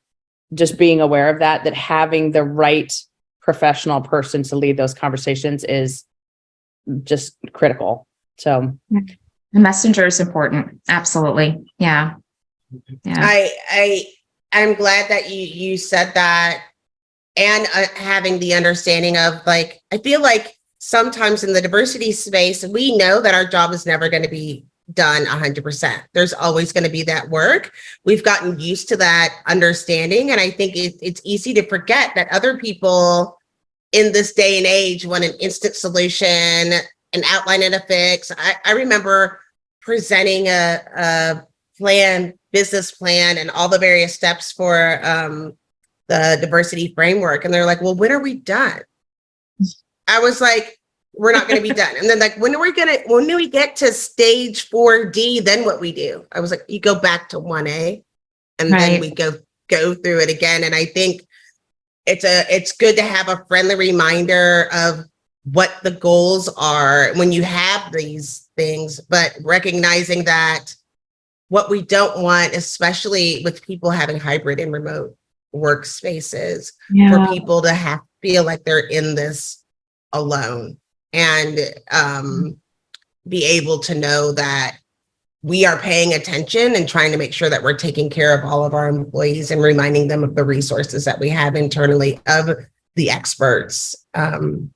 just 0.53 0.76
being 0.76 1.00
aware 1.00 1.30
of 1.30 1.38
that, 1.38 1.64
that 1.64 1.72
having 1.74 2.32
the 2.32 2.44
right 2.44 2.92
professional 3.40 4.03
person 4.03 4.42
to 4.42 4.55
lead 4.57 4.76
those 4.76 4.92
conversations 4.92 5.64
is 5.64 6.05
just 7.05 7.36
critical. 7.55 8.07
So 8.36 8.76
messenger 9.53 10.07
is 10.07 10.20
important 10.20 10.80
absolutely 10.88 11.62
yeah 11.78 12.14
yeah 13.05 13.18
I 13.18 13.53
I 13.70 14.07
I'm 14.53 14.74
glad 14.74 15.09
that 15.11 15.30
you 15.30 15.40
you 15.40 15.76
said 15.76 16.12
that 16.14 16.62
and 17.36 17.66
uh, 17.74 17.86
having 17.96 18.38
the 18.38 18.55
understanding 18.55 19.16
of 19.16 19.44
like 19.46 19.80
I 19.90 19.98
feel 19.98 20.20
like 20.20 20.55
sometimes 20.78 21.44
in 21.44 21.53
the 21.53 21.62
diversity 21.62 22.12
space 22.12 22.64
we 22.64 22.96
know 22.96 23.20
that 23.20 23.34
our 23.34 23.46
job 23.46 23.72
is 23.72 23.86
never 23.86 24.09
going 24.09 24.22
to 24.22 24.28
be 24.28 24.66
done 24.94 25.24
100%. 25.24 26.03
There's 26.12 26.34
always 26.34 26.72
going 26.72 26.84
to 26.84 26.90
be 26.90 27.05
that 27.05 27.30
work. 27.30 27.72
We've 28.05 28.24
gotten 28.24 28.59
used 28.59 28.88
to 28.88 28.96
that 28.98 29.34
understanding 29.46 30.30
and 30.30 30.40
I 30.40 30.50
think 30.50 30.76
it, 30.76 30.96
it's 31.00 31.22
easy 31.24 31.55
to 31.55 31.66
forget 31.66 32.14
that 32.14 32.32
other 32.32 32.59
people 32.59 33.38
in 33.92 34.12
this 34.12 34.32
day 34.32 34.59
and 34.59 34.66
age 34.66 35.07
want 35.07 35.24
an 35.24 35.34
instant 35.40 35.76
solution, 35.76 36.26
an 36.26 37.22
outline 37.26 37.62
and 37.62 37.74
a 37.74 37.80
fix. 37.80 38.32
I, 38.36 38.55
I 38.64 38.72
remember 38.72 39.40
presenting 39.83 40.47
a, 40.49 40.78
a 40.97 41.43
plan, 41.76 42.35
business 42.53 42.93
plan, 42.93 43.39
and 43.39 43.51
all 43.51 43.68
the 43.68 43.78
various 43.78 44.14
steps 44.14 44.53
for 44.53 45.01
um, 45.05 45.53
the 46.09 46.39
diversity 46.41 46.93
framework. 46.95 47.45
And 47.45 47.53
they're 47.53 47.66
like, 47.66 47.83
well, 47.83 47.95
when 47.95 48.12
are 48.12 48.22
we 48.22 48.35
done? 48.35 48.80
I 50.09 50.18
was 50.20 50.41
like, 50.41 50.78
we're 51.14 51.33
not 51.33 51.47
going 51.47 51.62
to 51.62 51.68
be 51.68 51.74
done. 51.74 51.95
And 51.99 52.09
then 52.09 52.18
like, 52.18 52.37
when 52.39 52.55
are 52.55 52.61
we 52.61 52.72
going 52.72 52.89
to, 52.89 53.03
when 53.07 53.26
do 53.26 53.37
we 53.37 53.49
get 53.49 53.76
to 53.76 53.93
stage 53.93 54.70
4D, 54.70 55.45
then 55.45 55.64
what 55.64 55.80
we 55.80 55.93
do? 55.93 56.24
I 56.33 56.41
was 56.41 56.51
like, 56.51 56.62
you 56.68 56.80
go 56.80 56.99
back 56.99 57.28
to 57.30 57.39
1A 57.39 58.03
and 58.59 58.72
then 58.72 58.93
Right. 58.93 59.01
we 59.01 59.11
go, 59.11 59.33
go 59.68 59.95
through 59.95 60.20
it 60.20 60.30
again. 60.30 60.64
And 60.64 60.74
I 60.74 60.87
think 60.87 61.22
it's 62.07 62.24
a, 62.24 62.45
it's 62.51 62.72
good 62.72 62.97
to 62.97 63.03
have 63.03 63.28
a 63.28 63.45
friendly 63.47 63.74
reminder 63.74 64.68
of 64.72 65.05
what 65.45 65.72
the 65.83 65.91
goals 65.91 66.49
are 66.57 67.12
when 67.14 67.33
you 67.33 67.43
have 67.43 67.93
these 67.93 68.41
things, 68.57 69.00
but 69.00 69.36
recognizing 69.42 70.24
that 70.24 70.74
what 71.48 71.70
we 71.70 71.82
don't 71.82 72.22
want, 72.22 72.55
especially 72.55 73.42
with 73.44 73.62
people 73.62 73.90
having 73.90 74.18
hybrid 74.18 74.61
and 74.61 74.72
remote 74.72 75.16
workspaces, 75.55 76.72
for 77.11 77.32
people 77.32 77.62
to 77.62 77.72
have 77.72 78.00
feel 78.22 78.44
like 78.44 78.64
they're 78.64 78.78
in 78.86 79.14
this 79.14 79.64
alone 80.12 80.78
and 81.12 81.59
um, 81.90 82.57
be 83.28 83.44
able 83.44 83.78
to 83.80 83.94
know 83.94 84.32
that 84.32 84.78
we 85.42 85.66
are 85.66 85.76
paying 85.78 86.14
attention 86.14 86.76
and 86.76 86.88
trying 86.88 87.11
to 87.11 87.18
make 87.18 87.32
sure 87.32 87.50
that 87.50 87.62
we're 87.62 87.76
taking 87.76 88.09
care 88.09 88.36
of 88.36 88.44
all 88.44 88.64
of 88.64 88.74
our 88.74 88.88
employees 88.88 89.50
and 89.50 89.61
reminding 89.61 90.07
them 90.07 90.22
of 90.22 90.36
the 90.36 90.44
resources 90.44 91.05
that 91.05 91.18
we 91.18 91.28
have 91.28 91.57
internally 91.57 92.20
of 92.28 92.48
the 92.94 93.11
experts. 93.11 93.96
Um, 94.14 94.72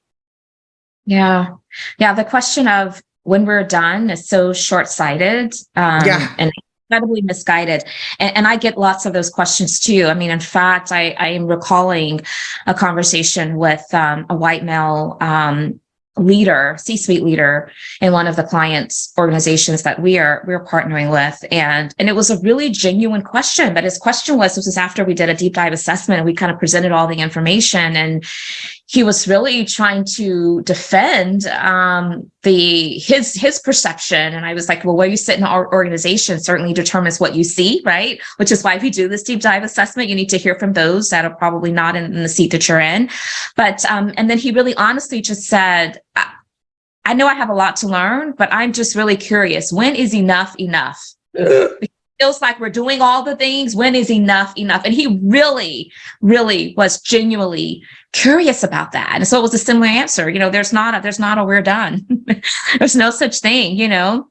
Yeah. 1.04 1.54
Yeah. 1.98 2.14
The 2.14 2.24
question 2.24 2.66
of 2.66 3.00
when 3.26 3.44
we're 3.44 3.64
done 3.64 4.10
is 4.10 4.28
so 4.28 4.52
short 4.52 4.88
sighted 4.88 5.52
um, 5.74 6.06
Yeah. 6.06 6.34
and 6.38 6.52
incredibly 6.88 7.22
misguided. 7.22 7.84
And, 8.20 8.36
and 8.36 8.46
I 8.46 8.56
get 8.56 8.78
lots 8.78 9.06
of 9.06 9.12
those 9.12 9.30
questions 9.30 9.80
too. 9.80 10.06
I 10.06 10.14
mean, 10.14 10.30
in 10.30 10.40
fact, 10.40 10.92
I, 10.92 11.10
I 11.18 11.28
am 11.28 11.46
recalling 11.46 12.20
a 12.66 12.74
conversation 12.74 13.56
with 13.56 13.82
um, 13.92 14.26
a 14.30 14.36
white 14.36 14.64
male 14.64 15.16
um, 15.20 15.80
leader, 16.16 16.76
C-suite 16.78 17.22
leader 17.22 17.70
in 18.00 18.12
one 18.12 18.26
of 18.26 18.36
the 18.36 18.42
clients 18.44 19.12
organizations 19.18 19.82
that 19.82 20.00
we 20.00 20.18
are 20.18 20.42
we're 20.46 20.64
partnering 20.64 21.10
with 21.10 21.44
and 21.52 21.94
and 21.98 22.08
it 22.08 22.14
was 22.14 22.30
a 22.30 22.38
really 22.40 22.70
genuine 22.70 23.20
question 23.20 23.74
but 23.74 23.84
his 23.84 23.98
question 23.98 24.38
was 24.38 24.54
this 24.54 24.64
was 24.64 24.78
after 24.78 25.04
we 25.04 25.12
did 25.12 25.28
a 25.28 25.34
deep 25.34 25.52
dive 25.52 25.74
assessment 25.74 26.18
and 26.18 26.24
we 26.24 26.32
kind 26.32 26.50
of 26.50 26.58
presented 26.58 26.90
all 26.90 27.06
the 27.06 27.20
information 27.20 27.96
and 27.96 28.24
he 28.88 29.02
was 29.02 29.26
really 29.26 29.64
trying 29.64 30.04
to 30.04 30.62
defend 30.62 31.46
um, 31.46 32.30
the 32.42 32.98
his 32.98 33.34
his 33.34 33.58
perception. 33.58 34.32
And 34.32 34.46
i 34.46 34.54
was 34.54 34.68
like 34.68 34.84
well 34.84 34.96
where 34.96 35.08
you 35.08 35.16
sit 35.16 35.38
in 35.38 35.44
our 35.44 35.72
organization 35.72 36.40
certainly 36.40 36.72
determines 36.72 37.20
what 37.20 37.34
you 37.34 37.44
see 37.44 37.82
right? 37.84 38.20
Which 38.36 38.52
is 38.52 38.62
why 38.62 38.78
we 38.78 38.90
do 38.90 39.08
this 39.08 39.22
deep 39.22 39.40
dive 39.40 39.64
assessment 39.64 40.08
you 40.08 40.14
need 40.14 40.30
to 40.30 40.38
hear 40.38 40.58
from 40.58 40.72
those 40.72 41.10
that 41.10 41.24
are 41.24 41.34
probably 41.34 41.72
not 41.72 41.96
in, 41.96 42.04
in 42.04 42.22
the 42.22 42.28
seat 42.28 42.52
that 42.52 42.68
you're 42.68 42.80
in. 42.80 43.10
But 43.56 43.84
um, 43.90 44.12
and 44.16 44.30
then 44.30 44.38
he 44.38 44.52
really 44.52 44.74
honestly 44.76 45.20
just 45.20 45.42
said 45.42 46.00
I, 46.14 46.32
I 47.04 47.14
know 47.14 47.26
i 47.26 47.34
have 47.34 47.50
a 47.50 47.54
lot 47.54 47.76
to 47.76 47.88
learn 47.88 48.32
but 48.32 48.48
i'm 48.52 48.72
just 48.72 48.94
really 48.94 49.16
curious. 49.16 49.72
When 49.72 49.96
is 49.96 50.14
enough 50.14 50.54
enough 50.58 51.14
feels 52.18 52.40
like 52.40 52.58
we're 52.58 52.70
doing 52.70 53.00
all 53.00 53.22
the 53.22 53.36
things. 53.36 53.76
When 53.76 53.94
is 53.94 54.10
enough 54.10 54.56
enough? 54.56 54.82
And 54.84 54.94
he 54.94 55.18
really, 55.22 55.92
really 56.20 56.74
was 56.76 57.00
genuinely 57.00 57.82
curious 58.12 58.62
about 58.62 58.92
that. 58.92 59.12
And 59.16 59.28
so 59.28 59.38
it 59.38 59.42
was 59.42 59.54
a 59.54 59.58
similar 59.58 59.86
answer. 59.86 60.30
You 60.30 60.38
know, 60.38 60.50
there's 60.50 60.72
not 60.72 60.94
a, 60.94 61.00
there's 61.00 61.18
not 61.18 61.38
a 61.38 61.44
we're 61.44 61.62
done. 61.62 62.06
there's 62.78 62.96
no 62.96 63.10
such 63.10 63.40
thing, 63.40 63.76
you 63.76 63.88
know. 63.88 64.28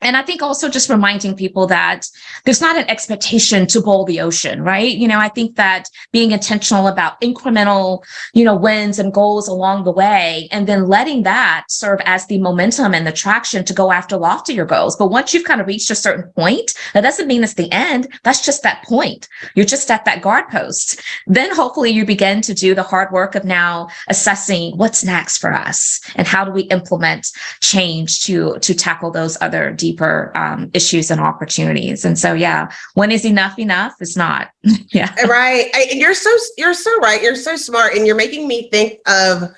And 0.00 0.16
I 0.18 0.22
think 0.22 0.42
also 0.42 0.68
just 0.68 0.90
reminding 0.90 1.34
people 1.34 1.66
that 1.68 2.06
there's 2.44 2.60
not 2.60 2.76
an 2.76 2.88
expectation 2.90 3.66
to 3.68 3.80
bowl 3.80 4.04
the 4.04 4.20
ocean, 4.20 4.62
right? 4.62 4.94
You 4.94 5.08
know, 5.08 5.18
I 5.18 5.28
think 5.28 5.56
that 5.56 5.88
being 6.12 6.32
intentional 6.32 6.88
about 6.88 7.18
incremental, 7.22 8.04
you 8.34 8.44
know, 8.44 8.54
wins 8.54 8.98
and 8.98 9.14
goals 9.14 9.48
along 9.48 9.84
the 9.84 9.92
way, 9.92 10.48
and 10.52 10.66
then 10.66 10.88
letting 10.88 11.22
that 11.22 11.64
serve 11.70 12.00
as 12.04 12.26
the 12.26 12.38
momentum 12.38 12.94
and 12.94 13.06
the 13.06 13.12
traction 13.12 13.64
to 13.64 13.72
go 13.72 13.92
after 13.92 14.18
loftier 14.18 14.66
goals. 14.66 14.94
But 14.96 15.08
once 15.08 15.32
you've 15.32 15.44
kind 15.44 15.60
of 15.60 15.66
reached 15.66 15.90
a 15.90 15.94
certain 15.94 16.30
point, 16.32 16.74
that 16.92 17.00
doesn't 17.00 17.26
mean 17.26 17.42
it's 17.42 17.54
the 17.54 17.72
end. 17.72 18.08
That's 18.24 18.44
just 18.44 18.62
that 18.62 18.84
point. 18.84 19.28
You're 19.54 19.64
just 19.64 19.90
at 19.90 20.04
that 20.04 20.20
guard 20.20 20.48
post. 20.50 21.00
Then 21.26 21.54
hopefully 21.54 21.90
you 21.90 22.04
begin 22.04 22.42
to 22.42 22.52
do 22.52 22.74
the 22.74 22.82
hard 22.82 23.10
work 23.10 23.34
of 23.34 23.44
now 23.44 23.88
assessing 24.08 24.76
what's 24.76 25.02
next 25.02 25.38
for 25.38 25.52
us 25.52 26.00
and 26.16 26.26
how 26.26 26.44
do 26.44 26.50
we 26.50 26.62
implement 26.62 27.30
change 27.60 28.22
to 28.24 28.58
to 28.60 28.74
tackle 28.74 29.10
those 29.10 29.38
other 29.40 29.72
deeper 29.84 30.32
um, 30.34 30.70
issues 30.72 31.10
and 31.10 31.20
opportunities. 31.20 32.06
And 32.06 32.18
so, 32.18 32.32
yeah, 32.32 32.72
when 32.94 33.10
is 33.10 33.26
enough 33.26 33.58
enough 33.58 33.92
It's 34.00 34.16
not. 34.16 34.50
yeah. 34.92 35.14
right. 35.26 35.68
I, 35.74 35.88
you're 35.92 36.14
so 36.14 36.30
you're 36.56 36.72
so 36.72 36.96
right. 37.00 37.20
You're 37.20 37.36
so 37.36 37.54
smart, 37.56 37.94
and 37.94 38.06
you're 38.06 38.16
making 38.16 38.48
me 38.48 38.70
think 38.70 39.00
of. 39.06 39.54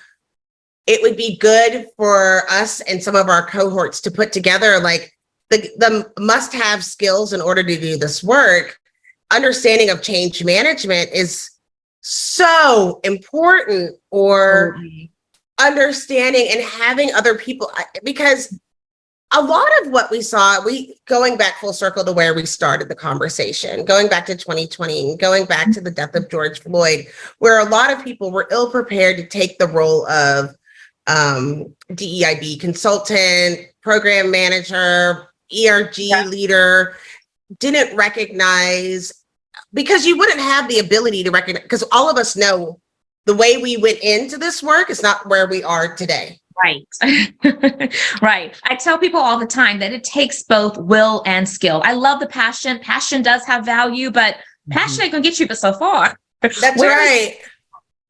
It 0.89 1.03
would 1.03 1.17
be 1.17 1.37
good 1.39 1.87
for 1.97 2.43
us 2.49 2.81
and 2.83 3.03
some 3.03 3.17
of 3.17 3.29
our 3.29 3.47
cohorts 3.47 4.01
to 4.03 4.11
put 4.11 4.33
together 4.33 4.79
like 4.81 5.13
the 5.51 5.59
the 5.79 6.13
must 6.19 6.53
have 6.53 6.85
skills 6.85 7.33
in 7.33 7.41
order 7.41 7.63
to 7.63 7.81
do 7.81 7.97
this 7.97 8.25
work. 8.25 8.79
Understanding 9.33 9.91
of 9.91 10.03
change 10.03 10.45
management 10.45 11.11
is 11.13 11.51
so 12.01 13.01
important, 13.05 13.97
or 14.11 14.77
understanding 15.59 16.49
and 16.51 16.61
having 16.63 17.15
other 17.15 17.37
people 17.37 17.71
because 18.05 18.59
a 19.33 19.43
lot 19.43 19.69
of 19.83 19.91
what 19.91 20.11
we 20.11 20.23
saw 20.23 20.65
we 20.65 20.97
going 21.07 21.37
back 21.37 21.59
full 21.59 21.73
circle 21.73 22.05
to 22.05 22.13
where 22.13 22.35
we 22.35 22.47
started 22.47 22.89
the 22.89 22.95
conversation 22.95 23.85
going 23.85 24.09
back 24.09 24.25
to 24.27 24.37
2020 24.37 25.17
going 25.17 25.45
back 25.45 25.71
to 25.73 25.81
the 25.81 25.91
death 25.91 26.15
of 26.15 26.31
george 26.31 26.61
floyd 26.61 27.07
where 27.39 27.61
a 27.61 27.69
lot 27.69 27.93
of 27.93 28.05
people 28.05 28.31
were 28.31 28.49
ill 28.51 28.71
prepared 28.71 29.17
to 29.17 29.27
take 29.27 29.59
the 29.59 29.67
role 29.67 30.07
of 30.09 30.51
um, 31.09 31.75
deib 31.91 32.61
consultant 32.61 33.67
program 33.83 34.31
manager 34.31 35.29
erg 35.67 35.99
leader 36.29 36.97
didn't 37.59 37.97
recognize 37.97 39.25
because 39.75 40.07
you 40.07 40.17
wouldn't 40.17 40.41
have 40.41 40.69
the 40.69 40.79
ability 40.79 41.25
to 41.25 41.31
recognize 41.31 41.63
because 41.63 41.85
all 41.91 42.09
of 42.09 42.17
us 42.17 42.37
know 42.37 42.81
the 43.25 43.35
way 43.35 43.57
we 43.57 43.77
went 43.77 43.99
into 44.03 44.39
this 44.39 44.63
work 44.63 44.89
is 44.89 45.03
not 45.03 45.29
where 45.29 45.49
we 45.49 45.65
are 45.65 45.97
today 45.97 46.39
Right. 46.63 46.87
right. 48.23 48.59
I 48.65 48.77
tell 48.77 48.99
people 48.99 49.21
all 49.21 49.39
the 49.39 49.47
time 49.47 49.79
that 49.81 49.93
it 49.93 50.05
takes 50.05 50.43
both 50.43 50.79
will 50.79 51.23
and 51.27 51.49
skill. 51.49 51.83
I 51.85 51.93
love 51.93 52.21
the 52.21 52.27
passion. 52.27 52.79
Passion 52.81 53.23
does 53.23 53.45
have 53.45 53.65
value, 53.65 54.11
but 54.11 54.35
mm-hmm. 54.35 54.73
passion 54.73 55.03
ain't 55.03 55.13
gonna 55.13 55.23
get 55.23 55.39
you 55.39 55.47
but 55.47 55.59
so 55.59 55.73
far. 55.73 56.19
that's 56.41 56.61
Whereas- 56.77 56.81
right 56.81 57.39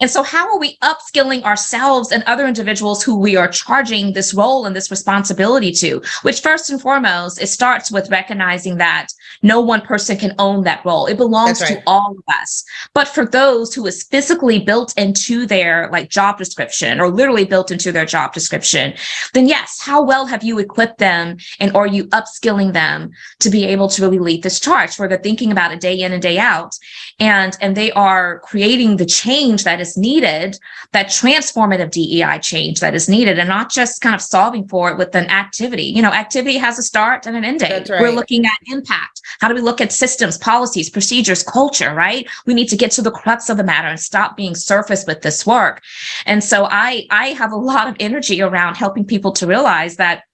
And 0.00 0.10
so, 0.10 0.22
how 0.22 0.48
are 0.50 0.58
we 0.58 0.76
upskilling 0.78 1.42
ourselves 1.42 2.12
and 2.12 2.22
other 2.24 2.46
individuals 2.46 3.02
who 3.02 3.18
we 3.18 3.34
are 3.36 3.48
charging 3.48 4.12
this 4.12 4.34
role 4.34 4.66
and 4.66 4.76
this 4.76 4.90
responsibility 4.90 5.72
to? 5.72 6.02
Which, 6.22 6.40
first 6.40 6.68
and 6.70 6.80
foremost, 6.80 7.40
it 7.40 7.46
starts 7.48 7.90
with 7.90 8.10
recognizing 8.10 8.76
that 8.76 9.08
no 9.42 9.60
one 9.60 9.80
person 9.80 10.16
can 10.16 10.34
own 10.38 10.64
that 10.64 10.84
role. 10.84 11.06
It 11.06 11.16
belongs 11.16 11.60
That's 11.60 11.72
to 11.72 11.82
all 11.86 12.12
of 12.12 12.24
us. 12.28 12.64
But 12.94 13.08
for 13.08 13.24
those 13.26 13.74
who 13.74 13.86
is 13.86 14.04
physically 14.04 14.60
built 14.60 14.96
into 14.96 15.46
their 15.46 15.88
like 15.90 16.08
job 16.08 16.38
description 16.38 17.00
or 17.00 17.08
literally 17.08 17.44
built 17.44 17.70
into 17.70 17.92
their 17.92 18.06
job 18.06 18.32
description, 18.32 18.94
then 19.34 19.46
yes, 19.46 19.80
how 19.80 20.02
well 20.02 20.26
have 20.26 20.42
you 20.42 20.58
equipped 20.58 20.98
them 20.98 21.36
and 21.60 21.74
are 21.76 21.86
you 21.86 22.06
upskilling 22.08 22.72
them 22.72 23.10
to 23.40 23.50
be 23.50 23.64
able 23.64 23.88
to 23.88 24.02
really 24.02 24.18
lead 24.18 24.42
this 24.42 24.60
charge 24.60 24.98
where 24.98 25.08
they're 25.08 25.18
thinking 25.18 25.52
about 25.52 25.72
it 25.72 25.80
day 25.80 26.00
in 26.00 26.12
and 26.12 26.22
day 26.22 26.38
out 26.38 26.76
and 27.20 27.56
and 27.60 27.76
they 27.76 27.92
are 27.92 28.40
creating 28.40 28.96
the 28.96 29.06
change 29.06 29.64
that 29.64 29.80
is 29.80 29.96
needed 29.96 30.58
that 30.92 31.06
transformative 31.06 31.90
dei 31.90 32.38
change 32.40 32.80
that 32.80 32.94
is 32.94 33.08
needed 33.08 33.38
and 33.38 33.48
not 33.48 33.70
just 33.70 34.00
kind 34.00 34.14
of 34.14 34.20
solving 34.20 34.66
for 34.68 34.90
it 34.90 34.98
with 34.98 35.14
an 35.14 35.26
activity. 35.26 35.84
You 35.84 36.02
know 36.02 36.12
activity 36.12 36.58
has 36.58 36.78
a 36.78 36.82
start 36.82 37.26
and 37.26 37.36
an 37.36 37.44
end 37.44 37.60
date. 37.60 37.86
That's 37.86 37.90
we're 37.90 38.10
looking 38.10 38.44
at 38.44 38.58
impact 38.66 39.20
how 39.40 39.48
do 39.48 39.54
we 39.54 39.60
look 39.60 39.80
at 39.80 39.92
systems 39.92 40.38
policies 40.38 40.90
procedures 40.90 41.42
culture 41.42 41.94
right? 41.94 42.28
We 42.46 42.54
need 42.54 42.68
to 42.68 42.76
get 42.76 42.90
to 42.92 43.02
the 43.02 43.10
crux 43.10 43.48
of 43.48 43.56
the 43.56 43.64
matter 43.64 43.88
and 43.88 44.00
stop 44.00 44.36
being 44.36 44.54
surface 44.54 45.04
with 45.06 45.22
this 45.22 45.46
work. 45.46 45.82
And 46.26 46.42
so 46.42 46.66
i 46.70 47.06
i 47.10 47.28
have 47.28 47.52
a 47.52 47.56
lot 47.56 47.88
of 47.88 47.96
energy 48.00 48.42
around 48.42 48.76
helping 48.76 49.04
people 49.04 49.32
to 49.32 49.46
realize 49.46 49.96
that 49.96 50.24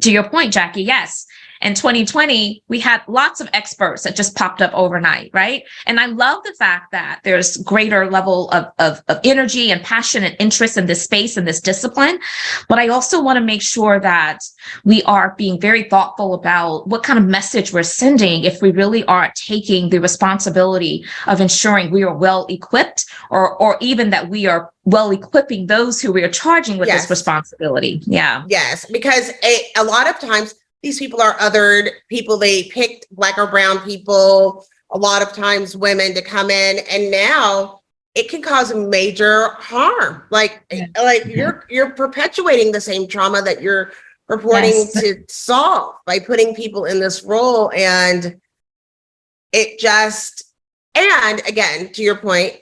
to 0.00 0.12
your 0.12 0.28
point 0.28 0.52
jackie 0.52 0.82
yes 0.82 1.26
in 1.60 1.74
2020 1.74 2.62
we 2.68 2.80
had 2.80 3.02
lots 3.08 3.40
of 3.40 3.48
experts 3.52 4.02
that 4.02 4.16
just 4.16 4.36
popped 4.36 4.62
up 4.62 4.72
overnight 4.74 5.30
right? 5.34 5.62
And 5.86 5.98
i 6.00 6.06
love 6.06 6.42
the 6.44 6.54
fact 6.54 6.92
that 6.92 7.20
there's 7.24 7.56
greater 7.58 8.10
level 8.10 8.50
of, 8.50 8.66
of, 8.78 9.02
of 9.08 9.18
energy 9.24 9.70
and 9.70 9.82
passion 9.82 10.24
and 10.24 10.36
interest 10.38 10.76
in 10.76 10.86
this 10.86 11.02
space 11.02 11.36
and 11.36 11.46
this 11.46 11.60
discipline. 11.60 12.18
But 12.68 12.78
i 12.78 12.88
also 12.88 13.22
want 13.22 13.36
to 13.38 13.44
make 13.44 13.62
sure 13.62 14.00
that 14.00 14.38
we 14.84 15.02
are 15.04 15.34
being 15.36 15.60
very 15.60 15.84
thoughtful 15.84 16.34
about 16.34 16.86
what 16.88 17.02
kind 17.02 17.18
of 17.18 17.24
message 17.24 17.72
we're 17.72 17.82
sending 17.82 18.44
if 18.44 18.60
we 18.62 18.70
really 18.70 19.04
aren't 19.04 19.34
taking 19.34 19.88
the 19.90 19.98
responsibility 19.98 21.04
of 21.26 21.40
ensuring 21.40 21.90
we 21.90 22.02
are 22.02 22.16
well 22.16 22.46
equipped 22.48 23.06
or 23.30 23.56
or 23.62 23.76
even 23.80 24.10
that 24.10 24.28
we 24.28 24.46
are 24.46 24.70
well 24.84 25.10
equipping 25.10 25.66
those 25.66 26.00
who 26.00 26.12
we 26.12 26.22
are 26.22 26.30
charging 26.30 26.78
with 26.78 26.88
Yes. 26.88 27.02
this 27.02 27.10
responsibility. 27.10 28.00
Yeah. 28.06 28.44
Yes, 28.48 28.86
because 28.90 29.30
a, 29.44 29.60
a 29.76 29.84
lot 29.84 30.08
of 30.08 30.18
times 30.18 30.54
these 30.82 30.98
people 30.98 31.20
are 31.20 31.34
othered 31.34 31.90
people. 32.08 32.38
They 32.38 32.64
picked 32.64 33.06
black 33.10 33.38
or 33.38 33.46
brown 33.46 33.80
people, 33.80 34.64
a 34.90 34.98
lot 34.98 35.22
of 35.22 35.32
times 35.32 35.76
women 35.76 36.14
to 36.14 36.22
come 36.22 36.50
in, 36.50 36.78
and 36.90 37.10
now 37.10 37.80
it 38.14 38.28
can 38.28 38.42
cause 38.42 38.74
major 38.74 39.48
harm. 39.58 40.22
Like, 40.30 40.64
like 40.96 41.26
you're 41.26 41.66
you're 41.68 41.90
perpetuating 41.90 42.72
the 42.72 42.80
same 42.80 43.06
trauma 43.08 43.42
that 43.42 43.60
you're 43.62 43.92
purporting 44.26 44.70
Yes. 44.70 44.92
to 44.92 45.24
solve 45.28 45.96
by 46.06 46.18
putting 46.18 46.54
people 46.54 46.84
in 46.84 47.00
this 47.00 47.22
role, 47.22 47.70
and 47.72 48.40
it 49.52 49.78
just 49.78 50.44
and 50.94 51.40
again 51.46 51.92
to 51.92 52.02
your 52.02 52.16
point, 52.16 52.56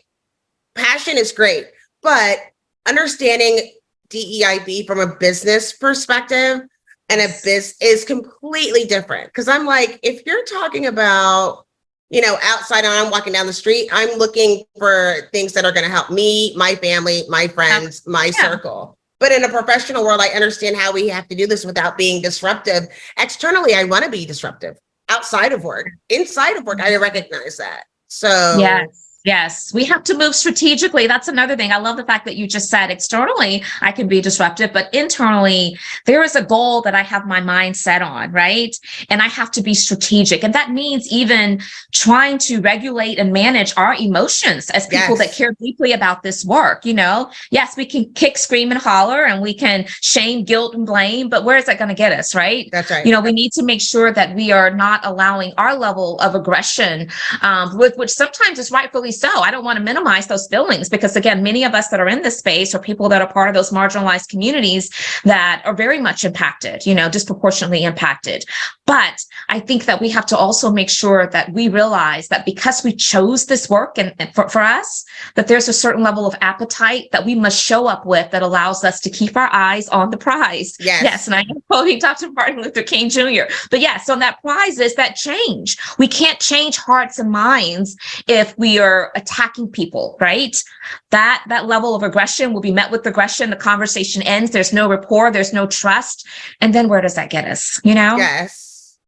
passion 0.75 1.17
is 1.17 1.33
great, 1.33 1.67
but 2.03 2.39
understanding 2.87 3.73
DEIB 4.09 4.87
from 4.87 5.01
a 5.01 5.17
business 5.17 5.73
perspective 5.73 6.61
and 7.09 7.21
a 7.21 7.29
biz 7.45 7.77
is 7.81 8.05
completely 8.05 8.85
different. 8.85 9.33
Cause 9.33 9.49
I'm 9.49 9.67
like, 9.67 10.01
if 10.03 10.25
you're 10.27 10.45
talking 10.45 10.87
about, 10.87 11.67
you 12.11 12.21
know, 12.21 12.37
outside 12.43 12.85
and 12.85 12.93
I'm 12.93 13.11
walking 13.11 13.33
down 13.33 13.47
the 13.47 13.53
street, 13.53 13.89
I'm 13.93 14.17
looking 14.19 14.65
for 14.79 15.29
things 15.33 15.53
that 15.55 15.65
are 15.65 15.73
going 15.73 15.85
to 15.85 15.91
help 15.91 16.11
me, 16.11 16.55
my 16.57 16.75
family, 16.77 17.25
my 17.29 17.49
friends, 17.49 18.07
my 18.07 18.27
Yeah. 18.27 18.33
circle. 18.33 18.97
But 19.19 19.33
in 19.33 19.45
a 19.45 19.49
professional 19.49 20.05
world, 20.05 20.21
I 20.21 20.29
understand 20.29 20.77
how 20.77 20.93
we 20.93 21.09
have 21.09 21.27
to 21.29 21.35
do 21.35 21.47
this 21.47 21.65
without 21.65 21.97
being 21.97 22.21
disruptive. 22.21 22.85
Externally, 23.19 23.75
I 23.75 23.85
want 23.85 24.05
to 24.05 24.11
be 24.11 24.27
disruptive. 24.27 24.79
Outside 25.09 25.53
of 25.53 25.65
work, 25.65 25.89
inside 26.11 26.57
of 26.57 26.65
work, 26.65 26.81
I 26.81 26.95
recognize 26.97 27.57
that. 27.57 27.85
So 28.09 28.59
Yes. 28.59 29.06
Yes, 29.27 29.75
we 29.75 29.85
have 29.85 30.05
to 30.05 30.17
move 30.17 30.35
strategically. 30.35 31.07
That's 31.07 31.29
another 31.29 31.57
thing. 31.57 31.73
I 31.73 31.79
love 31.79 31.97
the 31.97 32.05
fact 32.05 32.25
that 32.27 32.37
you 32.37 32.47
just 32.47 32.71
said 32.71 32.91
externally, 32.91 33.65
I 33.81 33.91
can 33.91 34.07
be 34.07 34.21
disruptive, 34.21 34.73
but 34.73 34.93
internally, 34.95 35.77
there 36.05 36.23
is 36.23 36.37
a 36.37 36.45
goal 36.45 36.81
that 36.83 36.95
I 36.95 37.03
have 37.03 37.27
my 37.27 37.41
mind 37.41 37.77
set 37.77 38.03
on, 38.03 38.31
right? 38.31 38.75
And 39.11 39.21
I 39.21 39.27
have 39.27 39.51
to 39.53 39.63
be 39.63 39.75
strategic. 39.75 40.45
And 40.45 40.55
that 40.55 40.71
means 40.71 41.11
even 41.11 41.61
trying 41.93 42.39
to 42.39 42.61
regulate 42.61 43.19
and 43.19 43.33
manage 43.33 43.75
our 43.77 43.95
emotions 43.95 44.71
as 44.71 44.87
people 44.87 45.17
that 45.17 45.33
care 45.33 45.53
deeply 45.61 45.93
about 45.93 46.23
this 46.23 46.45
work. 46.45 46.87
You 46.87 46.95
know, 46.95 47.31
yes, 47.51 47.77
we 47.77 47.85
can 47.85 48.13
kick, 48.15 48.39
scream, 48.39 48.71
and 48.71 48.81
holler, 48.81 49.25
and 49.25 49.43
we 49.43 49.55
can 49.55 49.87
shame, 50.03 50.45
guilt, 50.45 50.75
and 50.75 50.87
blame, 50.87 51.29
but 51.29 51.45
where 51.45 51.57
is 51.57 51.67
that 51.67 51.79
going 51.79 51.89
to 51.89 51.95
get 51.95 52.13
us, 52.13 52.35
right? 52.35 52.71
that's 52.77 52.91
right. 52.91 53.07
you 53.07 53.13
know 53.13 53.21
we 53.21 53.33
need 53.33 53.53
to 53.53 53.63
make 53.63 53.81
sure 53.81 54.13
that 54.13 54.35
we 54.35 54.53
are 54.53 54.71
not 54.71 55.05
allowing 55.05 55.53
our 55.57 55.77
level 55.77 56.19
of 56.21 56.35
aggression 56.35 57.09
um, 57.43 57.77
with 57.77 57.97
which 57.97 58.11
sometimes 58.11 58.59
is 58.59 58.71
rightfully 58.71 59.13
so 59.21 59.29
i 59.41 59.51
don't 59.51 59.65
want 59.65 59.77
to 59.77 59.83
minimize 59.83 60.27
those 60.27 60.47
feelings 60.49 60.89
because 60.89 61.17
again 61.17 61.43
many 61.43 61.65
of 61.65 61.75
us 61.75 61.89
that 61.89 62.01
are 62.01 62.09
in 62.09 62.23
this 62.23 62.39
space 62.39 62.75
are 62.75 62.79
people 62.79 63.09
that 63.09 63.23
are 63.23 63.33
part 63.33 63.49
of 63.49 63.55
those 63.55 63.71
marginalized 63.71 64.29
communities 64.29 64.91
that 65.25 65.63
are 65.65 65.75
very 65.75 66.01
much 66.01 66.25
impacted 66.25 66.85
you 66.87 66.95
know 66.95 67.09
disproportionately 67.09 67.85
impacted. 67.85 68.45
But 68.87 69.25
i 69.49 69.59
think 69.61 69.85
that 69.87 70.01
we 70.01 70.09
have 70.11 70.27
to 70.27 70.37
also 70.37 70.71
make 70.71 70.91
sure 70.91 71.29
that 71.29 71.53
we 71.53 71.69
realize 71.69 72.29
that 72.29 72.45
because 72.45 72.85
we 72.85 72.93
chose 72.95 73.47
this 73.47 73.69
work 73.69 73.99
and, 73.99 74.15
and 74.19 74.35
for, 74.35 74.49
for 74.49 74.61
us 74.61 75.05
that 75.35 75.49
there's 75.49 75.69
a 75.69 75.73
certain 75.73 76.03
level 76.03 76.27
of 76.27 76.35
appetite 76.41 77.09
that 77.13 77.25
we 77.25 77.35
must 77.35 77.63
show 77.63 77.87
up 77.87 78.07
with 78.07 78.31
that 78.31 78.43
allows 78.43 78.85
us 78.85 79.01
to 79.01 79.11
keep 79.11 79.37
our 79.37 79.53
eyes 79.53 79.89
on 79.89 80.11
the 80.11 80.17
prize. 80.17 80.77
Yes. 80.79 81.03
yes 81.03 81.27
and 81.27 81.35
i 81.35 81.41
am 81.41 81.61
quoting 81.69 81.99
dr. 81.99 82.31
Martin 82.33 82.63
luther 82.63 82.83
king 82.83 83.09
jr 83.09 83.47
but 83.71 83.81
yes 83.81 84.09
on 84.09 84.21
that 84.21 84.41
prize 84.41 84.79
is 84.79 84.95
that 84.95 85.17
change. 85.17 85.79
We 85.99 86.09
can't 86.09 86.41
change 86.41 86.77
hearts 86.77 87.19
and 87.19 87.31
minds 87.31 87.97
if 88.27 88.57
we 88.59 88.79
are 88.79 89.06
attacking 89.15 89.69
people 89.71 90.17
right 90.21 90.63
that 91.11 91.45
that 91.49 91.67
level 91.67 91.95
of 91.95 92.03
aggression 92.03 92.53
will 92.53 92.61
be 92.61 92.73
met 92.73 92.91
with 92.91 93.07
aggression 93.07 93.51
the 93.51 93.57
conversation 93.57 94.23
ends 94.23 94.51
there's 94.51 94.73
no 94.73 94.89
rapport 94.89 95.31
there's 95.31 95.53
no 95.53 95.67
trust 95.67 96.27
and 96.61 96.75
then 96.75 96.89
where 96.89 97.01
does 97.01 97.15
that 97.15 97.31
get 97.31 97.45
us 97.47 97.81
you 97.85 97.95
know 97.95 98.17
Yes. 98.17 98.99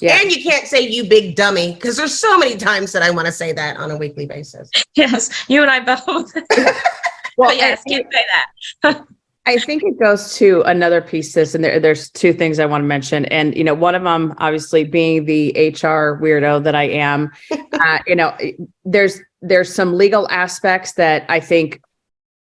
Yeah. 0.00 0.18
And 0.20 0.32
you 0.34 0.42
can't 0.42 0.66
say 0.66 0.80
you 0.80 1.04
big 1.08 1.36
dummy 1.36 1.74
because 1.74 1.96
there's 1.96 2.18
so 2.18 2.36
many 2.36 2.56
times 2.56 2.90
that 2.90 3.02
I 3.02 3.10
want 3.10 3.26
to 3.26 3.32
say 3.32 3.52
that 3.52 3.76
on 3.76 3.90
a 3.92 3.96
weekly 3.96 4.26
basis. 4.26 4.68
yes 4.94 5.30
you 5.48 5.62
and 5.62 5.70
i 5.70 5.78
both 5.80 6.32
Well, 7.36 7.50
but 7.50 7.56
yes 7.56 7.82
I- 7.86 7.90
can't 7.90 8.06
say 8.12 8.24
that 8.82 9.06
I 9.44 9.58
think 9.58 9.82
it 9.82 9.98
goes 9.98 10.36
to 10.36 10.62
another 10.62 11.00
piece. 11.00 11.32
This 11.34 11.56
and 11.56 11.64
there, 11.64 11.80
there's 11.80 12.08
two 12.10 12.32
things 12.32 12.60
I 12.60 12.66
want 12.66 12.82
to 12.82 12.86
mention, 12.86 13.24
and 13.24 13.56
you 13.56 13.64
know, 13.64 13.74
one 13.74 13.96
of 13.96 14.04
them, 14.04 14.34
obviously, 14.38 14.84
being 14.84 15.24
the 15.24 15.50
HR 15.74 16.16
weirdo 16.22 16.62
that 16.62 16.76
I 16.76 16.84
am. 16.84 17.32
uh, 17.72 17.98
you 18.06 18.14
know, 18.14 18.36
there's 18.84 19.20
there's 19.42 19.74
some 19.74 19.94
legal 19.94 20.28
aspects 20.30 20.92
that 20.92 21.26
I 21.28 21.40
think 21.40 21.80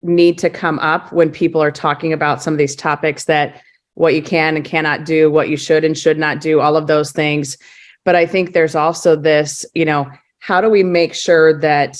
need 0.03 0.37
to 0.39 0.49
come 0.49 0.79
up 0.79 1.11
when 1.11 1.31
people 1.31 1.61
are 1.61 1.71
talking 1.71 2.13
about 2.13 2.41
some 2.41 2.53
of 2.53 2.57
these 2.57 2.75
topics 2.75 3.25
that 3.25 3.61
what 3.95 4.15
you 4.15 4.21
can 4.23 4.55
and 4.55 4.63
cannot 4.63 5.05
do, 5.05 5.29
what 5.29 5.49
you 5.49 5.57
should 5.57 5.83
and 5.83 5.97
should 5.97 6.17
not 6.17 6.39
do, 6.39 6.61
all 6.61 6.77
of 6.77 6.87
those 6.87 7.11
things. 7.11 7.57
But 8.05 8.15
I 8.15 8.25
think 8.25 8.53
there's 8.53 8.75
also 8.75 9.15
this, 9.15 9.65
you 9.73 9.85
know, 9.85 10.09
how 10.39 10.61
do 10.61 10.69
we 10.69 10.83
make 10.83 11.13
sure 11.13 11.59
that 11.59 11.97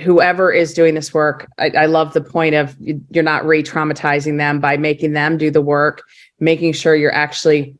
whoever 0.00 0.50
is 0.52 0.72
doing 0.72 0.94
this 0.94 1.12
work, 1.12 1.46
I, 1.58 1.70
I 1.70 1.86
love 1.86 2.12
the 2.12 2.20
point 2.20 2.54
of 2.54 2.74
you- 2.80 3.02
you're 3.10 3.24
not 3.24 3.46
re-traumatizing 3.46 4.38
them 4.38 4.60
by 4.60 4.76
making 4.76 5.12
them 5.12 5.36
do 5.36 5.50
the 5.50 5.62
work, 5.62 6.02
making 6.40 6.72
sure 6.72 6.94
you're 6.96 7.14
actually 7.14 7.76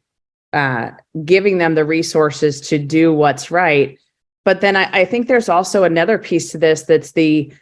uh, 0.52 0.90
giving 1.24 1.58
them 1.58 1.74
the 1.74 1.84
resources 1.84 2.60
to 2.60 2.78
do 2.78 3.12
what's 3.12 3.50
right. 3.50 3.98
But 4.44 4.60
then 4.60 4.76
I, 4.76 4.84
I 4.92 5.04
think 5.04 5.26
there's 5.26 5.48
also 5.48 5.84
another 5.84 6.18
piece 6.18 6.52
to 6.52 6.58
this 6.58 6.82
that's 6.82 7.12
the 7.12 7.52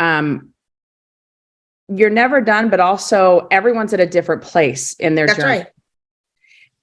um, 0.00 0.50
you're 1.88 2.10
never 2.10 2.40
done, 2.40 2.68
but 2.70 2.80
also 2.80 3.46
everyone's 3.50 3.92
at 3.92 4.00
a 4.00 4.06
different 4.06 4.42
place 4.42 4.94
in 4.94 5.14
their 5.14 5.26
That's 5.26 5.38
journey. 5.38 5.58
right. 5.58 5.66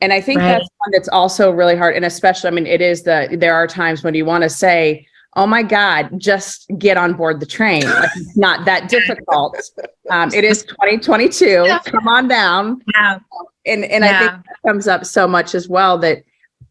And 0.01 0.13
I 0.13 0.21
think 0.21 0.39
Right. 0.39 0.47
that's 0.47 0.69
one 0.77 0.91
that's 0.91 1.09
also 1.09 1.51
really 1.51 1.75
hard. 1.75 1.95
And 1.95 2.05
especially, 2.05 2.47
I 2.47 2.51
mean, 2.51 2.67
it 2.67 2.79
is 2.81 3.03
the, 3.03 3.27
there 3.37 3.53
are 3.53 3.67
times 3.67 4.03
when 4.03 4.13
you 4.13 4.23
want 4.23 4.43
to 4.43 4.49
say, 4.49 5.05
oh 5.35 5.45
my 5.45 5.61
God, 5.63 6.09
just 6.19 6.69
get 6.77 6.95
on 6.97 7.13
board 7.13 7.39
the 7.39 7.45
train. 7.45 7.83
Like, 7.85 8.09
it's 8.15 8.37
not 8.37 8.65
that 8.65 8.89
difficult. 8.89 9.57
Um, 10.11 10.33
it 10.33 10.43
is 10.43 10.63
2022. 10.63 11.45
Yeah. 11.67 11.77
Come 11.85 12.07
on 12.07 12.27
down. 12.27 12.81
yeah 12.95 13.19
And, 13.67 13.85
and 13.85 14.03
I 14.03 14.07
think 14.17 14.31
Yeah. 14.31 14.37
that 14.37 14.67
comes 14.67 14.87
up 14.87 15.05
so 15.05 15.27
much 15.27 15.53
as 15.53 15.69
well 15.69 15.99
that 15.99 16.23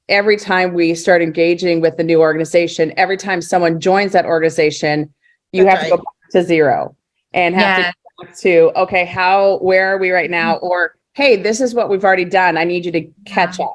every 0.08 0.36
time 0.36 0.74
we 0.74 0.94
start 0.94 1.22
engaging 1.22 1.80
with 1.80 1.96
the 1.96 2.04
new 2.04 2.20
organization, 2.20 2.92
every 2.96 3.16
time 3.16 3.40
someone 3.40 3.80
joins 3.80 4.12
that 4.12 4.24
organization, 4.24 5.12
you 5.52 5.64
That's 5.64 5.76
have 5.76 5.84
to 5.84 5.90
go 5.90 5.96
back 5.98 6.30
to 6.32 6.42
zero 6.42 6.96
and 7.32 7.54
have 7.54 7.78
Yeah. 7.78 7.90
to 7.90 7.94
go 8.18 8.24
back 8.24 8.36
to, 8.38 8.72
okay, 8.76 9.04
how, 9.04 9.58
where 9.58 9.94
are 9.94 9.98
we 9.98 10.10
right 10.10 10.30
now? 10.30 10.56
Or, 10.56 10.96
hey, 11.14 11.36
this 11.36 11.60
is 11.60 11.74
what 11.74 11.88
we've 11.88 12.04
already 12.04 12.24
done. 12.24 12.56
I 12.56 12.64
need 12.64 12.84
you 12.84 12.92
to 12.92 13.06
catch 13.26 13.60
up. 13.60 13.74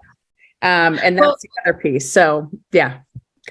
Um, 0.62 1.00
and 1.04 1.20
Well- 1.20 1.32
that's 1.32 1.44
the 1.44 1.50
other 1.70 1.78
piece. 1.78 2.12
So, 2.12 2.50
yeah. 2.72 3.00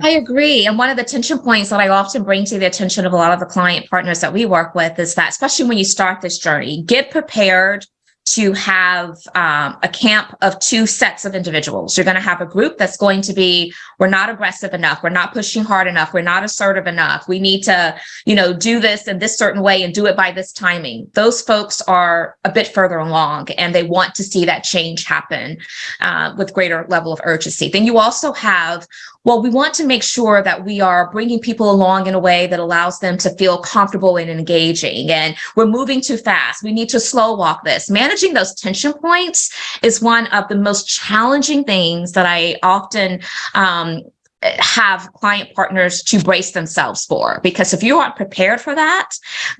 I 0.00 0.10
agree. 0.10 0.66
And 0.66 0.78
one 0.78 0.88
of 0.88 0.96
the 0.96 1.04
tension 1.04 1.38
points 1.38 1.68
that 1.68 1.78
I 1.78 1.88
often 1.88 2.22
bring 2.22 2.46
to 2.46 2.58
the 2.58 2.64
attention 2.64 3.04
of 3.04 3.12
a 3.12 3.16
lot 3.16 3.32
of 3.32 3.40
the 3.40 3.44
client 3.44 3.90
partners 3.90 4.20
that 4.20 4.32
we 4.32 4.46
work 4.46 4.74
with 4.74 4.98
is 4.98 5.14
that, 5.16 5.28
especially 5.28 5.66
when 5.66 5.76
you 5.76 5.84
start 5.84 6.22
this 6.22 6.38
journey, 6.38 6.82
get 6.84 7.10
prepared 7.10 7.86
to 8.24 8.52
have 8.52 9.18
um, 9.34 9.76
a 9.82 9.88
camp 9.88 10.36
of 10.42 10.58
two 10.60 10.86
sets 10.86 11.24
of 11.24 11.34
individuals. 11.34 11.96
You're 11.96 12.04
going 12.04 12.16
to 12.16 12.20
have 12.20 12.40
a 12.40 12.46
group 12.46 12.78
that's 12.78 12.96
going 12.96 13.20
to 13.22 13.32
be, 13.32 13.74
we're 13.98 14.08
not 14.08 14.30
aggressive 14.30 14.72
enough. 14.72 15.02
We're 15.02 15.10
not 15.10 15.32
pushing 15.32 15.64
hard 15.64 15.88
enough. 15.88 16.14
We're 16.14 16.22
not 16.22 16.44
assertive 16.44 16.86
enough. 16.86 17.26
We 17.28 17.40
need 17.40 17.62
to, 17.64 17.98
you 18.24 18.34
know, 18.34 18.52
do 18.52 18.78
this 18.78 19.08
in 19.08 19.18
this 19.18 19.36
certain 19.36 19.62
way 19.62 19.82
and 19.82 19.92
do 19.92 20.06
it 20.06 20.16
by 20.16 20.30
this 20.30 20.52
timing. 20.52 21.10
Those 21.14 21.42
folks 21.42 21.82
are 21.82 22.36
a 22.44 22.52
bit 22.52 22.68
further 22.68 22.98
along 22.98 23.50
and 23.52 23.74
they 23.74 23.82
want 23.82 24.14
to 24.14 24.22
see 24.22 24.44
that 24.44 24.62
change 24.62 25.04
happen 25.04 25.58
uh, 26.00 26.34
with 26.38 26.54
greater 26.54 26.86
level 26.88 27.12
of 27.12 27.20
urgency. 27.24 27.68
Then 27.68 27.84
you 27.84 27.98
also 27.98 28.32
have 28.32 28.86
well, 29.24 29.40
we 29.40 29.50
want 29.50 29.74
to 29.74 29.86
make 29.86 30.02
sure 30.02 30.42
that 30.42 30.64
we 30.64 30.80
are 30.80 31.10
bringing 31.10 31.38
people 31.38 31.70
along 31.70 32.06
in 32.06 32.14
a 32.14 32.18
way 32.18 32.46
that 32.48 32.58
allows 32.58 32.98
them 32.98 33.16
to 33.18 33.30
feel 33.36 33.58
comfortable 33.58 34.16
and 34.16 34.28
engaging. 34.28 35.10
And 35.10 35.36
we're 35.54 35.66
moving 35.66 36.00
too 36.00 36.16
fast. 36.16 36.62
We 36.62 36.72
need 36.72 36.88
to 36.88 37.00
slow 37.00 37.36
walk 37.36 37.64
this. 37.64 37.88
Managing 37.88 38.34
those 38.34 38.54
tension 38.54 38.92
points 38.92 39.78
is 39.82 40.02
one 40.02 40.26
of 40.28 40.48
the 40.48 40.56
most 40.56 40.88
challenging 40.88 41.62
things 41.62 42.12
that 42.12 42.26
I 42.26 42.56
often 42.62 43.20
um, 43.54 44.02
have 44.42 45.12
client 45.12 45.54
partners 45.54 46.02
to 46.02 46.18
brace 46.18 46.50
themselves 46.50 47.04
for 47.04 47.38
because 47.44 47.72
if 47.72 47.80
you 47.80 47.98
aren't 47.98 48.16
prepared 48.16 48.60
for 48.60 48.74
that 48.74 49.10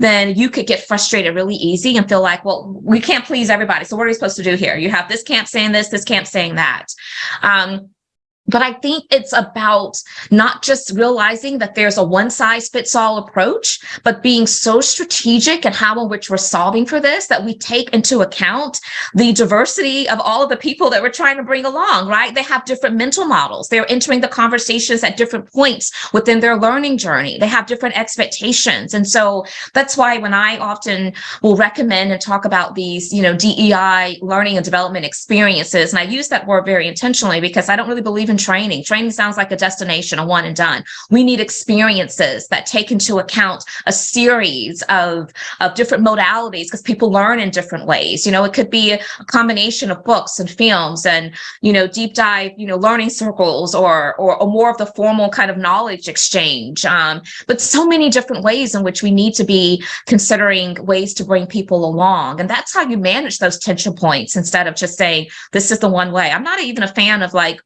then 0.00 0.34
you 0.34 0.50
could 0.50 0.66
get 0.66 0.84
frustrated 0.84 1.36
really 1.36 1.54
easy 1.54 1.96
and 1.96 2.08
feel 2.08 2.20
like 2.20 2.44
well 2.44 2.80
we 2.82 2.98
can't 2.98 3.24
please 3.24 3.48
everybody 3.48 3.84
so 3.84 3.96
what 3.96 4.02
are 4.02 4.08
we 4.08 4.14
supposed 4.14 4.34
to 4.34 4.42
do 4.42 4.56
here 4.56 4.76
you 4.76 4.90
have 4.90 5.08
this 5.08 5.22
camp 5.22 5.46
saying 5.46 5.70
this 5.70 5.88
this 5.90 6.02
camp 6.02 6.26
saying 6.26 6.56
that 6.56 6.86
um, 7.42 7.90
but 8.52 8.62
I 8.62 8.74
think 8.74 9.06
it's 9.10 9.32
about 9.32 10.00
not 10.30 10.62
just 10.62 10.92
realizing 10.92 11.58
that 11.58 11.74
there's 11.74 11.98
a 11.98 12.04
one 12.04 12.30
size 12.30 12.68
fits 12.68 12.94
all 12.94 13.18
approach, 13.18 13.80
but 14.04 14.22
being 14.22 14.46
so 14.46 14.80
strategic 14.80 15.64
in 15.64 15.72
how 15.72 16.00
in 16.02 16.08
which 16.08 16.30
we're 16.30 16.36
solving 16.36 16.86
for 16.86 17.00
this 17.00 17.26
that 17.26 17.44
we 17.44 17.56
take 17.56 17.88
into 17.90 18.20
account 18.20 18.80
the 19.14 19.32
diversity 19.32 20.08
of 20.08 20.20
all 20.20 20.42
of 20.42 20.50
the 20.50 20.56
people 20.56 20.90
that 20.90 21.02
we're 21.02 21.10
trying 21.10 21.38
to 21.38 21.42
bring 21.42 21.64
along, 21.64 22.08
right? 22.08 22.34
They 22.34 22.42
have 22.42 22.64
different 22.64 22.96
mental 22.96 23.24
models. 23.24 23.68
They're 23.68 23.90
entering 23.90 24.20
the 24.20 24.28
conversations 24.28 25.02
at 25.02 25.16
different 25.16 25.50
points 25.50 26.12
within 26.12 26.40
their 26.40 26.56
learning 26.56 26.98
journey. 26.98 27.38
They 27.38 27.48
have 27.48 27.66
different 27.66 27.96
expectations. 27.96 28.92
And 28.92 29.08
so 29.08 29.46
that's 29.72 29.96
why 29.96 30.18
when 30.18 30.34
I 30.34 30.58
often 30.58 31.14
will 31.40 31.56
recommend 31.56 32.12
and 32.12 32.20
talk 32.20 32.44
about 32.44 32.74
these, 32.74 33.12
you 33.12 33.22
know, 33.22 33.34
DEI 33.34 34.18
learning 34.20 34.56
and 34.56 34.64
development 34.64 35.06
experiences, 35.06 35.92
and 35.92 35.98
I 35.98 36.02
use 36.02 36.28
that 36.28 36.46
word 36.46 36.66
very 36.66 36.86
intentionally 36.86 37.40
because 37.40 37.68
I 37.70 37.76
don't 37.76 37.88
really 37.88 38.02
believe 38.02 38.28
in 38.28 38.36
training. 38.42 38.84
Training 38.84 39.12
sounds 39.12 39.36
like 39.36 39.52
a 39.52 39.56
destination, 39.56 40.18
a 40.18 40.26
one 40.26 40.44
and 40.44 40.56
done. 40.56 40.84
We 41.10 41.24
need 41.24 41.40
experiences 41.40 42.48
that 42.48 42.66
take 42.66 42.90
into 42.90 43.18
account 43.18 43.64
a 43.86 43.92
series 43.92 44.82
of, 44.88 45.30
of 45.60 45.74
different 45.74 46.04
modalities 46.04 46.64
because 46.64 46.82
people 46.82 47.10
learn 47.10 47.38
in 47.38 47.50
different 47.50 47.86
ways. 47.86 48.26
You 48.26 48.32
know, 48.32 48.44
it 48.44 48.52
could 48.52 48.70
be 48.70 48.92
a 48.92 49.00
combination 49.26 49.90
of 49.90 50.04
books 50.04 50.40
and 50.40 50.50
films 50.50 51.06
and, 51.06 51.34
you 51.60 51.72
know, 51.72 51.86
deep 51.86 52.14
dive, 52.14 52.52
you 52.56 52.66
know, 52.66 52.76
learning 52.76 53.10
circles 53.10 53.74
or, 53.74 54.14
or, 54.16 54.36
or 54.36 54.50
more 54.50 54.70
of 54.70 54.78
the 54.78 54.86
formal 54.86 55.28
kind 55.30 55.50
of 55.50 55.56
knowledge 55.56 56.08
exchange. 56.08 56.84
Um, 56.84 57.22
but 57.46 57.60
so 57.60 57.86
many 57.86 58.10
different 58.10 58.44
ways 58.44 58.74
in 58.74 58.82
which 58.82 59.02
we 59.02 59.10
need 59.10 59.34
to 59.34 59.44
be 59.44 59.84
considering 60.06 60.74
ways 60.84 61.14
to 61.14 61.24
bring 61.24 61.46
people 61.46 61.84
along. 61.84 62.40
And 62.40 62.50
that's 62.50 62.74
how 62.74 62.82
you 62.82 62.98
manage 62.98 63.38
those 63.38 63.58
tension 63.58 63.94
points 63.94 64.36
instead 64.36 64.66
of 64.66 64.74
just 64.74 64.98
saying, 64.98 65.28
this 65.52 65.70
is 65.70 65.78
the 65.78 65.88
one 65.88 66.12
way. 66.12 66.30
I'm 66.30 66.42
not 66.42 66.60
even 66.60 66.82
a 66.82 66.94
fan 66.94 67.22
of 67.22 67.34
like 67.34 67.60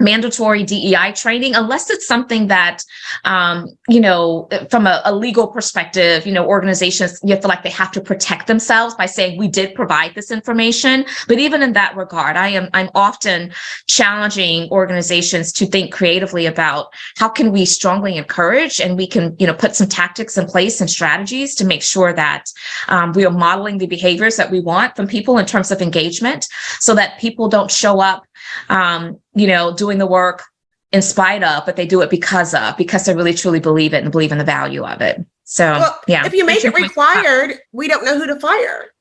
mandatory 0.00 0.64
DEI 0.64 1.12
training 1.12 1.54
unless 1.54 1.90
it's 1.90 2.06
something 2.06 2.48
that, 2.48 2.82
um, 3.24 3.68
you 3.88 4.00
know, 4.00 4.48
from 4.70 4.86
a, 4.86 5.02
a, 5.04 5.14
legal 5.14 5.46
perspective, 5.46 6.26
you 6.26 6.32
know, 6.32 6.46
organizations, 6.46 7.20
you 7.22 7.36
feel 7.36 7.48
like 7.48 7.62
they 7.62 7.70
have 7.70 7.92
to 7.92 8.00
protect 8.00 8.46
themselves 8.46 8.94
by 8.94 9.04
saying 9.04 9.38
we 9.38 9.48
did 9.48 9.74
provide 9.74 10.14
this 10.14 10.30
information. 10.30 11.04
But 11.28 11.38
even 11.38 11.62
in 11.62 11.74
that 11.74 11.94
regard, 11.94 12.36
I 12.36 12.48
am 12.48 12.70
I'm 12.72 12.88
often 12.94 13.52
challenging 13.86 14.70
organizations 14.70 15.52
to 15.52 15.66
think 15.66 15.92
creatively 15.92 16.46
about 16.46 16.94
how 17.18 17.28
can 17.28 17.52
we 17.52 17.66
strongly 17.66 18.16
encourage 18.16 18.80
and 18.80 18.96
we 18.96 19.06
can, 19.06 19.36
you 19.38 19.46
know, 19.46 19.54
put 19.54 19.76
some 19.76 19.88
tactics 19.88 20.38
in 20.38 20.46
place 20.46 20.80
and 20.80 20.88
strategies 20.88 21.54
to 21.56 21.66
make 21.66 21.82
sure 21.82 22.14
that 22.14 22.46
um, 22.88 23.12
we 23.12 23.26
are 23.26 23.30
modeling 23.30 23.76
the 23.76 23.86
behaviors 23.86 24.36
that 24.36 24.50
we 24.50 24.60
want 24.60 24.96
from 24.96 25.06
people 25.06 25.36
in 25.36 25.44
terms 25.44 25.70
of 25.70 25.82
engagement 25.82 26.46
so 26.78 26.94
that 26.94 27.18
people 27.18 27.48
don't 27.48 27.70
show 27.70 28.00
up 28.00 28.24
um, 28.68 29.20
you 29.34 29.46
know, 29.46 29.74
doing 29.74 29.98
the 29.98 30.06
work 30.06 30.44
in 30.92 31.02
spite 31.02 31.42
of, 31.42 31.64
but 31.66 31.76
they 31.76 31.86
do 31.86 32.00
it 32.02 32.10
because 32.10 32.54
of, 32.54 32.76
because 32.76 33.04
they 33.04 33.14
really 33.14 33.34
truly 33.34 33.60
believe 33.60 33.94
it 33.94 34.02
and 34.02 34.12
believe 34.12 34.32
in 34.32 34.38
the 34.38 34.44
value 34.44 34.84
of 34.84 35.00
it. 35.00 35.24
So, 35.44 35.64
well, 35.64 36.00
yeah. 36.06 36.26
If 36.26 36.34
you 36.34 36.44
make 36.44 36.64
it 36.64 36.74
required, 36.74 37.58
we 37.72 37.88
don't 37.88 38.04
know 38.04 38.18
who 38.18 38.26
to 38.26 38.38
fire. 38.38 38.92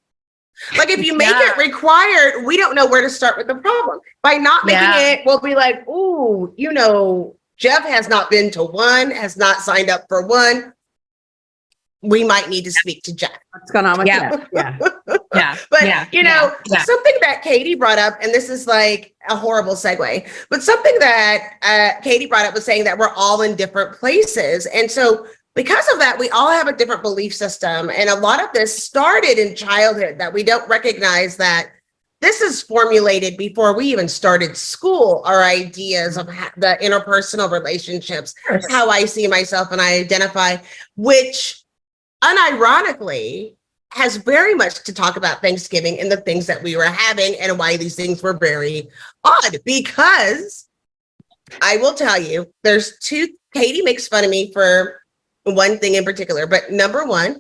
Like 0.78 0.90
if 0.90 1.06
you 1.06 1.16
make 1.16 1.30
yeah. 1.30 1.52
it 1.52 1.58
required, 1.58 2.44
we 2.46 2.58
don't 2.58 2.76
know 2.76 2.86
where 2.86 3.02
to 3.02 3.10
start 3.10 3.38
with 3.38 3.48
the 3.48 3.56
problem. 3.56 4.00
By 4.22 4.34
not 4.34 4.66
making 4.66 4.82
yeah. 4.82 5.12
it, 5.12 5.22
we'll 5.26 5.40
be 5.40 5.56
like, 5.56 5.88
"Ooh, 5.88 6.54
you 6.58 6.74
know, 6.74 7.38
Jeff 7.56 7.84
has 7.84 8.10
not 8.10 8.30
been 8.30 8.52
to 8.52 8.64
one, 8.64 9.10
has 9.12 9.38
not 9.38 9.62
signed 9.62 9.90
up 9.90 10.06
for 10.10 10.28
one 10.28 10.74
we 12.02 12.24
might 12.24 12.50
need 12.50 12.64
to 12.64 12.72
speak 12.72 13.04
to 13.04 13.14
Jack. 13.14 13.44
What's 13.52 13.72
going 13.72 13.86
on 13.86 13.98
with 13.98 14.08
yeah. 14.08 14.30
Jeff? 14.30 14.48
Yeah. 14.54 14.78
yeah. 15.36 15.58
But 15.70 15.84
yeah. 15.84 16.08
you 16.12 16.24
know, 16.24 16.52
yeah. 16.68 16.84
something 16.84 17.14
that 17.22 17.42
Katie 17.44 17.76
brought 17.76 18.00
up, 18.00 18.18
and 18.22 18.34
this 18.34 18.50
is 18.50 18.68
like 18.68 19.16
a 19.30 19.36
horrible 19.36 19.74
segue, 19.74 20.28
but 20.50 20.64
something 20.64 20.96
that 21.00 21.54
uh, 21.62 22.02
Katie 22.02 22.26
brought 22.26 22.46
up 22.46 22.54
was 22.54 22.66
saying 22.66 22.84
that 22.86 22.98
we're 22.98 23.14
all 23.16 23.42
in 23.42 23.56
different 23.56 23.94
places. 23.94 24.66
And 24.68 24.90
so 24.90 25.28
because 25.56 25.88
of 25.92 26.00
that, 26.00 26.18
we 26.18 26.30
all 26.30 26.50
have 26.50 26.68
a 26.68 26.74
different 26.76 27.02
belief 27.02 27.36
system. 27.36 27.90
And 27.90 28.10
a 28.10 28.16
lot 28.16 28.42
of 28.44 28.52
this 28.54 28.84
started 28.84 29.38
in 29.38 29.56
childhood 29.56 30.18
that 30.20 30.34
we 30.34 30.44
don't 30.44 30.68
recognize 30.70 31.38
that 31.38 31.72
this 32.22 32.42
is 32.42 32.62
formulated 32.62 33.38
before 33.38 33.76
we 33.76 33.86
even 33.86 34.08
started 34.08 34.58
school 34.58 35.22
our 35.26 35.44
ideas 35.44 36.18
of 36.18 36.28
the 36.28 36.78
interpersonal 36.82 37.50
relationships 37.50 38.36
how 38.70 38.90
i 38.90 39.06
see 39.06 39.26
myself 39.28 39.72
and 39.72 39.80
i 39.80 39.94
identify 39.94 40.58
which 40.98 41.64
unironically 42.24 43.56
has 43.92 44.18
very 44.18 44.54
much 44.54 44.84
to 44.84 44.94
talk 44.94 45.18
about 45.18 45.42
Thanksgiving 45.42 46.00
and 46.00 46.12
the 46.12 46.18
things 46.18 46.46
that 46.48 46.62
we 46.62 46.76
were 46.76 46.84
having 46.84 47.36
and 47.40 47.58
why 47.58 47.78
these 47.78 47.96
things 47.96 48.22
were 48.22 48.34
very 48.34 48.88
odd. 49.24 49.58
Because 49.66 50.68
I 51.62 51.78
will 51.78 51.94
tell 51.94 52.22
you, 52.22 52.48
there's 52.64 52.98
two, 53.00 53.30
Katie 53.54 53.82
makes 53.82 54.08
fun 54.08 54.24
of 54.24 54.30
me 54.30 54.52
for 54.54 55.02
one 55.44 55.80
thing 55.80 55.96
in 55.96 56.04
particular, 56.04 56.46
but 56.46 56.72
number 56.72 57.06
one, 57.06 57.38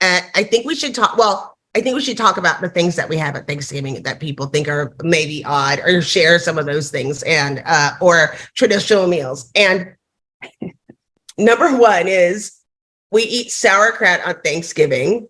uh, 0.00 0.20
I 0.34 0.42
think 0.42 0.66
we 0.66 0.74
should 0.74 0.94
talk, 0.94 1.16
well, 1.16 1.56
I 1.74 1.80
think 1.80 1.94
we 1.94 2.02
should 2.02 2.16
talk 2.16 2.36
about 2.36 2.60
the 2.60 2.70
things 2.70 2.96
that 2.96 3.08
we 3.08 3.16
have 3.18 3.36
at 3.36 3.46
Thanksgiving 3.46 4.02
that 4.02 4.18
people 4.18 4.46
think 4.46 4.66
are 4.66 4.94
maybe 5.02 5.44
odd 5.44 5.78
or 5.80 6.00
share 6.02 6.38
some 6.38 6.58
of 6.58 6.66
those 6.66 6.90
things 6.90 7.22
and, 7.22 7.62
uh, 7.64 7.92
or 8.00 8.34
traditional 8.54 9.06
meals. 9.06 9.50
And 9.54 9.94
number 11.38 11.76
one 11.76 12.08
is 12.08 12.56
we 13.10 13.22
eat 13.22 13.50
sauerkraut 13.50 14.20
on 14.26 14.40
Thanksgiving. 14.42 15.28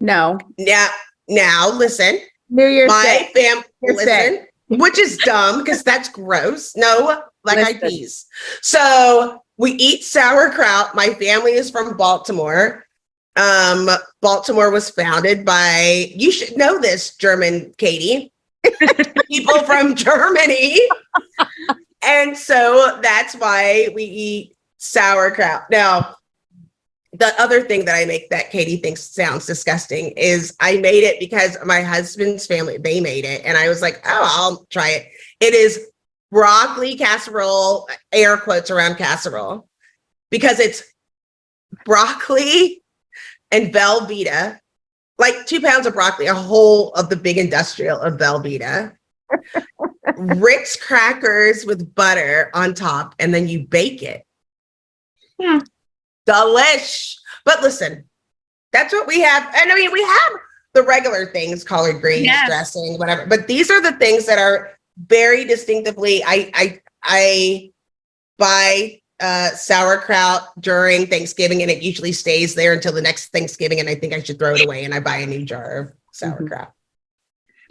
No. 0.00 0.38
Now, 0.58 0.88
now 1.28 1.70
listen. 1.70 2.20
New 2.50 2.66
Year's 2.66 2.88
My 2.88 3.30
family 3.34 3.64
listen, 3.82 4.46
which 4.68 4.98
is 4.98 5.16
dumb 5.18 5.58
because 5.58 5.82
that's 5.82 6.08
gross. 6.08 6.76
No, 6.76 7.22
like 7.44 7.58
listen. 7.58 7.80
peas. 7.80 8.26
So 8.60 9.42
we 9.56 9.72
eat 9.72 10.04
sauerkraut. 10.04 10.94
My 10.94 11.14
family 11.14 11.52
is 11.52 11.70
from 11.70 11.96
Baltimore. 11.96 12.84
Um, 13.36 13.88
Baltimore 14.20 14.70
was 14.70 14.90
founded 14.90 15.44
by 15.44 16.12
you 16.14 16.30
should 16.30 16.56
know 16.56 16.78
this, 16.78 17.16
German 17.16 17.72
Katie. 17.78 18.32
people 19.28 19.58
from 19.60 19.94
Germany. 19.94 20.80
and 22.02 22.36
so 22.36 22.98
that's 23.02 23.34
why 23.34 23.88
we 23.94 24.04
eat 24.04 24.56
sauerkraut. 24.78 25.62
Now, 25.70 26.16
the 27.14 27.32
other 27.40 27.62
thing 27.62 27.84
that 27.84 27.94
I 27.94 28.04
make 28.06 28.28
that 28.30 28.50
Katie 28.50 28.78
thinks 28.78 29.02
sounds 29.02 29.46
disgusting 29.46 30.10
is 30.16 30.56
I 30.58 30.78
made 30.78 31.04
it 31.04 31.20
because 31.20 31.56
my 31.64 31.80
husband's 31.80 32.44
family, 32.44 32.76
they 32.76 33.00
made 33.00 33.24
it. 33.24 33.42
And 33.44 33.56
I 33.56 33.68
was 33.68 33.80
like, 33.80 34.02
oh, 34.04 34.28
I'll 34.36 34.66
try 34.68 34.90
it. 34.90 35.06
It 35.38 35.54
is 35.54 35.86
broccoli 36.32 36.96
casserole, 36.96 37.88
air 38.10 38.36
quotes 38.36 38.70
around 38.70 38.96
casserole, 38.96 39.68
because 40.30 40.58
it's 40.58 40.82
broccoli 41.84 42.82
and 43.52 43.72
Velveeta, 43.72 44.58
like 45.16 45.46
two 45.46 45.60
pounds 45.60 45.86
of 45.86 45.94
broccoli, 45.94 46.26
a 46.26 46.34
whole 46.34 46.92
of 46.94 47.10
the 47.10 47.16
big 47.16 47.38
industrial 47.38 48.00
of 48.00 48.14
Velveeta, 48.14 48.96
Ritz 50.16 50.74
crackers 50.76 51.64
with 51.64 51.94
butter 51.94 52.50
on 52.54 52.74
top, 52.74 53.14
and 53.20 53.32
then 53.32 53.46
you 53.46 53.68
bake 53.68 54.02
it. 54.02 54.26
Yeah. 55.38 55.60
Delish. 56.26 57.16
But 57.44 57.62
listen, 57.62 58.04
that's 58.72 58.92
what 58.92 59.06
we 59.06 59.20
have. 59.20 59.42
And 59.56 59.70
I 59.70 59.74
mean, 59.74 59.92
we 59.92 60.02
have 60.02 60.32
the 60.74 60.82
regular 60.82 61.26
things, 61.26 61.64
collard 61.64 62.00
greens, 62.00 62.24
yes. 62.24 62.48
dressing, 62.48 62.98
whatever. 62.98 63.26
But 63.26 63.46
these 63.46 63.70
are 63.70 63.80
the 63.80 63.92
things 63.92 64.26
that 64.26 64.38
are 64.38 64.72
very 64.98 65.44
distinctively. 65.44 66.22
I 66.24 66.50
I 66.54 66.80
I 67.02 67.72
buy 68.38 69.00
uh, 69.20 69.50
sauerkraut 69.50 70.48
during 70.60 71.06
Thanksgiving, 71.06 71.62
and 71.62 71.70
it 71.70 71.82
usually 71.82 72.12
stays 72.12 72.54
there 72.54 72.72
until 72.72 72.92
the 72.92 73.02
next 73.02 73.28
Thanksgiving. 73.28 73.80
And 73.80 73.88
I 73.88 73.94
think 73.94 74.12
I 74.12 74.22
should 74.22 74.38
throw 74.38 74.54
it 74.54 74.64
away, 74.64 74.84
and 74.84 74.92
I 74.92 75.00
buy 75.00 75.18
a 75.18 75.26
new 75.26 75.44
jar 75.44 75.78
of 75.78 75.92
sauerkraut. 76.12 76.68
Mm-hmm. 76.68 76.83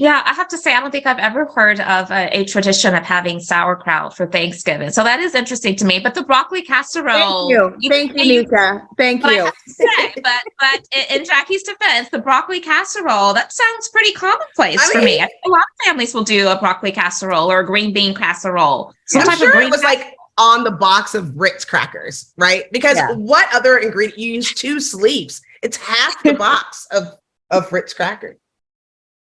Yeah, 0.04 0.22
I 0.26 0.34
have 0.34 0.50
to 0.50 0.58
say, 0.58 0.76
I 0.76 0.82
don't 0.82 0.92
think 0.92 1.06
I've 1.06 1.18
ever 1.18 1.46
heard 1.46 1.80
of 1.80 2.12
a, 2.12 2.28
a, 2.38 2.44
tradition 2.44 2.94
of 2.94 3.04
having 3.04 3.40
sauerkraut 3.40 4.18
for 4.18 4.28
Thanksgiving. 4.28 4.90
So 4.90 5.02
that 5.02 5.22
is 5.22 5.34
interesting 5.34 5.78
to 5.78 5.86
me. 5.86 6.00
But 6.00 6.14
the 6.14 6.26
broccoli 6.26 6.62
casserole. 6.62 7.50
Thank 7.50 7.82
you. 7.82 7.90
Thank 7.90 8.10
you, 8.18 8.42
Nika. 8.42 8.86
Thank 8.98 9.24
you. 9.24 9.50
Say, 9.66 10.14
but 10.22 10.44
but 10.60 10.86
in 11.10 11.24
Jackie's 11.24 11.64
defense, 11.64 12.10
the 12.10 12.20
broccoli 12.20 12.60
casserole, 12.60 13.34
that 13.34 13.54
sounds 13.54 13.88
pretty 13.94 14.12
commonplace 14.12 14.78
I 14.82 14.88
mean, 14.88 14.94
for 14.94 15.06
me. 15.06 15.20
a 15.22 15.50
lot 15.50 15.60
of 15.60 15.86
families 15.86 16.14
will 16.14 16.26
do 16.26 16.50
a 16.50 16.60
broccoli 16.60 16.92
casserole 16.92 17.50
or 17.50 17.62
a 17.62 17.66
green 17.66 17.94
bean 17.94 18.14
casserole. 18.14 18.94
Some 19.08 19.30
I'm 19.30 19.38
sure 19.38 19.62
it 19.62 19.72
was 19.72 19.84
casserole. 19.84 20.06
like 20.06 20.16
on 20.38 20.66
the 20.66 20.72
box 20.72 21.16
of 21.16 21.34
Ritz 21.34 21.64
crackers, 21.64 22.34
right? 22.38 22.66
Because 22.74 22.98
yeah. 22.98 23.14
what 23.14 23.48
other 23.56 23.78
ingredient? 23.78 24.20
You 24.20 24.34
use 24.34 24.54
two 24.54 24.82
sleeves. 24.82 25.42
It's 25.62 25.78
half 25.78 26.22
the 26.24 26.34
box 26.38 26.88
of, 26.92 27.08
of 27.52 27.72
Ritz 27.72 27.94
crackers. 27.94 28.36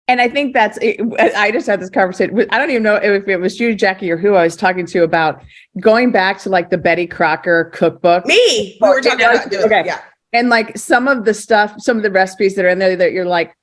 And 0.09 0.21
I 0.21 0.29
think 0.29 0.53
that's, 0.53 0.79
I 0.81 1.51
just 1.53 1.67
had 1.67 1.81
this 1.81 1.89
conversation. 1.89 2.47
I 2.51 2.59
don't 2.59 2.71
even 2.71 2.83
know 2.83 2.97
if 2.97 3.29
it 3.29 3.37
was 3.37 3.61
you, 3.61 3.75
Jackie, 3.75 4.11
or 4.11 4.17
who 4.17 4.35
I 4.35 4.43
was 4.43 4.57
talking 4.57 4.85
to 4.87 5.05
about 5.05 5.43
going 5.81 6.11
back 6.11 6.39
to 6.41 6.49
like 6.49 6.71
the 6.71 6.79
Betty 6.79 7.07
Crocker 7.07 7.71
cookbook. 7.73 8.27
Me. 8.27 8.79
We 8.81 8.89
were 8.89 9.01
talking 9.01 9.25
about 9.25 9.49
doing 9.49 9.65
okay. 9.65 9.85
Yeah. 9.87 10.01
And 10.33 10.49
like 10.49 10.77
some 10.77 11.09
of 11.09 11.25
the 11.25 11.35
stuff, 11.35 11.75
some 11.79 11.97
of 11.97 12.03
the 12.03 12.11
recipes 12.11 12.57
that 12.57 12.65
are 12.65 12.69
in 12.69 12.79
there 12.79 12.97
that 12.97 13.13
you're 13.13 13.27
like, 13.27 13.57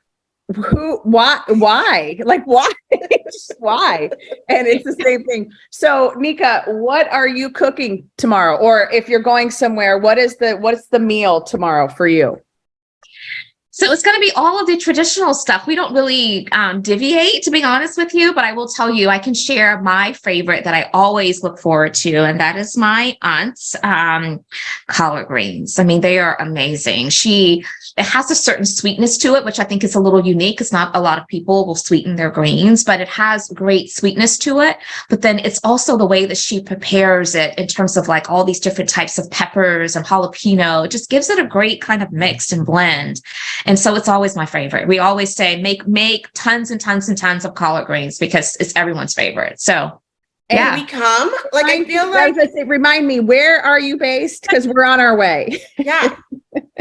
who, 0.55 0.99
why, 1.03 1.41
why? 1.47 2.17
Like, 2.23 2.45
why? 2.45 2.71
why? 3.59 4.09
And 4.47 4.67
it's 4.67 4.83
the 4.83 4.95
same 5.03 5.23
thing. 5.25 5.51
So, 5.69 6.13
Nika, 6.17 6.63
what 6.67 7.11
are 7.11 7.27
you 7.27 7.51
cooking 7.51 8.09
tomorrow? 8.17 8.57
Or 8.57 8.89
if 8.91 9.07
you're 9.07 9.19
going 9.19 9.51
somewhere, 9.51 9.99
what 9.99 10.17
is 10.17 10.37
the, 10.37 10.55
what's 10.57 10.87
the 10.87 10.99
meal 10.99 11.41
tomorrow 11.41 11.87
for 11.87 12.07
you? 12.07 12.41
So 13.79 13.89
it's 13.93 14.03
going 14.03 14.17
to 14.17 14.19
be 14.19 14.33
all 14.35 14.59
of 14.59 14.67
the 14.67 14.75
traditional 14.75 15.33
stuff. 15.33 15.65
We 15.65 15.73
don't 15.73 15.93
really 15.93 16.51
um, 16.51 16.81
deviate, 16.81 17.43
to 17.43 17.49
be 17.49 17.63
honest 17.63 17.97
with 17.97 18.13
you, 18.13 18.33
but 18.33 18.43
I 18.43 18.51
will 18.51 18.67
tell 18.67 18.93
you, 18.93 19.07
I 19.07 19.19
can 19.19 19.33
share 19.33 19.81
my 19.81 20.11
favorite 20.11 20.65
that 20.65 20.73
I 20.73 20.89
always 20.93 21.43
look 21.43 21.57
forward 21.57 21.93
to, 21.93 22.17
and 22.17 22.37
that 22.41 22.57
is 22.57 22.75
my 22.75 23.17
aunt's 23.21 23.77
um, 23.83 24.43
collard 24.87 25.27
greens. 25.27 25.79
I 25.79 25.85
mean, 25.85 26.01
they 26.01 26.19
are 26.19 26.35
amazing. 26.41 27.07
She 27.07 27.63
it 27.99 28.05
has 28.05 28.31
a 28.31 28.35
certain 28.35 28.65
sweetness 28.65 29.17
to 29.17 29.35
it, 29.35 29.43
which 29.43 29.59
I 29.59 29.65
think 29.65 29.83
is 29.83 29.93
a 29.93 29.99
little 29.99 30.25
unique. 30.25 30.61
It's 30.61 30.71
not 30.71 30.95
a 30.95 31.01
lot 31.01 31.19
of 31.19 31.27
people 31.27 31.67
will 31.67 31.75
sweeten 31.75 32.15
their 32.15 32.29
greens, 32.29 32.81
but 32.85 33.01
it 33.01 33.09
has 33.09 33.49
great 33.49 33.91
sweetness 33.91 34.37
to 34.39 34.61
it. 34.61 34.77
But 35.09 35.21
then 35.21 35.39
it's 35.39 35.59
also 35.65 35.97
the 35.97 36.05
way 36.05 36.25
that 36.25 36.37
she 36.37 36.63
prepares 36.63 37.35
it 37.35 37.57
in 37.59 37.67
terms 37.67 37.97
of 37.97 38.07
like 38.07 38.29
all 38.29 38.45
these 38.45 38.61
different 38.61 38.89
types 38.89 39.17
of 39.17 39.29
peppers 39.31 39.97
and 39.97 40.05
jalapeno. 40.05 40.85
It 40.85 40.91
just 40.91 41.09
gives 41.09 41.29
it 41.29 41.39
a 41.39 41.45
great 41.45 41.81
kind 41.81 42.01
of 42.01 42.13
mix 42.13 42.53
and 42.53 42.65
blend. 42.65 43.21
And 43.65 43.77
so 43.77 43.95
it's 43.95 44.07
always 44.07 44.33
my 44.33 44.45
favorite. 44.45 44.87
We 44.87 44.99
always 44.99 45.35
say 45.35 45.61
make 45.61 45.85
make 45.85 46.31
tons 46.33 46.71
and 46.71 46.79
tons 46.79 47.09
and 47.09 47.17
tons 47.17 47.43
of 47.43 47.53
collard 47.55 47.85
greens 47.85 48.17
because 48.17 48.55
it's 48.61 48.73
everyone's 48.77 49.13
favorite. 49.13 49.59
So 49.59 50.01
And 50.49 50.57
yeah. 50.57 50.75
we 50.75 50.85
come, 50.85 51.31
like 51.51 51.65
I 51.65 51.83
feel 51.83 52.09
like, 52.09 52.35
was 52.35 52.53
say, 52.53 52.63
remind 52.63 53.07
me, 53.07 53.19
where 53.19 53.59
are 53.61 53.79
you 53.79 53.97
based? 53.97 54.43
Because 54.43 54.67
we're 54.67 54.85
on 54.85 55.01
our 55.01 55.17
way. 55.17 55.61
yeah. 55.77 56.15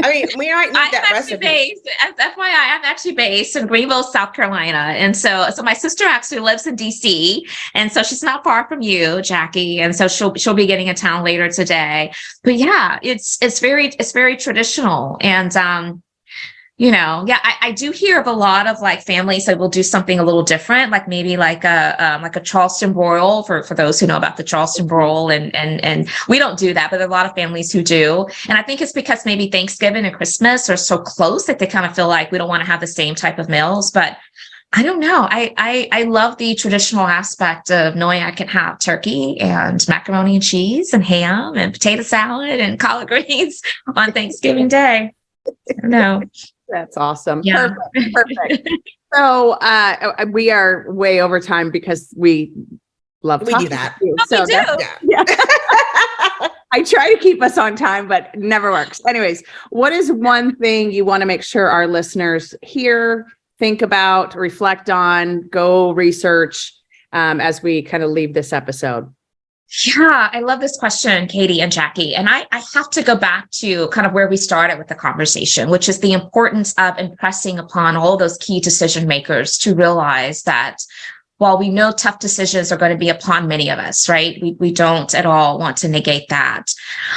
I 0.03 0.09
mean, 0.09 0.27
we 0.37 0.51
might 0.51 0.71
need 0.71 0.77
I'm 0.77 0.91
that 0.91 1.09
recipe. 1.11 1.37
based, 1.37 1.87
as 2.03 2.15
FYI, 2.15 2.35
I'm 2.37 2.83
actually 2.83 3.13
based 3.13 3.55
in 3.55 3.67
Greenville, 3.67 4.03
South 4.03 4.33
Carolina. 4.33 4.77
And 4.77 5.15
so, 5.15 5.49
so 5.51 5.61
my 5.61 5.73
sister 5.73 6.05
actually 6.05 6.39
lives 6.39 6.65
in 6.65 6.75
DC. 6.75 7.41
And 7.75 7.91
so 7.91 8.01
she's 8.01 8.23
not 8.23 8.43
far 8.43 8.67
from 8.67 8.81
you, 8.81 9.21
Jackie. 9.21 9.79
And 9.79 9.95
so 9.95 10.07
she'll, 10.07 10.33
she'll 10.35 10.53
be 10.53 10.65
getting 10.65 10.87
in 10.87 10.95
town 10.95 11.23
later 11.23 11.49
today. 11.49 12.11
But 12.43 12.55
yeah, 12.55 12.99
it's, 13.03 13.41
it's 13.41 13.59
very, 13.59 13.87
it's 13.99 14.11
very 14.11 14.37
traditional. 14.37 15.17
And, 15.21 15.55
um, 15.55 16.01
you 16.79 16.91
know, 16.91 17.25
yeah, 17.27 17.39
I, 17.43 17.55
I 17.61 17.71
do 17.73 17.91
hear 17.91 18.21
of 18.21 18.25
a 18.25 18.31
lot 18.31 18.65
of 18.65 18.79
like 18.79 19.01
families 19.01 19.45
that 19.47 19.59
will 19.59 19.67
do 19.67 19.83
something 19.83 20.17
a 20.17 20.23
little 20.23 20.43
different, 20.43 20.91
like 20.91 21.09
maybe 21.09 21.35
like 21.35 21.65
a 21.65 21.93
um, 21.99 22.21
like 22.21 22.37
a 22.37 22.39
Charleston 22.39 22.93
broil 22.93 23.43
for 23.43 23.63
for 23.63 23.73
those 23.73 23.99
who 23.99 24.07
know 24.07 24.15
about 24.15 24.37
the 24.37 24.45
Charleston 24.45 24.87
broil, 24.87 25.29
and 25.29 25.53
and 25.53 25.83
and 25.83 26.09
we 26.29 26.39
don't 26.39 26.57
do 26.57 26.73
that, 26.73 26.89
but 26.89 26.97
there 26.97 27.05
are 27.05 27.09
a 27.09 27.11
lot 27.11 27.25
of 27.25 27.35
families 27.35 27.69
who 27.69 27.83
do, 27.83 28.25
and 28.47 28.57
I 28.57 28.63
think 28.63 28.79
it's 28.79 28.93
because 28.93 29.25
maybe 29.25 29.49
Thanksgiving 29.49 30.05
and 30.05 30.15
Christmas 30.15 30.69
are 30.69 30.77
so 30.77 30.97
close 30.97 31.47
that 31.47 31.59
they 31.59 31.67
kind 31.67 31.85
of 31.85 31.93
feel 31.93 32.07
like 32.07 32.31
we 32.31 32.37
don't 32.37 32.47
want 32.47 32.61
to 32.61 32.71
have 32.71 32.79
the 32.79 32.87
same 32.87 33.13
type 33.13 33.37
of 33.37 33.49
meals, 33.49 33.91
but. 33.91 34.17
I 34.71 34.83
don't 34.83 34.99
know. 34.99 35.25
I, 35.31 35.51
I 35.57 35.89
I 35.91 36.03
love 36.03 36.37
the 36.37 36.53
traditional 36.53 37.07
aspect 37.07 37.71
of 37.71 37.95
knowing 37.95 38.21
I 38.21 38.29
can 38.29 38.47
have 38.49 38.77
turkey 38.77 39.39
and 39.39 39.83
macaroni 39.89 40.35
and 40.35 40.43
cheese 40.43 40.93
and 40.93 41.03
ham 41.03 41.57
and 41.57 41.73
potato 41.73 42.03
salad 42.03 42.59
and 42.59 42.79
collard 42.79 43.07
greens 43.25 43.63
on 43.95 44.11
Thanksgiving 44.11 44.67
Day. 44.67 45.15
Know. 45.81 46.21
That's 46.71 46.97
awesome. 46.97 47.41
Yeah. 47.43 47.69
Perfect. 47.93 48.13
Perfect. 48.13 48.69
so 49.13 49.51
uh, 49.53 50.25
we 50.31 50.51
are 50.51 50.85
way 50.91 51.21
over 51.21 51.39
time 51.39 51.71
because 51.71 52.13
we 52.15 52.51
love 53.23 53.41
We 53.41 53.47
do 53.47 53.51
talking 53.51 53.69
that. 53.69 53.95
to 53.99 54.05
you. 54.05 54.15
Oh, 54.19 54.25
we 54.29 54.37
So 54.37 54.45
do. 54.45 54.51
that's- 54.53 54.97
Yeah. 55.03 55.23
I 56.71 56.83
try 56.83 57.11
to 57.11 57.19
keep 57.19 57.41
us 57.41 57.57
on 57.57 57.75
time, 57.75 58.07
but 58.07 58.35
never 58.35 58.69
works. 58.71 59.01
Anyways, 59.07 59.43
what 59.71 59.91
is 59.91 60.11
one 60.11 60.55
thing 60.57 60.91
you 60.91 61.03
want 61.03 61.21
to 61.21 61.25
make 61.25 61.41
sure 61.41 61.67
our 61.67 61.87
listeners 61.87 62.53
hear, 62.61 63.25
think 63.57 63.81
about, 63.81 64.35
reflect 64.35 64.87
on, 64.87 65.47
go 65.47 65.91
research 65.91 66.71
um, 67.11 67.41
as 67.41 67.63
we 67.63 67.81
kind 67.81 68.03
of 68.03 68.11
leave 68.11 68.35
this 68.35 68.53
episode? 68.53 69.11
Yeah, 69.85 70.29
I 70.33 70.39
love 70.39 70.61
this 70.61 70.77
question, 70.77 71.27
Katie 71.27 71.61
and 71.61 71.71
Jackie. 71.71 72.15
And 72.15 72.27
I, 72.27 72.47
I 72.51 72.63
have 72.73 72.89
to 72.89 73.03
go 73.03 73.15
back 73.15 73.51
to 73.51 73.87
kind 73.89 74.07
of 74.07 74.13
where 74.13 74.27
we 74.27 74.35
started 74.35 74.79
with 74.79 74.87
the 74.87 74.95
conversation, 74.95 75.69
which 75.69 75.87
is 75.87 75.99
the 75.99 76.11
importance 76.11 76.73
of 76.79 76.97
impressing 76.97 77.59
upon 77.59 77.95
all 77.95 78.17
those 78.17 78.37
key 78.39 78.59
decision 78.59 79.07
makers 79.07 79.59
to 79.59 79.75
realize 79.75 80.41
that 80.43 80.77
while 81.39 81.57
we 81.57 81.69
know 81.69 81.91
tough 81.91 82.19
decisions 82.19 82.71
are 82.71 82.77
going 82.77 82.91
to 82.91 82.97
be 82.97 83.09
upon 83.09 83.47
many 83.47 83.69
of 83.69 83.79
us, 83.79 84.07
right? 84.09 84.37
We, 84.41 84.51
we 84.59 84.71
don't 84.71 85.15
at 85.15 85.25
all 85.25 85.57
want 85.57 85.77
to 85.77 85.87
negate 85.87 86.27
that. 86.29 86.73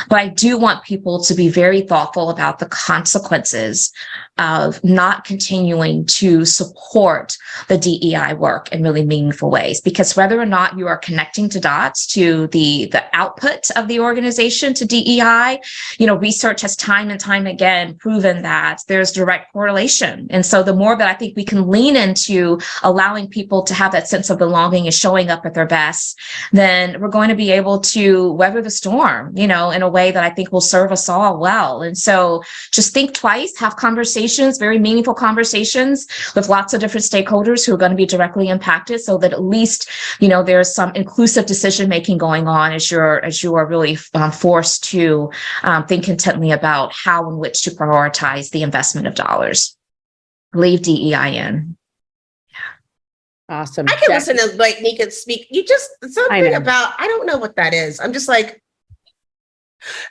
But 0.08 0.20
I 0.20 0.28
do 0.28 0.56
want 0.56 0.84
people 0.84 1.22
to 1.24 1.34
be 1.34 1.48
very 1.48 1.82
thoughtful 1.82 2.30
about 2.30 2.60
the 2.60 2.66
consequences 2.66 3.92
of 4.38 4.82
not 4.82 5.24
continuing 5.24 6.06
to 6.06 6.44
support 6.44 7.36
the 7.68 7.76
DEI 7.76 8.34
work 8.34 8.72
in 8.72 8.82
really 8.82 9.04
meaningful 9.04 9.50
ways. 9.50 9.80
Because 9.80 10.16
whether 10.16 10.40
or 10.40 10.46
not 10.46 10.78
you 10.78 10.86
are 10.86 10.96
connecting 10.96 11.48
to 11.50 11.60
dots 11.60 12.06
to 12.08 12.46
the, 12.48 12.86
the 12.86 13.04
output 13.12 13.70
of 13.76 13.88
the 13.88 13.98
organization 13.98 14.72
to 14.74 14.86
DEI, 14.86 15.60
you 15.98 16.06
know, 16.06 16.14
research 16.16 16.62
has 16.62 16.76
time 16.76 17.10
and 17.10 17.18
time 17.18 17.46
again 17.46 17.96
proven 17.96 18.42
that 18.42 18.78
there's 18.86 19.10
direct 19.10 19.52
correlation. 19.52 20.28
And 20.30 20.46
so 20.46 20.62
the 20.62 20.74
more 20.74 20.96
that 20.96 21.08
I 21.08 21.14
think 21.14 21.36
we 21.36 21.44
can 21.44 21.68
lean 21.68 21.96
into 21.96 22.60
allowing 22.84 23.28
people 23.28 23.62
to 23.64 23.74
have 23.74 23.90
that 23.92 24.08
sense 24.12 24.28
of 24.30 24.38
belonging 24.38 24.84
and 24.86 24.94
showing 24.94 25.30
up 25.30 25.44
at 25.46 25.54
their 25.54 25.66
best, 25.66 26.20
then 26.52 27.00
we're 27.00 27.08
going 27.08 27.30
to 27.30 27.34
be 27.34 27.50
able 27.50 27.80
to 27.80 28.32
weather 28.34 28.60
the 28.60 28.70
storm, 28.70 29.32
you 29.34 29.46
know, 29.46 29.70
in 29.70 29.80
a 29.82 29.88
way 29.88 30.12
that 30.12 30.22
I 30.22 30.30
think 30.30 30.52
will 30.52 30.60
serve 30.60 30.92
us 30.92 31.08
all 31.08 31.40
well. 31.40 31.80
And 31.80 31.96
so 31.96 32.42
just 32.70 32.92
think 32.92 33.14
twice, 33.14 33.58
have 33.58 33.76
conversations, 33.76 34.58
very 34.58 34.78
meaningful 34.78 35.14
conversations 35.14 36.06
with 36.36 36.50
lots 36.50 36.74
of 36.74 36.80
different 36.80 37.06
stakeholders 37.06 37.64
who 37.64 37.72
are 37.72 37.78
going 37.78 37.90
to 37.90 37.96
be 37.96 38.06
directly 38.06 38.48
impacted 38.48 39.00
so 39.00 39.16
that 39.18 39.32
at 39.32 39.42
least, 39.42 39.88
you 40.20 40.28
know, 40.28 40.42
there's 40.42 40.72
some 40.72 40.94
inclusive 40.94 41.46
decision 41.46 41.88
making 41.88 42.18
going 42.18 42.46
on 42.46 42.72
as 42.72 42.90
you're, 42.90 43.24
as 43.24 43.42
you 43.42 43.54
are 43.54 43.66
really 43.66 43.96
um, 44.12 44.30
forced 44.30 44.84
to 44.84 45.30
um, 45.62 45.86
think 45.86 46.08
intently 46.08 46.50
about 46.50 46.92
how 46.92 47.26
and 47.28 47.38
which 47.38 47.62
to 47.62 47.70
prioritize 47.70 48.50
the 48.50 48.62
investment 48.62 49.06
of 49.06 49.14
dollars. 49.14 49.74
Leave 50.52 50.82
DEI 50.82 51.38
in. 51.38 51.76
Awesome. 53.52 53.86
I 53.88 53.92
can 53.92 54.00
Jackie? 54.08 54.12
listen 54.14 54.36
to 54.38 54.56
like 54.56 54.80
Nika 54.80 55.10
speak. 55.10 55.46
You 55.50 55.64
just 55.64 55.90
something 56.10 56.50
know. 56.50 56.56
about 56.56 56.94
I 56.98 57.06
don't 57.06 57.26
know 57.26 57.36
what 57.36 57.54
that 57.56 57.74
is. 57.74 58.00
I'm 58.00 58.12
just 58.12 58.28
like 58.28 58.62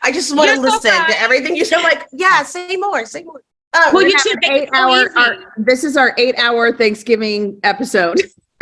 I 0.04 0.12
just 0.12 0.36
want 0.36 0.50
to 0.50 0.56
You're 0.58 0.66
so 0.70 0.76
listen 0.76 0.92
kind. 0.92 1.12
to 1.14 1.20
everything 1.22 1.56
you 1.56 1.66
say. 1.66 1.82
Like, 1.82 2.06
yeah, 2.12 2.44
say 2.44 2.76
more, 2.78 3.06
say 3.06 3.24
more. 3.24 3.42
Oh, 3.74 3.89
Well, 3.94 4.04
you 4.04 4.12
have 4.12 4.22
should 4.22 4.34
an 4.34 4.39
make 4.42 4.52
it 4.52 4.64
eight 4.64 4.70
hour, 4.74 5.10
our- 5.18 5.54
this 5.58 5.84
is 5.86 5.96
our 5.96 6.14
eight 6.18 6.38
hour 6.38 6.72
Thanksgiving 6.76 7.58
episode. 7.64 8.22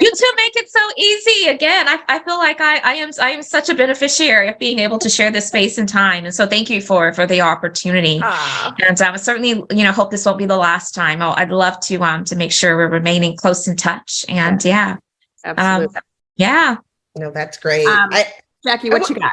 you 0.00 0.10
two 0.16 0.32
make 0.36 0.56
it 0.56 0.70
so 0.70 0.80
easy. 0.96 1.48
Again, 1.48 1.88
I, 1.88 2.00
I 2.08 2.18
feel 2.20 2.38
like 2.38 2.60
I, 2.60 2.78
I 2.78 2.94
am 2.94 3.10
I 3.20 3.30
am 3.30 3.42
such 3.42 3.68
a 3.68 3.74
beneficiary 3.74 4.48
of 4.48 4.58
being 4.58 4.78
able 4.78 4.98
to 4.98 5.08
share 5.08 5.30
this 5.30 5.48
space 5.48 5.78
and 5.78 5.88
time. 5.88 6.24
And 6.24 6.34
so 6.34 6.46
thank 6.46 6.70
you 6.70 6.80
for 6.80 7.12
for 7.12 7.26
the 7.26 7.40
opportunity. 7.40 8.20
Ah, 8.22 8.74
And 8.88 9.00
um, 9.00 9.14
I 9.14 9.16
certainly, 9.16 9.50
you 9.70 9.84
know, 9.84 9.92
hope 9.92 10.10
this 10.10 10.24
won't 10.24 10.38
be 10.38 10.46
the 10.46 10.56
last 10.56 10.94
time. 10.94 11.22
Oh, 11.22 11.34
I'd 11.36 11.50
love 11.50 11.80
to 11.80 12.02
um 12.02 12.24
to 12.24 12.36
make 12.36 12.52
sure 12.52 12.76
we're 12.76 12.88
remaining 12.88 13.36
close 13.36 13.66
in 13.68 13.76
touch. 13.76 14.24
And 14.28 14.64
yeah, 14.64 14.96
um, 15.44 15.54
Absolutely. 15.58 16.00
yeah, 16.36 16.76
no, 17.16 17.30
that's 17.30 17.58
great. 17.58 17.86
Um, 17.86 18.08
I, 18.12 18.26
Jackie, 18.64 18.90
what 18.90 19.08
you 19.08 19.16
got? 19.16 19.32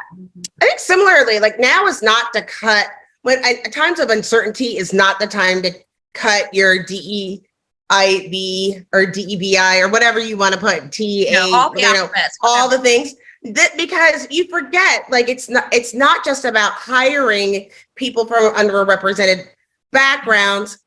I 0.60 0.66
think 0.66 0.78
similarly, 0.78 1.38
like 1.38 1.58
now 1.58 1.86
is 1.86 2.02
not 2.02 2.32
to 2.32 2.42
cut 2.42 2.86
when 3.22 3.44
at 3.44 3.72
times 3.72 4.00
of 4.00 4.10
uncertainty 4.10 4.76
is 4.76 4.92
not 4.92 5.18
the 5.18 5.26
time 5.26 5.62
to 5.62 5.72
cut 6.14 6.52
your 6.52 6.82
DEIB 7.90 8.86
or 8.92 9.06
DEBI 9.06 9.82
or 9.82 9.88
whatever 9.88 10.18
you 10.20 10.36
want 10.36 10.54
to 10.54 10.60
put 10.60 10.92
T 10.92 11.28
A, 11.28 11.30
you 11.30 11.36
know, 11.36 11.56
all 11.56 11.72
the 11.72 11.80
you 11.80 11.92
know 11.92 12.10
all 12.42 12.68
the 12.68 12.78
things 12.78 13.14
that 13.42 13.72
because 13.76 14.26
you 14.30 14.46
forget 14.48 15.04
like 15.10 15.28
it's 15.28 15.48
not 15.48 15.72
it's 15.72 15.94
not 15.94 16.24
just 16.24 16.44
about 16.44 16.72
hiring 16.72 17.70
people 17.94 18.26
from 18.26 18.54
underrepresented 18.54 19.44
backgrounds 19.92 20.78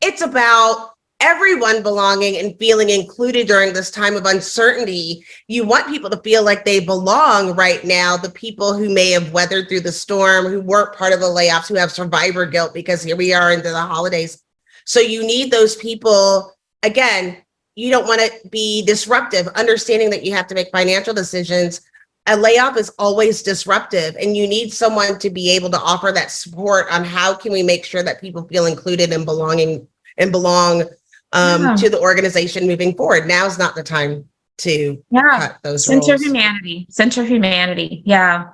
it's 0.00 0.20
about 0.20 0.90
everyone 1.20 1.82
belonging 1.82 2.36
and 2.36 2.58
feeling 2.58 2.90
included 2.90 3.46
during 3.46 3.72
this 3.72 3.90
time 3.90 4.14
of 4.14 4.26
uncertainty. 4.26 5.24
You 5.48 5.64
want 5.64 5.86
people 5.86 6.10
to 6.10 6.18
feel 6.18 6.44
like 6.44 6.64
they 6.64 6.80
belong 6.80 7.56
right 7.56 7.82
now. 7.84 8.18
The 8.18 8.28
people 8.28 8.74
who 8.74 8.92
may 8.92 9.12
have 9.12 9.32
weathered 9.32 9.68
through 9.68 9.80
the 9.80 9.92
storm 9.92 10.46
who 10.46 10.60
weren't 10.60 10.94
part 10.94 11.14
of 11.14 11.20
the 11.20 11.26
layoffs 11.26 11.68
who 11.68 11.76
have 11.76 11.90
survivor 11.90 12.44
guilt 12.44 12.74
because 12.74 13.02
here 13.02 13.16
we 13.16 13.32
are 13.32 13.52
into 13.52 13.70
the 13.70 13.80
holidays 13.80 14.42
so 14.84 15.00
you 15.00 15.26
need 15.26 15.50
those 15.50 15.76
people 15.76 16.54
again 16.82 17.36
you 17.76 17.90
don't 17.90 18.06
want 18.06 18.20
to 18.20 18.48
be 18.50 18.84
disruptive, 18.84 19.48
understanding 19.48 20.10
that 20.10 20.24
you 20.24 20.32
have 20.32 20.46
to 20.48 20.54
make 20.54 20.68
financial 20.70 21.12
decisions. 21.12 21.80
A 22.26 22.36
layoff 22.36 22.76
is 22.76 22.90
always 22.98 23.42
disruptive, 23.42 24.16
and 24.16 24.36
you 24.36 24.46
need 24.46 24.72
someone 24.72 25.18
to 25.18 25.28
be 25.28 25.50
able 25.50 25.70
to 25.70 25.80
offer 25.80 26.12
that 26.12 26.30
support 26.30 26.86
on 26.90 27.04
how 27.04 27.34
can 27.34 27.52
we 27.52 27.62
make 27.62 27.84
sure 27.84 28.02
that 28.02 28.20
people 28.20 28.46
feel 28.46 28.66
included 28.66 29.12
and 29.12 29.26
belonging 29.26 29.86
and 30.18 30.30
belong 30.30 30.82
um, 31.32 31.62
Yeah. 31.62 31.74
to 31.76 31.90
the 31.90 32.00
organization 32.00 32.66
moving 32.66 32.94
forward. 32.94 33.26
Now 33.26 33.44
is 33.46 33.58
not 33.58 33.74
the 33.74 33.82
time 33.82 34.24
to 34.58 35.02
yeah. 35.10 35.20
cut 35.38 35.58
those 35.64 35.84
Center 35.84 36.12
roles. 36.12 36.22
humanity, 36.22 36.86
center 36.90 37.24
humanity. 37.24 38.02
Yeah. 38.06 38.50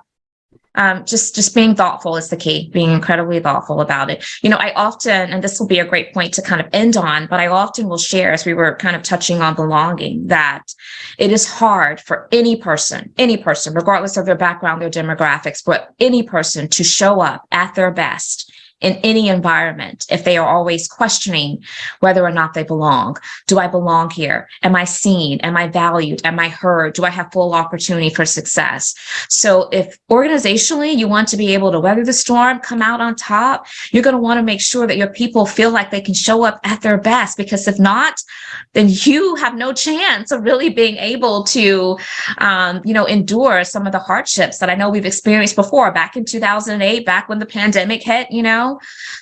Um, 0.75 1.05
just 1.05 1.35
just 1.35 1.53
being 1.53 1.75
thoughtful 1.75 2.15
is 2.15 2.29
the 2.29 2.37
key, 2.37 2.69
being 2.69 2.91
incredibly 2.91 3.39
thoughtful 3.39 3.81
about 3.81 4.09
it. 4.09 4.25
You 4.41 4.49
know, 4.49 4.57
I 4.57 4.73
often, 4.73 5.31
and 5.31 5.43
this 5.43 5.59
will 5.59 5.67
be 5.67 5.79
a 5.79 5.85
great 5.85 6.13
point 6.13 6.33
to 6.35 6.41
kind 6.41 6.61
of 6.61 6.67
end 6.71 6.95
on, 6.95 7.27
but 7.27 7.39
I 7.39 7.47
often 7.47 7.89
will 7.89 7.97
share 7.97 8.31
as 8.31 8.45
we 8.45 8.53
were 8.53 8.75
kind 8.77 8.95
of 8.95 9.03
touching 9.03 9.41
on 9.41 9.55
belonging 9.55 10.27
that 10.27 10.73
it 11.17 11.31
is 11.31 11.47
hard 11.47 11.99
for 11.99 12.29
any 12.31 12.55
person, 12.55 13.13
any 13.17 13.37
person, 13.37 13.73
regardless 13.73 14.15
of 14.15 14.25
their 14.25 14.35
background, 14.35 14.81
their 14.81 14.89
demographics, 14.89 15.61
but 15.65 15.93
any 15.99 16.23
person 16.23 16.69
to 16.69 16.83
show 16.83 17.19
up 17.19 17.45
at 17.51 17.75
their 17.75 17.91
best 17.91 18.51
in 18.81 18.93
any 19.03 19.29
environment 19.29 20.05
if 20.09 20.23
they 20.23 20.37
are 20.37 20.47
always 20.47 20.87
questioning 20.87 21.63
whether 21.99 22.25
or 22.25 22.31
not 22.31 22.53
they 22.53 22.63
belong. 22.63 23.17
Do 23.47 23.59
I 23.59 23.67
belong 23.67 24.09
here? 24.09 24.49
Am 24.63 24.75
I 24.75 24.83
seen? 24.83 25.39
Am 25.41 25.55
I 25.55 25.67
valued? 25.67 26.21
Am 26.25 26.39
I 26.39 26.49
heard? 26.49 26.93
Do 26.93 27.05
I 27.05 27.09
have 27.09 27.31
full 27.31 27.53
opportunity 27.53 28.09
for 28.09 28.25
success? 28.25 28.95
So 29.29 29.69
if 29.71 29.97
organizationally 30.09 30.97
you 30.97 31.07
want 31.07 31.27
to 31.29 31.37
be 31.37 31.53
able 31.53 31.71
to 31.71 31.79
weather 31.79 32.03
the 32.03 32.13
storm, 32.13 32.59
come 32.59 32.81
out 32.81 33.01
on 33.01 33.15
top, 33.15 33.67
you're 33.91 34.03
going 34.03 34.15
to 34.15 34.21
want 34.21 34.39
to 34.39 34.43
make 34.43 34.61
sure 34.61 34.87
that 34.87 34.97
your 34.97 35.09
people 35.09 35.45
feel 35.45 35.71
like 35.71 35.91
they 35.91 36.01
can 36.01 36.13
show 36.13 36.43
up 36.43 36.59
at 36.63 36.81
their 36.81 36.97
best 36.97 37.37
because 37.37 37.67
if 37.67 37.79
not, 37.79 38.21
then 38.73 38.87
you 38.89 39.35
have 39.35 39.55
no 39.55 39.73
chance 39.73 40.31
of 40.31 40.41
really 40.41 40.69
being 40.69 40.97
able 40.97 41.43
to, 41.43 41.97
um, 42.39 42.81
you 42.83 42.93
know, 42.93 43.05
endure 43.05 43.63
some 43.63 43.85
of 43.85 43.91
the 43.91 43.99
hardships 43.99 44.57
that 44.57 44.69
I 44.69 44.75
know 44.75 44.89
we've 44.89 45.05
experienced 45.05 45.55
before 45.55 45.91
back 45.91 46.15
in 46.15 46.25
2008, 46.25 47.05
back 47.05 47.29
when 47.29 47.39
the 47.39 47.45
pandemic 47.45 48.01
hit, 48.01 48.31
you 48.31 48.41
know, 48.41 48.70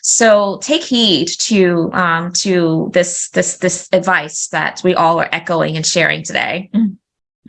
so 0.03 0.59
take 0.61 0.83
heed 0.83 1.29
to 1.39 1.89
um, 1.93 2.31
to 2.33 2.89
this 2.93 3.29
this 3.29 3.57
this 3.57 3.89
advice 3.91 4.47
that 4.49 4.81
we 4.83 4.93
all 4.93 5.19
are 5.19 5.29
echoing 5.31 5.75
and 5.75 5.85
sharing 5.85 6.23
today. 6.23 6.69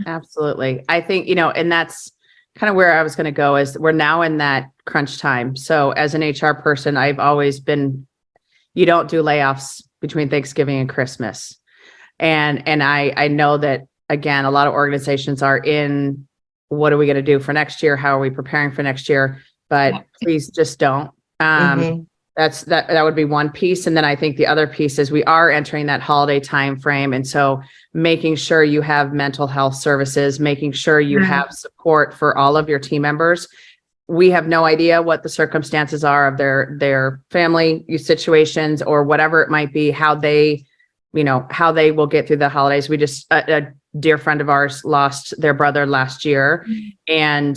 Absolutely. 0.07 0.84
I 0.88 1.01
think, 1.01 1.26
you 1.26 1.34
know, 1.34 1.51
and 1.51 1.70
that's 1.70 2.11
kind 2.55 2.70
of 2.70 2.76
where 2.76 2.98
I 2.98 3.03
was 3.03 3.16
going 3.16 3.26
to 3.26 3.32
go 3.32 3.57
is 3.57 3.78
we're 3.78 3.92
now 3.92 4.22
in 4.22 4.38
that 4.38 4.70
crunch 4.84 5.18
time. 5.18 5.57
So 5.57 5.92
as 5.92 6.14
an 6.14 6.22
HR 6.22 6.55
person, 6.55 6.96
I've 6.96 7.18
always 7.18 7.61
been 7.61 8.07
you 8.74 8.86
don't 8.86 9.09
do 9.09 9.22
layoffs 9.22 9.82
between 10.01 10.28
Thanksgiving 10.28 10.78
and 10.78 10.88
Christmas. 10.88 11.57
And 12.18 12.66
and 12.68 12.82
I 12.82 13.12
I 13.16 13.28
know 13.28 13.59
that 13.59 13.86
again 14.09 14.44
a 14.44 14.51
lot 14.51 14.66
of 14.66 14.74
organizations 14.74 15.42
are 15.42 15.59
in 15.59 16.26
what 16.68 16.92
are 16.92 16.98
we 16.98 17.07
going 17.07 17.16
to 17.16 17.22
do 17.22 17.40
for 17.40 17.53
next 17.53 17.82
year? 17.82 17.96
How 17.96 18.16
are 18.16 18.20
we 18.20 18.30
preparing 18.30 18.72
for 18.72 18.82
next 18.82 19.09
year? 19.09 19.40
But 19.68 20.05
please 20.22 20.51
just 20.51 20.78
don't. 20.78 21.11
Um 21.41 21.80
Mhm. 21.80 22.07
that's 22.36 22.62
that 22.64 22.86
that 22.88 23.03
would 23.05 23.16
be 23.16 23.24
one 23.24 23.51
piece. 23.51 23.86
And 23.88 23.97
then 23.97 24.05
i 24.05 24.14
think 24.14 24.36
the 24.36 24.47
other 24.47 24.66
piece 24.66 24.99
is 24.99 25.11
we 25.11 25.24
are 25.24 25.51
entering 25.51 25.86
that 25.86 26.01
holiday 26.01 26.38
time 26.41 26.78
frame. 26.78 27.12
And 27.12 27.26
so 27.26 27.61
making 27.93 28.36
sure 28.36 28.62
you 28.62 28.82
have 28.82 29.12
mental 29.12 29.47
health 29.49 29.74
services 29.74 30.38
making 30.38 30.72
sure 30.72 31.01
you 31.01 31.18
Mhm. 31.18 31.24
have 31.24 31.49
support 31.53 32.14
for 32.14 32.36
all 32.38 32.57
of 32.57 32.68
your 32.68 32.78
team 32.78 33.03
members. 33.03 33.49
We 34.07 34.30
have 34.30 34.47
no 34.49 34.64
idea 34.64 35.03
what 35.03 35.22
the 35.22 35.28
circumstances 35.28 36.05
are 36.05 36.28
of 36.28 36.36
their 36.36 36.76
their 36.78 37.20
family 37.30 37.84
situations 37.99 38.80
or 38.82 39.03
whatever 39.03 39.43
it 39.43 39.51
might 39.51 39.72
be 39.72 39.91
how 39.91 40.14
they 40.14 40.64
you 41.12 41.24
know 41.24 41.45
how 41.51 41.72
they 41.72 41.91
will 41.91 42.07
get 42.07 42.26
through 42.26 42.36
the 42.36 42.49
holidays. 42.49 42.88
We 42.88 42.97
just 42.97 43.26
a, 43.32 43.57
a 43.59 43.72
dear 43.99 44.18
friend 44.18 44.41
of 44.41 44.49
ours 44.49 44.84
lost 44.84 45.34
their 45.41 45.55
brother 45.55 45.84
last 45.86 46.24
year. 46.24 46.64
And 47.09 47.57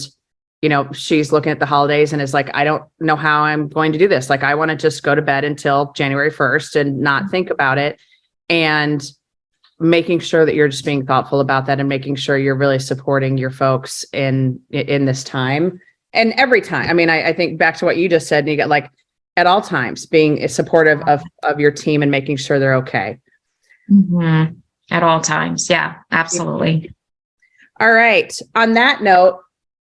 you 0.63 0.69
know 0.69 0.89
she's 0.93 1.33
looking 1.33 1.51
at 1.51 1.59
the 1.59 1.65
holidays 1.65 2.13
and 2.13 2.21
is 2.21 2.33
like 2.33 2.49
i 2.55 2.63
don't 2.63 2.83
know 3.01 3.17
how 3.17 3.41
i'm 3.41 3.67
going 3.67 3.91
to 3.91 3.97
do 3.97 4.07
this 4.07 4.29
like 4.29 4.43
i 4.43 4.55
want 4.55 4.71
to 4.71 4.77
just 4.77 5.03
go 5.03 5.13
to 5.13 5.21
bed 5.21 5.43
until 5.43 5.91
january 5.91 6.31
1st 6.31 6.77
and 6.77 6.99
not 7.01 7.29
think 7.29 7.49
about 7.49 7.77
it 7.77 7.99
and 8.49 9.11
making 9.79 10.19
sure 10.19 10.45
that 10.45 10.55
you're 10.55 10.69
just 10.69 10.85
being 10.85 11.05
thoughtful 11.05 11.41
about 11.41 11.65
that 11.65 11.81
and 11.81 11.89
making 11.89 12.15
sure 12.15 12.37
you're 12.37 12.55
really 12.55 12.79
supporting 12.79 13.37
your 13.37 13.49
folks 13.49 14.05
in 14.13 14.57
in 14.71 15.03
this 15.03 15.21
time 15.23 15.81
and 16.13 16.31
every 16.37 16.61
time 16.61 16.89
i 16.89 16.93
mean 16.93 17.09
i, 17.09 17.27
I 17.27 17.33
think 17.33 17.59
back 17.59 17.75
to 17.77 17.85
what 17.85 17.97
you 17.97 18.07
just 18.07 18.27
said 18.27 18.45
and 18.45 18.49
you 18.49 18.55
get 18.55 18.69
like 18.69 18.89
at 19.35 19.47
all 19.47 19.61
times 19.61 20.05
being 20.05 20.47
supportive 20.47 21.01
of 21.01 21.21
of 21.43 21.59
your 21.59 21.71
team 21.71 22.01
and 22.01 22.09
making 22.09 22.37
sure 22.37 22.57
they're 22.57 22.75
okay 22.75 23.19
Mhm. 23.91 24.57
At 24.91 25.03
all 25.03 25.21
times, 25.21 25.69
yeah, 25.69 25.95
absolutely. 26.11 26.93
All 27.79 27.91
right. 27.91 28.37
On 28.55 28.73
that 28.73 29.01
note, 29.01 29.42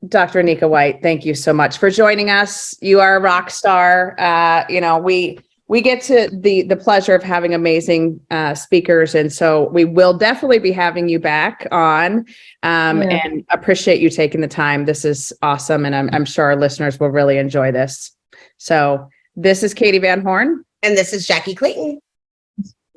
Dr. 0.08 0.43
Anika 0.43 0.70
White, 0.70 1.01
thank 1.01 1.26
you 1.26 1.34
so 1.34 1.54
much 1.54 1.78
for 1.78 1.89
joining 1.89 2.30
us. 2.30 2.76
You 2.82 2.99
are 2.99 3.16
a 3.16 3.20
rock 3.20 3.49
star. 3.49 4.16
Uh, 4.20 4.66
you 4.70 4.82
know, 4.82 4.97
we 4.97 5.39
we 5.68 5.82
get 5.82 6.01
to 6.04 6.30
the 6.32 6.64
the 6.64 6.76
pleasure 6.76 7.16
of 7.16 7.24
having 7.24 7.54
amazing 7.54 8.20
uh, 8.30 8.54
speakers, 8.54 9.16
and 9.16 9.32
so 9.32 9.70
we 9.70 9.86
will 9.86 10.18
definitely 10.18 10.60
be 10.60 10.72
having 10.72 11.08
you 11.08 11.20
back 11.20 11.68
on. 11.72 12.26
Um, 12.64 13.01
Yeah. 13.01 13.22
And 13.24 13.45
appreciate 13.49 14.01
you 14.01 14.10
taking 14.10 14.41
the 14.41 14.47
time. 14.47 14.86
This 14.86 15.06
is 15.06 15.32
awesome, 15.41 15.86
and 15.86 15.95
I'm 15.95 16.10
I'm 16.12 16.26
sure 16.26 16.45
our 16.45 16.56
listeners 16.56 16.99
will 16.99 17.10
really 17.10 17.38
enjoy 17.38 17.72
this. 17.72 18.12
So 18.58 19.10
this 19.36 19.64
is 19.64 19.74
Katie 19.74 19.99
Van 19.99 20.22
Horn. 20.22 20.64
And 20.84 20.97
this 20.97 21.14
is 21.14 21.26
Jackie 21.26 21.56
Clayton. 21.56 21.99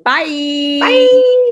Bye. 0.03 0.79
Bye. 0.81 1.51